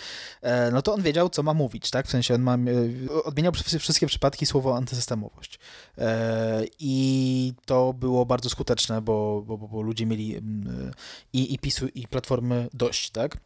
E, 0.41 0.71
no 0.71 0.81
to 0.81 0.93
on 0.93 1.01
wiedział, 1.01 1.29
co 1.29 1.43
ma 1.43 1.53
mówić, 1.53 1.89
tak? 1.91 2.07
W 2.07 2.11
sensie 2.11 2.35
on 2.35 2.41
ma, 2.41 2.53
e, 2.53 3.23
odmieniał 3.23 3.51
przez 3.51 3.81
wszystkie 3.81 4.07
przypadki 4.07 4.45
słowo 4.45 4.77
antysystemowość. 4.77 5.59
E, 5.97 6.63
I 6.79 7.53
to 7.65 7.93
było 7.93 8.25
bardzo 8.25 8.49
skuteczne, 8.49 9.01
bo, 9.01 9.43
bo, 9.47 9.57
bo 9.57 9.81
ludzie 9.81 10.05
mieli 10.05 10.35
mm, 10.35 10.91
i, 11.33 11.53
i 11.53 11.59
PiSu, 11.59 11.87
i 11.87 12.07
Platformy 12.07 12.69
dość, 12.73 13.09
tak? 13.09 13.37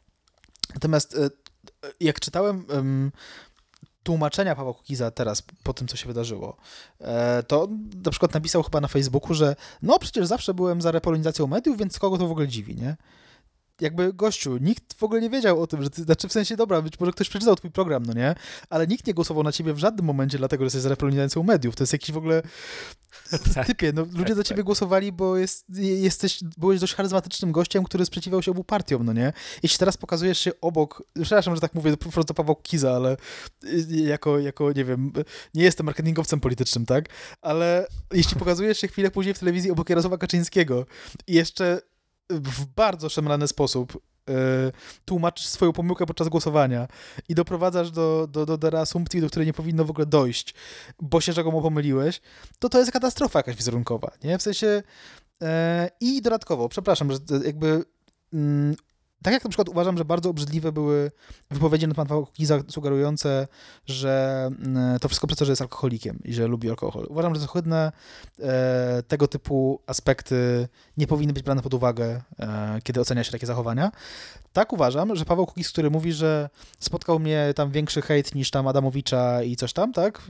Natomiast 0.73 1.17
jak 1.99 2.19
czytałem 2.19 2.65
tłumaczenia 4.07 4.55
Pawła 4.55 4.73
Kukiza 4.73 5.11
teraz 5.11 5.43
po 5.63 5.73
tym, 5.73 5.87
co 5.87 5.97
się 5.97 6.07
wydarzyło, 6.07 6.57
e, 7.01 7.43
to 7.43 7.67
na 8.05 8.11
przykład 8.11 8.33
napisał 8.33 8.63
chyba 8.63 8.81
na 8.81 8.87
Facebooku, 8.87 9.33
że 9.33 9.55
no 9.81 9.99
przecież 9.99 10.25
zawsze 10.25 10.53
byłem 10.53 10.81
za 10.81 10.91
repolonizacją 10.91 11.47
mediów, 11.47 11.77
więc 11.77 11.99
kogo 11.99 12.17
to 12.17 12.27
w 12.27 12.31
ogóle 12.31 12.47
dziwi, 12.47 12.75
nie? 12.75 12.95
Jakby 13.81 14.13
gościu, 14.13 14.57
nikt 14.57 14.93
w 14.93 15.03
ogóle 15.03 15.21
nie 15.21 15.29
wiedział 15.29 15.61
o 15.61 15.67
tym, 15.67 15.83
że 15.83 15.89
ty, 15.89 16.03
znaczy 16.03 16.27
w 16.27 16.31
sensie, 16.31 16.55
dobra, 16.55 16.81
być 16.81 16.99
może 16.99 17.11
ktoś 17.11 17.29
przeczytał 17.29 17.55
twój 17.55 17.71
program, 17.71 18.05
no 18.05 18.13
nie? 18.13 18.35
Ale 18.69 18.87
nikt 18.87 19.07
nie 19.07 19.13
głosował 19.13 19.43
na 19.43 19.51
ciebie 19.51 19.73
w 19.73 19.79
żadnym 19.79 20.05
momencie, 20.05 20.37
dlatego, 20.37 20.63
że 20.63 20.65
jesteś 20.65 20.83
repolonizacją 20.83 21.43
mediów. 21.43 21.75
To 21.75 21.83
jest 21.83 21.93
jakiś 21.93 22.11
w 22.11 22.17
ogóle 22.17 22.41
Tak, 23.55 23.67
typie, 23.67 23.91
no 23.93 24.05
ludzie 24.13 24.35
za 24.35 24.43
ciebie 24.43 24.63
głosowali, 24.63 25.11
bo 25.11 25.37
jest, 25.37 25.65
jesteś, 25.79 26.39
byłeś 26.57 26.79
dość 26.79 26.93
charyzmatycznym 26.93 27.51
gościem, 27.51 27.83
który 27.83 28.05
sprzeciwiał 28.05 28.43
się 28.43 28.51
obu 28.51 28.63
partiom, 28.63 29.05
no 29.05 29.13
nie? 29.13 29.33
Jeśli 29.63 29.79
teraz 29.79 29.97
pokazujesz 29.97 30.39
się 30.39 30.51
obok, 30.61 31.03
przepraszam, 31.21 31.55
że 31.55 31.61
tak 31.61 31.73
mówię, 31.73 31.97
po 31.97 32.11
prostu 32.11 32.33
Paweł 32.33 32.55
Kiza, 32.55 32.91
ale 32.91 33.17
y, 33.63 33.85
jako, 33.89 34.39
jako, 34.39 34.71
nie 34.71 34.85
wiem, 34.85 35.11
nie 35.53 35.63
jestem 35.63 35.85
marketingowcem 35.85 36.39
politycznym, 36.39 36.85
tak? 36.85 37.05
Ale 37.41 37.87
jeśli 38.13 38.39
pokazujesz 38.39 38.77
się 38.77 38.87
chwilę 38.87 39.11
później 39.11 39.33
w 39.33 39.39
telewizji 39.39 39.71
obok 39.71 39.89
Jarosława 39.89 40.17
Kaczyńskiego 40.17 40.85
i 41.27 41.33
jeszcze 41.33 41.81
w 42.29 42.65
bardzo 42.65 43.09
szemrany 43.09 43.47
sposób 43.47 44.01
yy, 44.27 44.35
tłumaczysz 45.05 45.47
swoją 45.47 45.73
pomyłkę 45.73 46.05
podczas 46.05 46.29
głosowania 46.29 46.87
i 47.29 47.35
doprowadzasz 47.35 47.91
do, 47.91 48.27
do, 48.31 48.45
do, 48.45 48.57
do 48.57 48.69
reasumpcji, 48.69 49.21
do 49.21 49.27
której 49.27 49.45
nie 49.45 49.53
powinno 49.53 49.85
w 49.85 49.89
ogóle 49.89 50.05
dojść, 50.05 50.53
bo 51.01 51.21
się 51.21 51.33
rzekomo 51.33 51.61
pomyliłeś, 51.61 52.21
to 52.59 52.69
to 52.69 52.79
jest 52.79 52.91
katastrofa 52.91 53.39
jakaś 53.39 53.55
wizerunkowa, 53.55 54.11
nie? 54.23 54.37
W 54.37 54.41
sensie 54.41 54.83
yy, 55.41 55.47
i 56.01 56.21
dodatkowo, 56.21 56.69
przepraszam, 56.69 57.11
że 57.11 57.17
jakby 57.45 57.83
yy, 58.33 58.75
tak 59.23 59.33
jak 59.33 59.43
na 59.43 59.49
przykład 59.49 59.69
uważam, 59.69 59.97
że 59.97 60.05
bardzo 60.05 60.29
obrzydliwe 60.29 60.71
były 60.71 61.11
wypowiedzi 61.51 61.87
na 61.87 61.93
temat 61.93 62.09
Kukiza 62.25 62.59
sugerujące, 62.67 63.47
że 63.85 64.43
mm, 64.65 64.99
to 64.99 65.07
wszystko 65.07 65.27
przez 65.27 65.39
to, 65.39 65.45
że 65.45 65.51
jest 65.51 65.61
alkoholikiem 65.61 66.19
i 66.23 66.33
że 66.33 66.47
lubi 66.47 66.69
alkohol. 66.69 67.05
Uważam, 67.09 67.35
że 67.35 67.41
to 67.41 67.47
ohydne. 67.47 67.91
E, 68.39 69.03
tego 69.07 69.27
typu 69.27 69.81
aspekty 69.87 70.67
nie 70.97 71.07
powinny 71.07 71.33
być 71.33 71.43
brane 71.43 71.61
pod 71.61 71.73
uwagę, 71.73 72.21
e, 72.39 72.79
kiedy 72.83 73.01
ocenia 73.01 73.23
się 73.23 73.31
takie 73.31 73.47
zachowania. 73.47 73.91
Tak 74.57 74.73
uważam, 74.73 75.15
że 75.15 75.25
Paweł 75.25 75.45
Kukiz, 75.45 75.69
który 75.69 75.89
mówi, 75.89 76.13
że 76.13 76.49
spotkał 76.79 77.19
mnie 77.19 77.53
tam 77.55 77.71
większy 77.71 78.01
hejt 78.01 78.35
niż 78.35 78.51
tam 78.51 78.67
Adamowicza 78.67 79.43
i 79.43 79.55
coś 79.55 79.73
tam, 79.73 79.93
tak? 79.93 80.21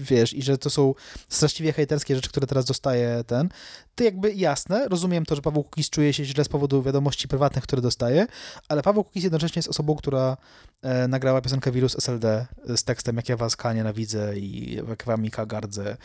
Wiesz, 0.00 0.34
i 0.34 0.42
że 0.42 0.58
to 0.58 0.70
są 0.70 0.94
straszliwie 1.28 1.72
hejterskie 1.72 2.14
rzeczy, 2.14 2.28
które 2.28 2.46
teraz 2.46 2.64
dostaje 2.64 3.24
ten. 3.26 3.48
To 3.94 4.04
jakby 4.04 4.32
jasne, 4.32 4.88
rozumiem 4.88 5.26
to, 5.26 5.36
że 5.36 5.42
Paweł 5.42 5.64
Kukiz 5.64 5.90
czuje 5.90 6.12
się 6.12 6.24
źle 6.24 6.44
z 6.44 6.48
powodu 6.48 6.82
wiadomości 6.82 7.28
prywatnych, 7.28 7.64
które 7.64 7.82
dostaje, 7.82 8.26
ale 8.68 8.82
Paweł 8.82 9.04
Kukiz 9.04 9.22
jednocześnie 9.22 9.58
jest 9.58 9.68
osobą, 9.68 9.96
która 9.96 10.36
e, 10.82 11.08
nagrała 11.08 11.40
piosenkę 11.40 11.72
Wirus 11.72 11.96
SLD 11.96 12.46
z 12.76 12.84
tekstem 12.84 13.16
Jak 13.16 13.28
ja 13.28 13.36
was 13.36 13.56
K 13.56 13.72
nienawidzę 13.72 14.38
i 14.38 14.74
jak 14.88 15.04
wam 15.04 15.22
Mika 15.22 15.46
gardzę 15.46 15.96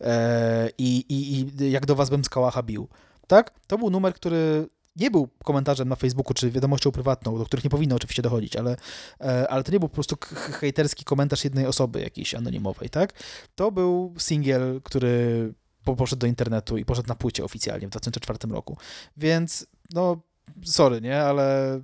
e, 0.00 0.68
i, 0.78 1.04
i, 1.08 1.40
i 1.60 1.70
jak 1.70 1.86
do 1.86 1.94
was 1.94 2.10
bym 2.10 2.24
z 2.24 2.28
kałacha 2.28 2.62
bił. 2.62 2.88
Tak? 3.26 3.50
To 3.66 3.78
był 3.78 3.90
numer, 3.90 4.14
który 4.14 4.68
nie 4.96 5.10
był 5.10 5.28
komentarzem 5.44 5.88
na 5.88 5.96
Facebooku 5.96 6.34
czy 6.34 6.50
wiadomością 6.50 6.92
prywatną, 6.92 7.38
do 7.38 7.44
których 7.44 7.64
nie 7.64 7.70
powinno 7.70 7.96
oczywiście 7.96 8.22
dochodzić, 8.22 8.56
ale, 8.56 8.76
e, 9.20 9.48
ale 9.50 9.64
to 9.64 9.72
nie 9.72 9.80
był 9.80 9.88
po 9.88 9.94
prostu 9.94 10.16
hejterski 10.60 11.04
komentarz 11.04 11.44
jednej 11.44 11.66
osoby 11.66 12.00
jakiejś 12.00 12.34
anonimowej, 12.34 12.90
tak? 12.90 13.12
To 13.54 13.72
był 13.72 14.14
singiel, 14.18 14.80
który 14.84 15.54
poszedł 15.96 16.20
do 16.20 16.26
internetu 16.26 16.78
i 16.78 16.84
poszedł 16.84 17.08
na 17.08 17.14
płycie 17.14 17.44
oficjalnie 17.44 17.86
w 17.86 17.90
2004 17.90 18.38
roku. 18.54 18.76
Więc, 19.16 19.66
no, 19.94 20.22
sorry, 20.64 21.00
nie, 21.00 21.22
ale 21.22 21.80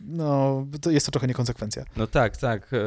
no, 0.00 0.66
to 0.80 0.90
jest 0.90 1.06
to 1.06 1.12
trochę 1.12 1.26
niekonsekwencja. 1.26 1.84
No 1.96 2.06
tak, 2.06 2.36
tak. 2.36 2.72
E, 2.72 2.78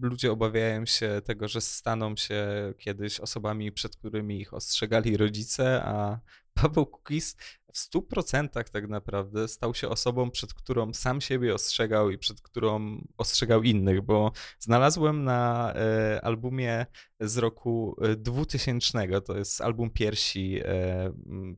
ludzie 0.00 0.32
obawiają 0.32 0.86
się 0.86 1.22
tego, 1.24 1.48
że 1.48 1.60
staną 1.60 2.16
się 2.16 2.46
kiedyś 2.78 3.20
osobami, 3.20 3.72
przed 3.72 3.96
którymi 3.96 4.40
ich 4.40 4.54
ostrzegali 4.54 5.16
rodzice, 5.16 5.82
a 5.84 6.18
Paweł 6.56 6.86
Kukiz 6.86 7.36
w 7.72 7.78
stu 7.78 8.02
procentach 8.02 8.70
tak 8.70 8.88
naprawdę 8.88 9.48
stał 9.48 9.74
się 9.74 9.88
osobą, 9.88 10.30
przed 10.30 10.54
którą 10.54 10.94
sam 10.94 11.20
siebie 11.20 11.54
ostrzegał 11.54 12.10
i 12.10 12.18
przed 12.18 12.40
którą 12.40 13.00
ostrzegał 13.16 13.62
innych, 13.62 14.02
bo 14.02 14.32
znalazłem 14.58 15.24
na 15.24 15.72
e, 15.74 16.20
albumie 16.24 16.86
z 17.20 17.36
roku 17.36 17.96
2000, 18.16 18.98
e, 18.98 19.20
to 19.20 19.38
jest 19.38 19.60
album 19.60 19.90
piersi 19.90 20.60
e, 20.64 21.12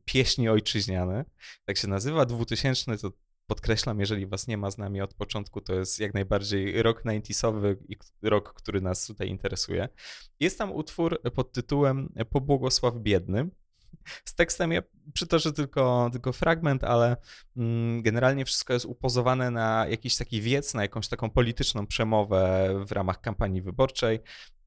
Pieśni 0.04 0.48
Ojczyźniane, 0.48 1.24
tak 1.64 1.76
się 1.76 1.88
nazywa, 1.88 2.26
2000 2.26 2.98
to 2.98 3.12
podkreślam, 3.46 4.00
jeżeli 4.00 4.26
was 4.26 4.46
nie 4.46 4.58
ma 4.58 4.70
z 4.70 4.78
nami 4.78 5.00
od 5.00 5.14
początku, 5.14 5.60
to 5.60 5.74
jest 5.74 6.00
jak 6.00 6.14
najbardziej 6.14 6.82
rok 6.82 7.04
90sowy 7.04 7.76
i 7.88 7.96
rok, 8.22 8.54
który 8.54 8.80
nas 8.80 9.06
tutaj 9.06 9.28
interesuje. 9.28 9.88
Jest 10.40 10.58
tam 10.58 10.72
utwór 10.72 11.22
pod 11.34 11.52
tytułem 11.52 12.12
Pobłogosław 12.30 12.94
Biedny, 12.96 13.50
z 14.24 14.34
tekstem 14.34 14.72
ja 14.72 14.82
przytoczę 15.12 15.52
tylko, 15.52 16.08
tylko 16.12 16.32
fragment, 16.32 16.84
ale 16.84 17.16
mm, 17.56 18.02
generalnie 18.02 18.44
wszystko 18.44 18.72
jest 18.72 18.86
upozowane 18.86 19.50
na 19.50 19.86
jakiś 19.88 20.16
taki 20.16 20.40
wiec, 20.40 20.74
na 20.74 20.82
jakąś 20.82 21.08
taką 21.08 21.30
polityczną 21.30 21.86
przemowę 21.86 22.70
w 22.86 22.92
ramach 22.92 23.20
kampanii 23.20 23.62
wyborczej. 23.62 24.20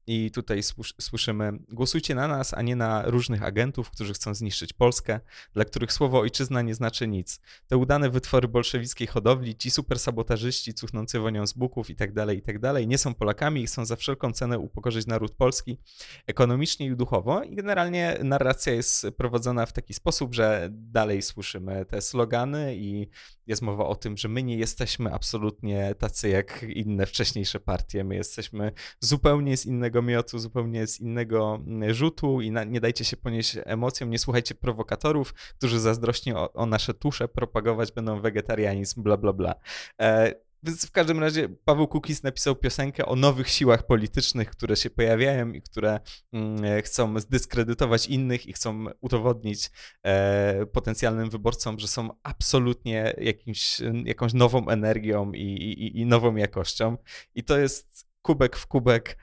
I 0.06 0.30
tutaj 0.30 0.60
słyszymy: 1.00 1.52
głosujcie 1.68 2.14
na 2.14 2.28
nas, 2.28 2.54
a 2.54 2.62
nie 2.62 2.76
na 2.76 3.02
różnych 3.02 3.42
agentów, 3.42 3.90
którzy 3.90 4.14
chcą 4.14 4.34
zniszczyć 4.34 4.72
Polskę, 4.72 5.20
dla 5.52 5.64
których 5.64 5.92
słowo 5.92 6.20
ojczyzna 6.20 6.62
nie 6.62 6.74
znaczy 6.74 7.08
nic. 7.08 7.40
Te 7.66 7.76
udane 7.76 8.10
wytwory 8.10 8.48
bolszewickiej 8.48 9.06
hodowli, 9.06 9.56
ci 9.56 9.70
supersabotażyści 9.70 10.74
cuchnący 10.74 11.18
wonią 11.18 11.46
z 11.46 11.52
buków 11.52 11.90
i 11.90 11.96
tak 11.96 12.12
dalej, 12.12 12.38
i 12.38 12.42
tak 12.42 12.56
nie 12.86 12.98
są 12.98 13.14
Polakami 13.14 13.62
i 13.62 13.66
chcą 13.66 13.86
za 13.86 13.96
wszelką 13.96 14.32
cenę 14.32 14.58
upokorzyć 14.58 15.06
naród 15.06 15.32
polski 15.32 15.78
ekonomicznie 16.26 16.86
i 16.86 16.96
duchowo. 16.96 17.42
I 17.42 17.54
generalnie 17.54 18.18
narracja 18.24 18.72
jest 18.72 19.06
prowadzona 19.16 19.66
w 19.66 19.72
taki 19.72 19.94
sposób, 19.94 20.34
że 20.34 20.68
dalej 20.72 21.22
słyszymy 21.22 21.84
te 21.84 22.00
slogany 22.00 22.76
i 22.76 23.08
jest 23.46 23.62
mowa 23.62 23.86
o 23.86 23.94
tym, 23.94 24.16
że 24.16 24.28
my 24.28 24.42
nie 24.42 24.56
jesteśmy 24.56 25.12
absolutnie 25.12 25.94
tacy 25.94 26.28
jak 26.28 26.62
inne 26.62 27.06
wcześniejsze 27.06 27.60
partie. 27.60 28.04
My 28.04 28.14
jesteśmy 28.14 28.72
zupełnie 29.00 29.56
z 29.56 29.66
innego 29.66 29.91
miotu, 30.00 30.38
zupełnie 30.38 30.86
z 30.86 31.00
innego 31.00 31.60
mm, 31.66 31.94
rzutu 31.94 32.40
i 32.40 32.50
na, 32.50 32.64
nie 32.64 32.80
dajcie 32.80 33.04
się 33.04 33.16
ponieść 33.16 33.58
emocjom, 33.64 34.10
nie 34.10 34.18
słuchajcie 34.18 34.54
prowokatorów, 34.54 35.34
którzy 35.34 35.80
zazdrośnie 35.80 36.36
o, 36.36 36.52
o 36.52 36.66
nasze 36.66 36.94
tusze 36.94 37.28
propagować 37.28 37.92
będą 37.92 38.20
wegetarianizm, 38.20 39.02
bla, 39.02 39.16
bla, 39.16 39.32
bla. 39.32 39.54
E, 40.00 40.34
więc 40.62 40.86
w 40.86 40.90
każdym 40.90 41.20
razie 41.20 41.48
Paweł 41.48 41.88
Kukis 41.88 42.22
napisał 42.22 42.56
piosenkę 42.56 43.06
o 43.06 43.16
nowych 43.16 43.48
siłach 43.48 43.86
politycznych, 43.86 44.50
które 44.50 44.76
się 44.76 44.90
pojawiają 44.90 45.52
i 45.52 45.62
które 45.62 46.00
mm, 46.32 46.82
chcą 46.82 47.20
zdyskredytować 47.20 48.06
innych 48.06 48.46
i 48.46 48.52
chcą 48.52 48.84
udowodnić 49.00 49.70
e, 50.02 50.66
potencjalnym 50.66 51.30
wyborcom, 51.30 51.78
że 51.78 51.88
są 51.88 52.08
absolutnie 52.22 53.14
jakimś, 53.18 53.80
jakąś 54.04 54.32
nową 54.32 54.68
energią 54.68 55.32
i, 55.32 55.42
i, 55.42 56.00
i 56.00 56.06
nową 56.06 56.36
jakością. 56.36 56.96
I 57.34 57.44
to 57.44 57.58
jest 57.58 58.06
kubek 58.22 58.56
w 58.56 58.66
kubek 58.66 59.18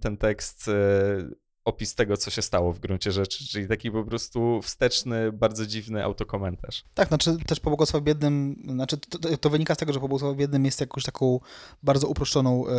ten 0.00 0.16
tekst. 0.16 0.68
E, 0.68 1.46
opis 1.66 1.94
tego, 1.94 2.16
co 2.16 2.30
się 2.30 2.42
stało 2.42 2.72
w 2.72 2.78
gruncie 2.78 3.12
rzeczy, 3.12 3.48
czyli 3.48 3.68
taki 3.68 3.90
po 3.90 4.04
prostu 4.04 4.62
wsteczny, 4.62 5.32
bardzo 5.32 5.66
dziwny 5.66 6.04
autokomentarz. 6.04 6.84
Tak, 6.94 7.08
znaczy 7.08 7.36
też 7.46 7.60
Pobłogosław 7.60 8.02
Biednym, 8.02 8.62
znaczy 8.68 8.96
to, 8.96 9.36
to, 9.36 9.50
wynika 9.50 9.74
z 9.74 9.78
tego, 9.78 9.92
że 9.92 10.00
Pobłogosław 10.00 10.36
Biednym 10.36 10.64
jest 10.64 10.80
jakąś 10.80 11.04
taką 11.04 11.40
bardzo 11.82 12.08
uproszczoną 12.08 12.68
e, 12.68 12.72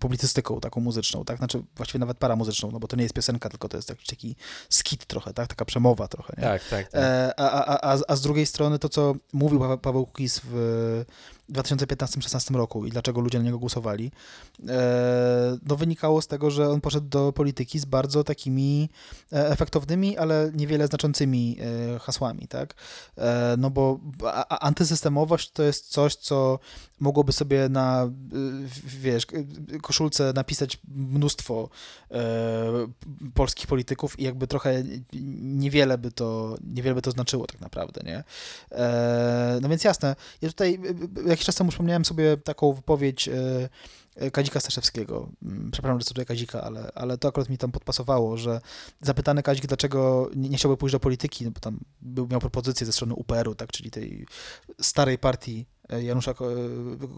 publicystyką, 0.00 0.60
taką 0.60 0.80
muzyczną, 0.80 1.24
tak, 1.24 1.38
znaczy 1.38 1.62
właściwie 1.76 1.98
nawet 1.98 2.18
paramuzyczną, 2.18 2.70
no 2.70 2.80
bo 2.80 2.88
to 2.88 2.96
nie 2.96 3.02
jest 3.02 3.14
piosenka, 3.14 3.48
tylko 3.48 3.68
to 3.68 3.76
jest 3.76 3.88
jakiś 3.88 4.06
taki 4.06 4.36
skit 4.68 5.06
trochę, 5.06 5.32
tak, 5.32 5.48
taka 5.48 5.64
przemowa 5.64 6.08
trochę, 6.08 6.34
nie? 6.36 6.42
Tak, 6.42 6.68
tak. 6.68 6.88
tak. 6.88 7.02
E, 7.02 7.40
a, 7.40 7.50
a, 7.50 7.92
a, 7.92 7.98
a 8.08 8.16
z 8.16 8.20
drugiej 8.20 8.46
strony 8.46 8.78
to, 8.78 8.88
co 8.88 9.14
mówił 9.32 9.78
Paweł 9.82 10.06
Kukis 10.06 10.40
w 10.44 11.04
w 11.48 11.52
2015-16 11.52 12.54
roku 12.54 12.86
i 12.86 12.90
dlaczego 12.90 13.20
ludzie 13.20 13.38
na 13.38 13.44
niego 13.44 13.58
głosowali, 13.58 14.12
e, 14.68 15.58
no 15.66 15.76
wynikało 15.76 16.22
z 16.22 16.26
tego, 16.26 16.50
że 16.50 16.70
on 16.70 16.80
poszedł 16.80 17.08
do 17.08 17.32
polityki 17.32 17.78
z 17.78 17.84
bardzo 17.84 18.24
takimi 18.24 18.88
e, 19.32 19.48
efektownymi, 19.48 20.18
ale 20.18 20.50
niewiele 20.54 20.86
znaczącymi 20.86 21.56
e, 21.94 21.98
hasłami, 21.98 22.48
tak? 22.48 22.74
No 23.58 23.70
bo 23.70 24.00
antysystemowość 24.48 25.50
to 25.50 25.62
jest 25.62 25.88
coś, 25.88 26.16
co 26.16 26.58
mogłoby 27.00 27.32
sobie 27.32 27.68
na, 27.68 28.10
wiesz, 28.84 29.26
koszulce 29.82 30.32
napisać 30.34 30.78
mnóstwo 30.88 31.68
polskich 33.34 33.66
polityków 33.66 34.20
i 34.20 34.24
jakby 34.24 34.46
trochę 34.46 34.82
niewiele 35.42 35.98
by 35.98 36.12
to, 36.12 36.56
niewiele 36.74 36.94
by 36.94 37.02
to 37.02 37.10
znaczyło 37.10 37.46
tak 37.46 37.60
naprawdę, 37.60 38.00
nie? 38.04 38.24
No 39.60 39.68
więc 39.68 39.84
jasne, 39.84 40.16
ja 40.42 40.48
tutaj 40.48 40.78
jakiś 41.26 41.46
czas 41.46 41.54
temu 41.54 41.70
przypomniałem 41.70 42.04
sobie 42.04 42.36
taką 42.36 42.72
wypowiedź 42.72 43.28
e, 43.28 43.68
e, 44.16 44.30
Kadzika 44.30 44.60
Staszewskiego. 44.60 45.28
Mm, 45.42 45.70
przepraszam, 45.70 46.00
że 46.00 46.06
cytuję 46.06 46.24
Kadzika, 46.24 46.62
ale, 46.62 46.90
ale 46.94 47.18
to 47.18 47.28
akurat 47.28 47.48
mi 47.48 47.58
tam 47.58 47.72
podpasowało, 47.72 48.36
że 48.36 48.60
zapytany 49.00 49.42
Kadzik, 49.42 49.66
dlaczego 49.66 50.30
nie, 50.36 50.48
nie 50.48 50.56
chciałby 50.56 50.76
pójść 50.76 50.92
do 50.92 51.00
polityki, 51.00 51.44
no 51.44 51.50
bo 51.50 51.60
tam 51.60 51.80
był, 52.02 52.26
miał 52.26 52.40
propozycję 52.40 52.86
ze 52.86 52.92
strony 52.92 53.14
UPR-u, 53.14 53.54
tak, 53.54 53.72
czyli 53.72 53.90
tej 53.90 54.26
starej 54.80 55.18
partii 55.18 55.60
e, 55.60 55.73
Janusza 55.88 56.34
Ko- 56.34 56.50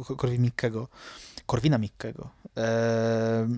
Ko- 0.05 0.17
Korwin-Mikkego, 0.17 0.89
Korwina-Mikkego, 1.47 2.29
e, 2.57 3.49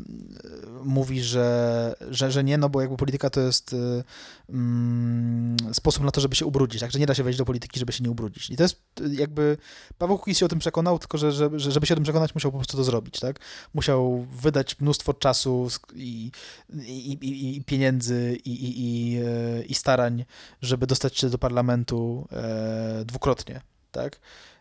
mówi, 0.85 1.23
że, 1.23 1.95
że, 2.11 2.31
że 2.33 2.45
nie, 2.45 2.59
no 2.59 2.69
bo 2.69 2.81
jakby 2.81 2.97
polityka 2.97 3.31
to 3.31 3.41
jest 3.41 3.73
e, 3.73 4.05
mm, 4.49 5.57
sposób 5.73 6.05
na 6.05 6.11
to, 6.11 6.21
żeby 6.21 6.37
się 6.37 6.47
ubrudzić, 6.47 6.81
tak, 6.81 6.93
że 6.93 6.99
nie 6.99 7.07
da 7.07 7.15
się 7.15 7.23
wejść 7.23 7.39
do 7.39 7.45
polityki, 7.45 7.81
żeby 7.81 7.93
się 7.93 8.05
nie 8.05 8.11
ubrudzić. 8.11 8.51
I 8.51 8.57
to 8.57 8.63
jest 8.63 8.81
e, 9.01 9.15
jakby, 9.15 9.57
Paweł 9.99 10.19
Kukiz 10.19 10.39
się 10.39 10.47
o 10.47 10.49
tym 10.49 10.59
przekonał, 10.59 10.99
tylko 10.99 11.19
że, 11.19 11.33
że, 11.33 11.51
że 11.57 11.73
żeby 11.73 11.87
się 11.87 11.95
o 11.95 11.97
tym 11.97 12.05
przekonać, 12.05 12.35
musiał 12.35 12.53
po 12.53 12.59
prostu 12.59 12.77
to 12.77 12.85
zrobić, 12.85 13.21
tak. 13.21 13.41
Musiał 13.75 14.27
wydać 14.33 14.81
mnóstwo 14.81 15.15
czasu 15.15 15.69
i, 15.95 16.31
i, 16.73 17.13
i, 17.13 17.57
i 17.57 17.65
pieniędzy 17.65 18.39
i, 18.45 18.51
i, 18.51 18.81
i, 18.81 19.17
e, 19.17 19.63
i 19.63 19.75
starań, 19.75 20.25
żeby 20.63 20.87
dostać 20.87 21.19
się 21.19 21.31
do 21.31 21.39
parlamentu 21.39 22.29
e, 22.33 23.05
dwukrotnie, 23.05 23.61
tak? 23.93 24.21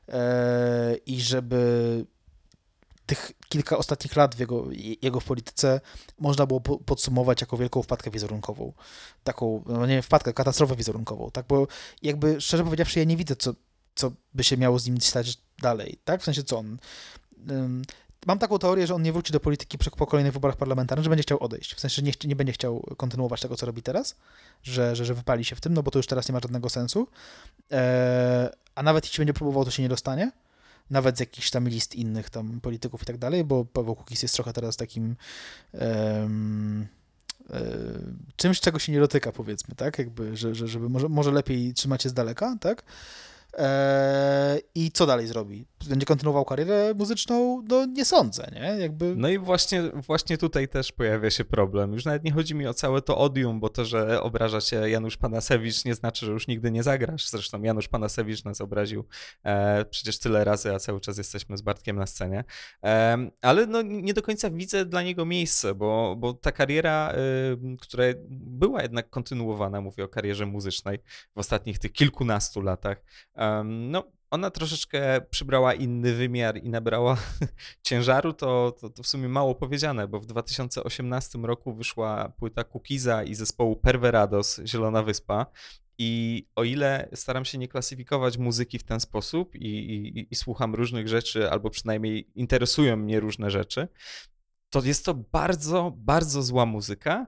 E, 0.10 0.96
I 1.06 1.22
żeby 1.22 2.06
tych 3.06 3.32
kilka 3.50 3.78
ostatnich 3.78 4.16
lat 4.16 4.36
w 4.36 4.40
jego, 4.40 4.68
jego 5.02 5.20
w 5.20 5.26
polityce 5.26 5.82
można 6.20 6.46
było 6.46 6.62
po- 6.62 6.78
podsumować 6.78 7.42
jako 7.42 7.58
wielką 7.58 7.82
wpadkę 7.82 8.12
wizerunkową. 8.12 8.74
Taką, 9.24 9.64
no 9.68 9.86
nie 9.86 10.02
wpadkę, 10.02 10.34
katastrofę 10.34 10.76
wizerunkową, 10.76 11.32
tak? 11.32 11.46
Bo 11.48 11.68
jakby, 12.02 12.42
szczerze 12.42 12.64
powiedziawszy, 12.64 13.00
ja 13.00 13.06
nie 13.06 13.18
widzę, 13.18 13.36
co, 13.36 13.54
co 13.96 14.12
by 14.34 14.44
się 14.44 14.58
miało 14.58 14.80
z 14.80 14.88
nim 14.88 15.02
stać 15.02 15.38
dalej, 15.62 16.00
tak? 16.06 16.22
W 16.22 16.24
sensie, 16.24 16.44
co 16.44 16.58
on... 16.58 16.78
Mam 18.28 18.40
taką 18.40 18.60
teorię, 18.60 18.88
że 18.88 18.96
on 18.96 19.02
nie 19.02 19.14
wróci 19.14 19.34
do 19.34 19.40
polityki 19.40 19.78
po 19.78 20.08
kolejnych 20.08 20.34
wyborach 20.34 20.58
parlamentarnych, 20.58 21.04
że 21.04 21.10
będzie 21.10 21.24
chciał 21.24 21.44
odejść. 21.44 21.74
W 21.74 21.80
sensie, 21.80 21.96
że 21.96 22.02
nie, 22.02 22.12
nie 22.26 22.36
będzie 22.36 22.54
chciał 22.54 22.84
kontynuować 22.98 23.42
tego, 23.42 23.56
co 23.56 23.66
robi 23.66 23.82
teraz, 23.82 24.16
że, 24.64 24.96
że, 24.96 25.06
że 25.06 25.14
wypali 25.14 25.46
się 25.46 25.56
w 25.56 25.62
tym, 25.62 25.74
no 25.74 25.84
bo 25.84 25.92
to 25.92 26.00
już 26.00 26.08
teraz 26.08 26.30
nie 26.30 26.34
ma 26.34 26.40
żadnego 26.40 26.70
sensu. 26.70 27.08
Eee, 27.72 28.50
a 28.76 28.84
nawet 28.84 29.06
jeśli 29.06 29.18
będzie 29.22 29.34
próbował, 29.34 29.66
to 29.66 29.72
się 29.72 29.84
nie 29.84 29.90
dostanie. 29.90 30.32
Nawet 30.90 31.18
z 31.18 31.20
jakichś 31.20 31.50
tam 31.50 31.68
list 31.68 31.96
innych 31.96 32.30
tam 32.30 32.62
polityków 32.62 33.02
i 33.02 33.06
tak 33.06 33.18
dalej, 33.18 33.44
bo 33.44 33.66
Paweł 33.66 33.98
jest 34.22 34.34
trochę 34.34 34.54
teraz 34.54 34.78
takim 34.78 35.16
em, 35.74 36.88
e, 37.50 37.62
czymś, 38.36 38.60
czego 38.60 38.80
się 38.80 38.92
nie 38.92 39.00
dotyka, 39.00 39.32
powiedzmy, 39.32 39.76
tak? 39.76 39.98
Jakby, 40.00 40.38
że, 40.38 40.56
że, 40.56 40.68
żeby 40.68 40.90
może, 40.90 41.10
może 41.10 41.32
lepiej 41.32 41.74
trzymać 41.74 42.04
się 42.04 42.10
z 42.10 42.14
daleka, 42.14 42.58
tak? 42.62 42.84
Eee, 43.54 44.62
I 44.76 44.92
co 44.92 45.06
dalej 45.06 45.28
zrobi? 45.28 45.66
Będzie 45.90 46.06
kontynuował 46.06 46.46
karierę 46.46 46.94
muzyczną? 46.94 47.64
No 47.70 47.86
nie 47.86 48.06
sądzę, 48.06 48.52
nie? 48.54 48.82
Jakby... 48.82 49.16
No 49.16 49.30
i 49.30 49.38
właśnie, 49.38 49.84
właśnie 49.84 50.38
tutaj 50.38 50.68
też 50.68 50.92
pojawia 50.92 51.30
się 51.30 51.46
problem. 51.46 51.94
Już 51.94 52.06
nawet 52.06 52.24
nie 52.24 52.32
chodzi 52.32 52.56
mi 52.56 52.68
o 52.68 52.74
całe 52.74 53.02
to 53.02 53.18
odium, 53.18 53.60
bo 53.60 53.70
to, 53.70 53.86
że 53.86 54.22
obraża 54.22 54.62
cię 54.62 54.90
Janusz 54.90 55.18
Panasewicz 55.18 55.86
nie 55.86 55.96
znaczy, 55.96 56.26
że 56.26 56.32
już 56.32 56.48
nigdy 56.48 56.72
nie 56.72 56.84
zagrasz. 56.84 57.30
Zresztą 57.30 57.62
Janusz 57.62 57.88
Panasewicz 57.88 58.44
nas 58.44 58.62
obraził 58.62 59.06
e, 59.44 59.86
przecież 59.86 60.20
tyle 60.20 60.44
razy, 60.44 60.74
a 60.74 60.80
cały 60.80 61.00
czas 61.00 61.18
jesteśmy 61.18 61.58
z 61.58 61.62
Bartkiem 61.62 61.96
na 61.96 62.06
scenie. 62.06 62.44
E, 62.84 63.18
ale 63.42 63.66
no, 63.66 63.82
nie 63.82 64.14
do 64.14 64.22
końca 64.22 64.50
widzę 64.50 64.86
dla 64.86 65.04
niego 65.04 65.26
miejsce, 65.26 65.76
bo, 65.76 66.16
bo 66.18 66.34
ta 66.34 66.52
kariera, 66.52 67.12
e, 67.12 67.18
która 67.82 68.04
była 68.30 68.82
jednak 68.82 69.10
kontynuowana, 69.10 69.82
mówię 69.82 70.04
o 70.04 70.08
karierze 70.08 70.46
muzycznej 70.46 71.00
w 71.36 71.40
ostatnich 71.40 71.80
tych 71.80 71.92
kilkunastu 71.92 72.62
latach, 72.62 73.02
em, 73.38 73.92
no 73.92 74.04
ona 74.32 74.52
troszeczkę 74.52 75.22
przybrała 75.30 75.74
inny 75.74 76.14
wymiar 76.14 76.58
i 76.64 76.70
nabrała 76.70 77.18
ciężaru, 77.88 78.34
to, 78.34 78.72
to, 78.72 78.90
to 78.90 79.04
w 79.04 79.08
sumie 79.08 79.30
mało 79.30 79.56
powiedziane, 79.56 80.08
bo 80.08 80.20
w 80.20 80.26
2018 80.26 81.40
roku 81.40 81.74
wyszła 81.74 82.30
płyta 82.30 82.64
Kukiza 82.64 83.24
i 83.24 83.36
zespołu 83.36 83.76
Perverados 83.76 84.62
Zielona 84.66 85.04
Wyspa. 85.04 85.46
I 86.00 86.46
o 86.56 86.64
ile 86.64 87.10
staram 87.14 87.46
się 87.46 87.58
nie 87.58 87.68
klasyfikować 87.68 88.38
muzyki 88.38 88.80
w 88.80 88.84
ten 88.84 89.00
sposób 89.00 89.56
i, 89.56 89.68
i, 89.68 90.28
i 90.32 90.36
słucham 90.36 90.76
różnych 90.76 91.08
rzeczy, 91.08 91.52
albo 91.52 91.70
przynajmniej 91.70 92.32
interesują 92.36 92.98
mnie 92.98 93.20
różne 93.20 93.52
rzeczy, 93.52 93.88
to 94.70 94.82
jest 94.84 95.06
to 95.06 95.14
bardzo, 95.14 95.94
bardzo 95.98 96.44
zła 96.44 96.66
muzyka. 96.66 97.28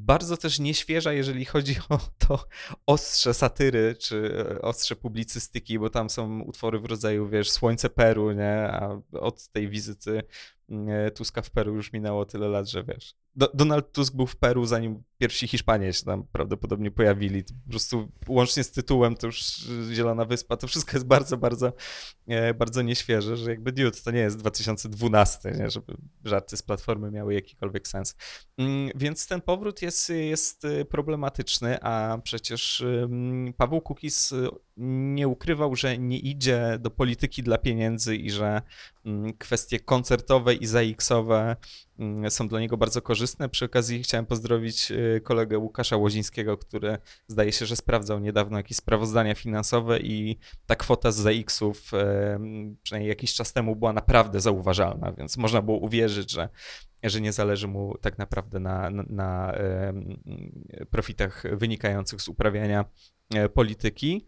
Bardzo 0.00 0.36
też 0.36 0.58
nieświeża, 0.58 1.12
jeżeli 1.12 1.44
chodzi 1.44 1.76
o 1.88 1.98
to 2.18 2.44
ostrze 2.86 3.34
satyry, 3.34 3.96
czy 4.00 4.44
e, 4.50 4.62
ostrze 4.62 4.96
publicystyki, 4.96 5.78
bo 5.78 5.90
tam 5.90 6.10
są 6.10 6.40
utwory 6.40 6.78
w 6.78 6.84
rodzaju, 6.84 7.28
wiesz, 7.28 7.50
Słońce 7.50 7.90
Peru, 7.90 8.32
nie? 8.32 8.68
A 8.72 9.00
od 9.12 9.48
tej 9.48 9.68
wizyty 9.68 10.22
Tuska 11.14 11.42
w 11.42 11.50
Peru 11.50 11.74
już 11.74 11.92
minęło 11.92 12.24
tyle 12.24 12.48
lat, 12.48 12.68
że 12.68 12.84
wiesz. 12.84 13.14
Do, 13.36 13.50
Donald 13.54 13.92
Tusk 13.92 14.14
był 14.14 14.26
w 14.26 14.36
Peru, 14.36 14.66
zanim 14.66 15.02
pierwsi 15.18 15.48
Hiszpanie 15.48 15.92
się 15.92 16.04
tam 16.04 16.24
prawdopodobnie 16.32 16.90
pojawili. 16.90 17.44
Po 17.44 17.70
prostu 17.70 18.08
łącznie 18.28 18.64
z 18.64 18.72
tytułem 18.72 19.16
to 19.16 19.26
już 19.26 19.66
y, 19.68 19.94
Zielona 19.94 20.24
Wyspa, 20.24 20.56
to 20.56 20.66
wszystko 20.66 20.92
jest 20.96 21.06
bardzo, 21.06 21.36
bardzo, 21.36 21.72
e, 22.26 22.54
bardzo 22.54 22.82
nieświeże, 22.82 23.36
że 23.36 23.50
jakby 23.50 23.72
dude, 23.72 24.00
to 24.04 24.10
nie 24.10 24.20
jest 24.20 24.38
2012, 24.38 25.50
nie? 25.50 25.70
żeby 25.70 25.96
żarty 26.24 26.56
z 26.56 26.62
Platformy 26.62 27.10
miały 27.10 27.34
jakikolwiek 27.34 27.88
sens. 27.88 28.16
Mm, 28.58 28.90
Więc 28.94 29.26
ten 29.26 29.40
powrót 29.40 29.82
jest, 29.82 30.08
jest 30.08 30.66
problematyczny, 30.88 31.82
a 31.82 32.18
przecież 32.22 32.84
Paweł 33.56 33.80
Kukiz 33.80 34.32
y, 34.32 34.48
nie 34.80 35.28
ukrywał, 35.28 35.76
że 35.76 35.98
nie 35.98 36.18
idzie 36.18 36.78
do 36.80 36.90
polityki 36.90 37.42
dla 37.42 37.58
pieniędzy 37.58 38.16
i 38.16 38.30
że 38.30 38.62
mm, 39.04 39.32
kwestie 39.32 39.80
koncertowe 39.80 40.54
i 40.54 40.66
ZX-owe 40.66 41.56
mm, 41.98 42.30
są 42.30 42.48
dla 42.48 42.60
niego 42.60 42.76
bardzo 42.76 43.02
korzystne. 43.02 43.48
Przy 43.48 43.64
okazji 43.64 44.02
chciałem 44.02 44.26
pozdrowić 44.26 44.90
y, 44.90 45.20
kolegę 45.24 45.58
Łukasza 45.58 45.96
Łozińskiego, 45.96 46.56
który 46.56 46.98
zdaje 47.28 47.52
się, 47.52 47.66
że 47.66 47.76
sprawdzał 47.76 48.18
niedawno 48.18 48.56
jakieś 48.56 48.76
sprawozdania 48.76 49.34
finansowe 49.34 50.00
i 50.00 50.38
ta 50.66 50.76
kwota 50.76 51.12
z 51.12 51.16
ZX-ów 51.16 51.94
em, 51.94 52.76
przynajmniej 52.82 53.08
jakiś 53.08 53.34
czas 53.34 53.52
temu 53.52 53.76
była 53.76 53.92
naprawdę 53.92 54.40
zauważalna, 54.40 55.12
więc 55.12 55.36
można 55.36 55.62
było 55.62 55.78
uwierzyć, 55.78 56.32
że 56.32 56.48
że 57.02 57.20
nie 57.20 57.32
zależy 57.32 57.68
mu 57.68 57.98
tak 58.00 58.18
naprawdę 58.18 58.60
na, 58.60 58.90
na, 58.90 59.04
na 59.08 59.54
profitach 60.90 61.44
wynikających 61.52 62.22
z 62.22 62.28
uprawiania 62.28 62.84
e, 63.34 63.48
polityki. 63.48 64.26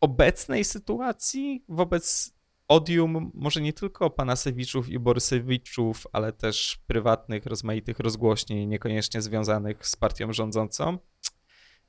Obecnej 0.00 0.64
sytuacji, 0.64 1.64
wobec 1.68 2.34
odium 2.68 3.30
może 3.34 3.60
nie 3.60 3.72
tylko 3.72 4.10
Panasewiczów 4.10 4.88
i 4.88 4.98
Borysewiczów, 4.98 6.06
ale 6.12 6.32
też 6.32 6.78
prywatnych, 6.86 7.46
rozmaitych 7.46 7.98
rozgłośni, 7.98 8.66
niekoniecznie 8.66 9.22
związanych 9.22 9.86
z 9.86 9.96
partią 9.96 10.32
rządzącą, 10.32 10.98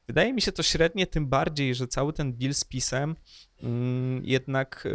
Wydaje 0.07 0.33
mi 0.33 0.41
się 0.41 0.51
to 0.51 0.63
średnie, 0.63 1.07
tym 1.07 1.27
bardziej, 1.27 1.75
że 1.75 1.87
cały 1.87 2.13
ten 2.13 2.37
deal 2.37 2.53
z 2.53 2.63
PiSem 2.63 3.15
mm, 3.63 4.25
jednak 4.25 4.83
e, 4.85 4.89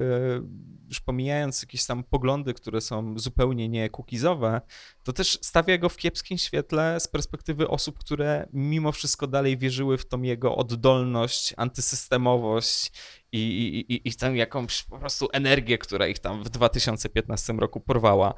już 0.89 1.01
pomijając 1.01 1.63
jakieś 1.63 1.87
tam 1.87 2.05
poglądy, 2.05 2.55
które 2.55 2.81
są 2.81 3.19
zupełnie 3.19 3.69
nie 3.69 3.91
kukizowe, 3.91 4.61
to 5.03 5.13
też 5.13 5.39
stawia 5.43 5.79
go 5.79 5.89
w 5.89 5.97
kiepskim 5.97 6.39
świetle 6.39 7.01
z 7.01 7.09
perspektywy 7.09 7.69
osób, 7.69 7.99
które 7.99 8.49
mimo 8.53 8.93
wszystko 8.93 9.27
dalej 9.27 9.59
wierzyły 9.59 9.99
w 9.99 10.09
tą 10.09 10.23
jego 10.23 10.57
oddolność, 10.57 11.55
antysystemowość 11.57 12.93
i, 13.33 13.39
i, 13.39 13.95
i, 13.95 14.09
i 14.09 14.15
tę 14.15 14.37
jakąś 14.37 14.83
po 14.83 14.99
prostu 14.99 15.29
energię, 15.33 15.79
która 15.79 16.07
ich 16.07 16.19
tam 16.19 16.45
w 16.45 16.49
2015 16.49 17.53
roku 17.53 17.81
porwała. 17.81 18.35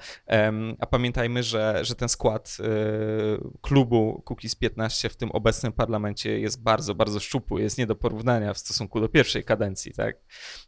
A 0.78 0.86
pamiętajmy, 0.86 1.42
że, 1.42 1.78
że 1.82 1.94
ten 1.94 2.08
skład 2.08 2.56
e, 2.60 2.64
klubu 3.60 4.22
Kukiz 4.24 4.54
15 4.54 5.08
w 5.08 5.16
tym 5.16 5.30
obecnym 5.30 5.72
parlamencie 5.72 6.40
jest 6.40 6.62
bardzo, 6.62 6.94
bardzo 6.94 7.20
szczupły, 7.20 7.62
jest 7.62 7.78
nie 7.78 7.86
do 7.86 7.96
porównania 7.96 8.54
w 8.54 8.58
stosunku 8.58 9.00
do 9.00 9.08
pierwszej 9.08 9.44
kadencji, 9.44 9.92
tak? 9.92 10.16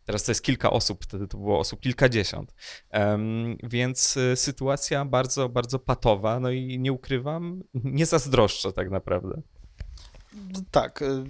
Teraz 0.04 0.24
to 0.24 0.30
jest 0.30 0.42
kilka 0.42 0.70
osób, 0.70 1.04
wtedy 1.04 1.28
to 1.28 1.38
było 1.38 1.58
osób 1.58 1.80
kilkadziesiąt. 1.80 2.54
Więc 3.62 4.16
e, 4.16 4.36
sytuacja 4.36 5.04
bardzo, 5.04 5.48
bardzo 5.48 5.78
patowa, 5.78 6.40
no 6.40 6.50
i 6.50 6.78
nie 6.78 6.92
ukrywam, 6.92 7.62
nie 7.74 8.06
zazdroszczę 8.06 8.72
tak 8.72 8.90
naprawdę. 8.90 9.42
Tak, 10.70 11.02
y, 11.02 11.24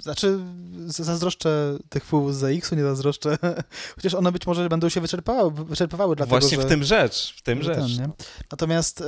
znaczy 0.00 0.38
zazdroszczę 0.86 1.78
tych 1.88 2.04
wpływów 2.04 2.34
z 2.34 2.38
ZX-u, 2.38 2.74
nie 2.74 2.82
zazdroszczę, 2.82 3.38
chociaż 3.96 4.14
one 4.14 4.32
być 4.32 4.46
może 4.46 4.68
będą 4.68 4.88
się 4.88 5.00
wyczerpały, 5.00 5.50
wyczerpywały 5.50 6.16
dlatego, 6.16 6.40
Właśnie 6.40 6.56
że... 6.56 6.66
w 6.66 6.68
tym 6.68 6.84
rzecz, 6.84 7.34
w 7.36 7.42
tym 7.42 7.58
ten, 7.58 7.64
rzecz. 7.88 8.08
Natomiast, 8.50 9.04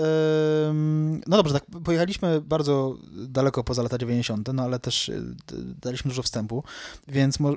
no 1.26 1.36
dobrze, 1.36 1.54
tak, 1.54 1.64
pojechaliśmy 1.84 2.40
bardzo 2.40 2.96
daleko 3.28 3.64
poza 3.64 3.82
lata 3.82 3.98
90., 3.98 4.48
no 4.54 4.62
ale 4.62 4.78
też 4.78 5.08
y, 5.08 5.34
daliśmy 5.82 6.08
dużo 6.08 6.22
wstępu, 6.22 6.64
więc 7.08 7.40
mo, 7.40 7.52
y, 7.52 7.56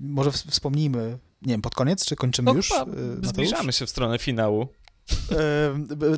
może 0.00 0.32
wspomnijmy, 0.32 1.18
nie 1.42 1.52
wiem, 1.52 1.62
pod 1.62 1.74
koniec, 1.74 2.04
czy 2.04 2.16
kończymy 2.16 2.50
No 2.50 2.56
już? 2.56 2.72
zbliżamy 3.22 3.72
się 3.72 3.86
w 3.86 3.90
stronę 3.90 4.18
finału. 4.18 4.68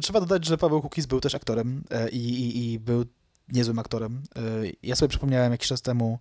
Trzeba 0.02 0.20
dodać, 0.20 0.44
że 0.44 0.58
Paweł 0.58 0.82
Kukiz 0.82 1.06
był 1.06 1.20
też 1.20 1.34
aktorem 1.34 1.84
e, 1.90 2.08
i, 2.08 2.18
i, 2.18 2.72
i 2.72 2.78
był 2.78 3.04
niezłym 3.52 3.78
aktorem. 3.78 4.22
E, 4.36 4.40
Ja 4.82 4.96
sobie 4.96 5.08
przypomniałem 5.08 5.52
jakiś 5.52 5.68
czas 5.68 5.82
temu 5.82 6.18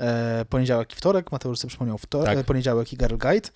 e, 0.00 0.44
poniedziałek 0.48 0.92
i 0.92 0.96
wtorek, 0.96 1.32
Mateusz 1.32 1.58
sobie 1.58 1.68
przypomniał 1.68 1.96
wtor- 1.96 2.24
Tak. 2.24 2.38
e, 2.38 2.44
poniedziałek 2.44 2.92
i 2.92 2.96
Girl 2.96 3.16
Guide. 3.16 3.48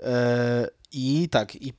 E, 0.00 0.68
I 0.92 1.28
tak, 1.28 1.56
i 1.56 1.72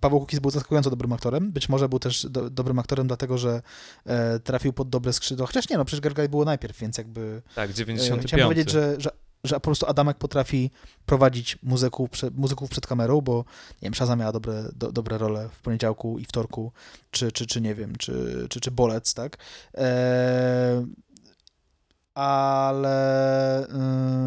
Paweł 0.00 0.20
Kukiz 0.20 0.38
był 0.40 0.50
zaskakująco 0.50 0.90
dobrym 0.90 1.12
aktorem. 1.12 1.52
Być 1.52 1.68
może 1.68 1.88
był 1.88 1.98
też 1.98 2.26
do, 2.30 2.50
dobrym 2.50 2.78
aktorem, 2.78 3.06
dlatego 3.06 3.38
że 3.38 3.60
e, 4.06 4.38
trafił 4.40 4.72
pod 4.72 4.88
dobre 4.88 5.12
skrzydła. 5.12 5.46
Chociaż 5.46 5.68
nie, 5.68 5.76
no 5.76 5.84
przecież 5.84 6.00
Guide 6.14 6.28
było 6.28 6.44
najpierw, 6.44 6.78
więc 6.78 6.98
jakby... 6.98 7.42
Tak, 7.54 7.70
E, 7.70 7.74
95. 7.74 8.26
Chciałem 8.28 8.46
powiedzieć, 8.46 8.70
że, 8.70 8.94
że 8.98 9.10
że 9.44 9.54
po 9.54 9.60
prostu 9.60 9.86
Adamek 9.86 10.18
potrafi 10.18 10.70
prowadzić 11.06 11.58
muzyków, 11.62 12.08
muzyków 12.34 12.70
przed 12.70 12.86
kamerą, 12.86 13.20
bo 13.20 13.44
nie 13.82 13.86
wiem, 13.86 13.94
Szaza 13.94 14.16
miała 14.16 14.32
dobre, 14.32 14.64
do, 14.76 14.92
dobre 14.92 15.18
role 15.18 15.48
w 15.52 15.60
poniedziałku 15.60 16.18
i 16.18 16.24
wtorku, 16.24 16.72
czy, 17.10 17.32
czy, 17.32 17.46
czy 17.46 17.60
nie 17.60 17.74
wiem, 17.74 17.96
czy, 17.96 18.46
czy, 18.50 18.60
czy 18.60 18.70
Bolec, 18.70 19.14
tak? 19.14 19.36
Eee, 19.74 20.86
ale, 22.14 23.66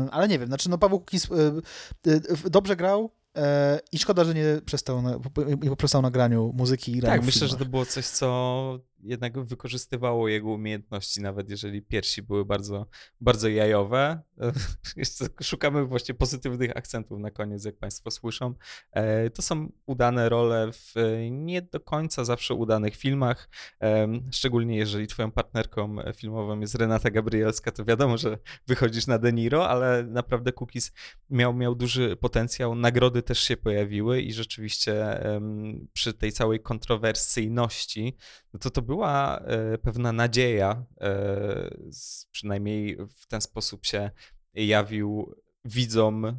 yy, 0.03 0.11
ale 0.11 0.27
nie 0.27 0.39
wiem, 0.39 0.47
znaczy 0.47 0.69
no 0.69 0.77
Paweł 0.77 0.99
Kukis 0.99 1.27
yy, 1.29 1.61
yy, 2.05 2.49
dobrze 2.49 2.75
grał, 2.75 3.11
e, 3.37 3.79
i 3.91 3.99
szkoda, 3.99 4.23
że 4.23 4.33
nie 4.33 4.61
przestał 4.65 5.01
na, 5.01 5.19
nie 5.61 5.69
poprzestał 5.69 6.01
na 6.01 6.11
graniu 6.11 6.53
muzyki 6.55 6.97
i 6.97 7.01
Tak, 7.01 7.23
myślę, 7.23 7.47
że 7.47 7.57
to 7.57 7.65
było 7.65 7.85
coś, 7.85 8.05
co 8.05 8.79
jednak 9.03 9.45
wykorzystywało 9.45 10.27
jego 10.27 10.49
umiejętności, 10.49 11.21
nawet 11.21 11.49
jeżeli 11.49 11.81
piersi 11.81 12.21
były 12.21 12.45
bardzo, 12.45 12.85
bardzo 13.21 13.49
jajowe. 13.49 14.21
Szukamy 15.41 15.85
właśnie 15.85 16.15
pozytywnych 16.15 16.77
akcentów 16.77 17.19
na 17.19 17.31
koniec, 17.31 17.65
jak 17.65 17.77
Państwo 17.77 18.11
słyszą. 18.11 18.53
E, 18.91 19.29
To 19.29 19.41
są 19.41 19.71
udane 19.85 20.29
role 20.29 20.71
w 20.71 20.93
nie 21.31 21.61
do 21.61 21.79
końca 21.79 22.23
zawsze 22.25 22.53
udanych 22.53 22.95
filmach, 22.95 23.49
Em, 23.79 24.29
szczególnie 24.31 24.77
jeżeli 24.77 25.07
Twoją 25.07 25.31
partnerką 25.31 25.95
filmową 26.15 26.59
jest 26.59 26.75
Renata 26.75 27.11
Gabrielska, 27.11 27.71
to 27.71 27.85
wiadomo, 27.85 28.17
że 28.17 28.37
wychodzisz 28.67 29.07
na 29.07 29.17
De 29.17 29.33
Niro, 29.33 29.69
ale 29.69 30.03
naprawdę 30.03 30.51
Cookies 30.53 30.91
miał, 31.29 31.53
miał 31.53 31.75
duży 31.75 32.15
potencjał. 32.15 32.75
Nagrody 32.75 33.21
też 33.21 33.39
się 33.39 33.57
pojawiły 33.57 34.21
i 34.21 34.33
rzeczywiście 34.33 35.23
przy 35.93 36.13
tej 36.13 36.31
całej 36.31 36.59
kontrowersyjności, 36.59 38.17
no 38.53 38.59
to 38.59 38.69
to 38.69 38.81
była 38.81 39.37
e, 39.37 39.77
pewna 39.77 40.11
nadzieja, 40.11 40.85
e, 41.01 41.75
przynajmniej 42.31 42.97
w 43.19 43.27
ten 43.27 43.41
sposób 43.41 43.85
się 43.85 44.11
jawił 44.53 45.35
widzom, 45.65 46.25
e, 46.25 46.35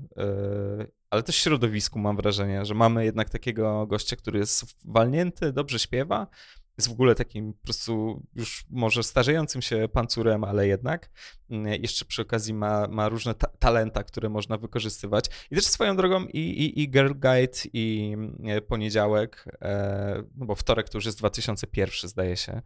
ale 1.11 1.23
też 1.23 1.37
środowisku 1.37 1.99
mam 1.99 2.17
wrażenie, 2.17 2.65
że 2.65 2.75
mamy 2.75 3.05
jednak 3.05 3.31
takiego 3.31 3.87
gościa, 3.87 4.17
który 4.17 4.39
jest 4.39 4.65
walnięty, 4.85 5.53
dobrze 5.53 5.79
śpiewa, 5.79 6.27
jest 6.79 6.89
w 6.89 6.93
ogóle 6.93 7.15
takim 7.15 7.53
po 7.53 7.63
prostu 7.63 8.23
już 8.35 8.65
może 8.71 9.03
starzejącym 9.03 9.63
się 9.63 9.89
pancurem, 9.93 10.45
ale 10.45 10.67
jednak 10.67 11.11
Mm, 11.53 11.83
jeszcze 11.83 12.05
przy 12.05 12.23
okazji 12.23 12.55
ma, 12.55 12.89
ma 12.89 13.09
różne 13.09 13.35
ta 13.35 13.47
talenta, 13.47 14.05
które 14.05 14.29
można 14.29 14.59
wykorzystywać. 14.59 15.25
I 15.51 15.55
też 15.55 15.65
swoją 15.65 15.97
drogą 15.97 16.25
i, 16.25 16.39
i, 16.39 16.83
i 16.83 16.91
Girl 16.91 17.13
Guide 17.13 17.59
i 17.73 18.17
e, 18.45 18.61
Poniedziałek, 18.61 19.45
e, 19.63 20.23
no 20.37 20.47
bo 20.47 20.55
wtorek 20.55 20.89
to 20.89 20.99
już 20.99 21.07
jest 21.07 21.19
2001 21.19 22.11
zdaje 22.11 22.37
się, 22.37 22.63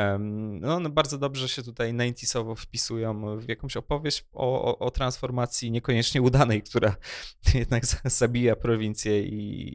Em, 0.00 0.60
no 0.60 0.74
one 0.74 0.90
bardzo 0.90 1.18
dobrze 1.18 1.48
się 1.48 1.62
tutaj 1.62 1.92
90sowo 1.92 2.56
wpisują 2.56 3.38
w 3.38 3.48
jakąś 3.48 3.76
opowieść 3.76 4.24
o, 4.32 4.64
o, 4.64 4.78
o 4.78 4.90
transformacji 4.90 5.70
niekoniecznie 5.70 6.22
udanej, 6.22 6.62
która 6.62 6.96
jednak 7.54 7.86
za- 7.86 7.98
zabija 8.04 8.56
prowincję 8.56 9.22
i, 9.22 9.34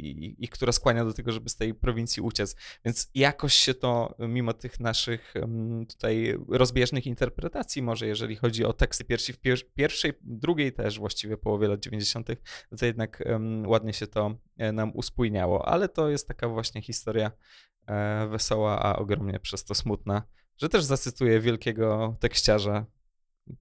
i, 0.09 0.45
i 0.45 0.47
która 0.47 0.71
skłania 0.71 1.05
do 1.05 1.13
tego, 1.13 1.31
żeby 1.31 1.49
z 1.49 1.55
tej 1.55 1.73
prowincji 1.73 2.21
uciec. 2.21 2.55
Więc 2.85 3.09
jakoś 3.15 3.53
się 3.53 3.73
to, 3.75 4.15
mimo 4.19 4.53
tych 4.53 4.79
naszych 4.79 5.33
tutaj 5.89 6.37
rozbieżnych 6.49 7.07
interpretacji, 7.07 7.81
może 7.81 8.07
jeżeli 8.07 8.35
chodzi 8.35 8.65
o 8.65 8.73
teksty 8.73 9.03
piersi 9.03 9.33
w 9.33 9.39
pier 9.39 9.59
pierwszej, 9.75 10.13
drugiej 10.21 10.73
też 10.73 10.99
właściwie 10.99 11.37
połowie 11.37 11.67
lat 11.67 11.79
90., 11.79 12.29
no 12.71 12.77
to 12.77 12.85
jednak 12.85 13.23
ładnie 13.65 13.93
się 13.93 14.07
to 14.07 14.35
e, 14.57 14.71
nam 14.71 14.91
uspójniało. 14.95 15.67
Ale 15.67 15.89
to 15.89 16.09
jest 16.09 16.27
taka 16.27 16.49
właśnie 16.49 16.81
historia 16.81 17.31
e, 17.87 18.27
wesoła, 18.27 18.79
a 18.83 18.95
ogromnie 18.95 19.39
przez 19.39 19.63
to 19.63 19.75
smutna, 19.75 20.23
że 20.57 20.69
też 20.69 20.83
zacytuję 20.83 21.39
wielkiego 21.39 22.15
tekściarza, 22.19 22.85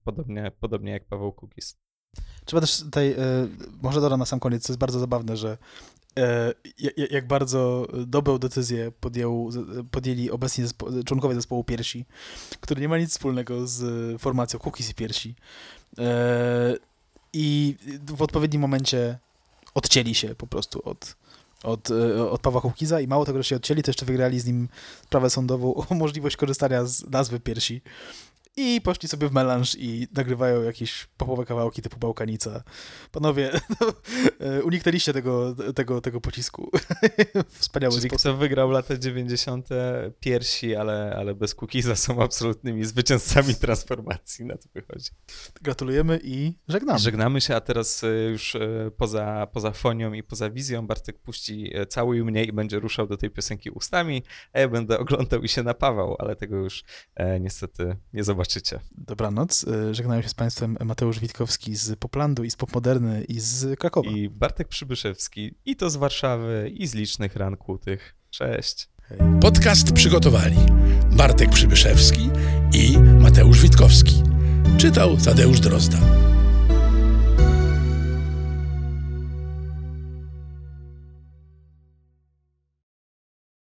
podobnie, 0.03 0.51
podobnie 0.59 0.91
jak 0.91 1.05
Paweł 1.05 1.33
Kukis. 1.33 1.77
Trzeba 2.45 2.61
też 2.61 2.79
tutaj, 2.79 3.11
e, 3.11 3.17
może 3.81 4.01
dodam 4.01 4.19
na 4.19 4.25
sam 4.25 4.39
koniec, 4.39 4.63
co 4.63 4.73
jest 4.73 4.79
bardzo 4.79 4.99
zabawne, 4.99 5.37
że 5.37 5.57
jak 7.11 7.27
bardzo 7.27 7.87
dobrą 8.07 8.37
decyzję 8.37 8.91
podjął, 8.99 9.49
podjęli 9.91 10.31
obecni 10.31 10.63
zespo, 10.63 10.87
członkowie 11.05 11.35
zespołu 11.35 11.63
Piersi, 11.63 12.05
który 12.59 12.81
nie 12.81 12.89
ma 12.89 12.97
nic 12.97 13.11
wspólnego 13.11 13.67
z 13.67 14.21
formacją 14.21 14.59
Cookies 14.59 14.89
i 14.89 14.93
Piersi. 14.93 15.35
E, 15.97 16.75
I 17.33 17.75
w 18.07 18.21
odpowiednim 18.21 18.61
momencie 18.61 19.19
odcięli 19.73 20.15
się 20.15 20.35
po 20.35 20.47
prostu 20.47 20.89
od, 20.89 21.15
od, 21.63 21.91
e, 21.91 22.29
od 22.29 22.41
Pawła 22.41 22.61
Kukiza 22.61 22.99
i 22.99 23.07
mało 23.07 23.25
tego, 23.25 23.37
że 23.39 23.43
się 23.43 23.55
odcięli, 23.55 23.83
to 23.83 23.89
jeszcze 23.89 24.05
wygrali 24.05 24.39
z 24.39 24.45
nim 24.45 24.69
sprawę 25.03 25.29
sądową 25.29 25.75
o 25.75 25.95
możliwość 25.95 26.37
korzystania 26.37 26.85
z 26.85 27.09
nazwy 27.09 27.39
Piersi. 27.39 27.81
I 28.57 28.81
poszli 28.81 29.09
sobie 29.09 29.27
w 29.27 29.31
melanż 29.31 29.75
i 29.79 30.07
nagrywają 30.15 30.63
jakieś 30.63 31.07
popowe 31.17 31.45
kawałki 31.45 31.81
typu 31.81 31.99
Bałkanica. 31.99 32.63
Panowie, 33.11 33.51
no, 33.81 33.93
e, 34.47 34.63
uniknęliście 34.63 35.13
tego, 35.13 35.55
tego, 35.75 36.01
tego 36.01 36.21
pocisku. 36.21 36.71
Wspaniały 37.49 37.95
Czyli 37.95 38.09
sposób. 38.09 38.37
wygrał 38.37 38.71
lata 38.71 38.97
90. 38.97 39.69
piersi, 40.19 40.75
ale, 40.75 41.15
ale 41.17 41.35
bez 41.35 41.55
Kukiza 41.55 41.95
są 41.95 42.23
absolutnymi 42.23 42.85
zwycięzcami 42.85 43.55
transformacji, 43.55 44.45
na 44.45 44.57
to 44.57 44.69
wychodzi. 44.73 45.09
Gratulujemy 45.61 46.19
i 46.23 46.53
żegnamy. 46.67 46.99
Żegnamy 46.99 47.41
się, 47.41 47.55
a 47.55 47.61
teraz 47.61 48.03
y, 48.03 48.27
już 48.31 48.55
y, 48.55 48.91
poza, 48.97 49.47
poza 49.53 49.71
fonią 49.71 50.13
i 50.13 50.23
poza 50.23 50.49
wizją 50.49 50.87
Bartek 50.87 51.19
puści 51.19 51.73
Całuj 51.89 52.23
mnie 52.23 52.43
i 52.43 52.53
będzie 52.53 52.79
ruszał 52.79 53.07
do 53.07 53.17
tej 53.17 53.29
piosenki 53.29 53.69
ustami, 53.69 54.23
a 54.53 54.59
ja 54.59 54.67
będę 54.67 54.99
oglądał 54.99 55.41
i 55.41 55.47
się 55.47 55.63
napawał, 55.63 56.15
ale 56.19 56.35
tego 56.35 56.55
już 56.55 56.83
e, 57.15 57.39
niestety 57.39 57.97
nie 58.13 58.23
zobaczycie. 58.45 58.79
Dobranoc. 58.97 59.65
E, 59.67 59.93
Żegnają 59.93 60.21
się 60.21 60.29
z 60.29 60.33
Państwem 60.33 60.77
Mateusz 60.85 61.19
Witkowski 61.19 61.75
z 61.75 61.99
Poplandu 61.99 62.43
i 62.43 62.51
z 62.51 62.55
Popmoderny 62.55 63.23
i 63.23 63.39
z 63.39 63.79
Krakowa. 63.79 64.09
I 64.11 64.29
Bartek 64.29 64.67
Przybyszewski, 64.67 65.55
i 65.65 65.75
to 65.75 65.89
z 65.89 65.95
Warszawy, 65.95 66.71
i 66.73 66.87
z 66.87 66.95
licznych 66.95 67.35
ran 67.35 67.57
kłutych. 67.57 68.15
Cześć. 68.29 68.89
Podcast 69.41 69.91
przygotowali 69.91 70.57
Bartek 71.11 71.49
Przybyszewski 71.49 72.29
i 72.73 72.99
Mateusz 72.99 73.61
Witkowski. 73.61 74.23
Czytał 74.77 75.17
Tadeusz 75.17 75.59
Drozda. 75.59 75.97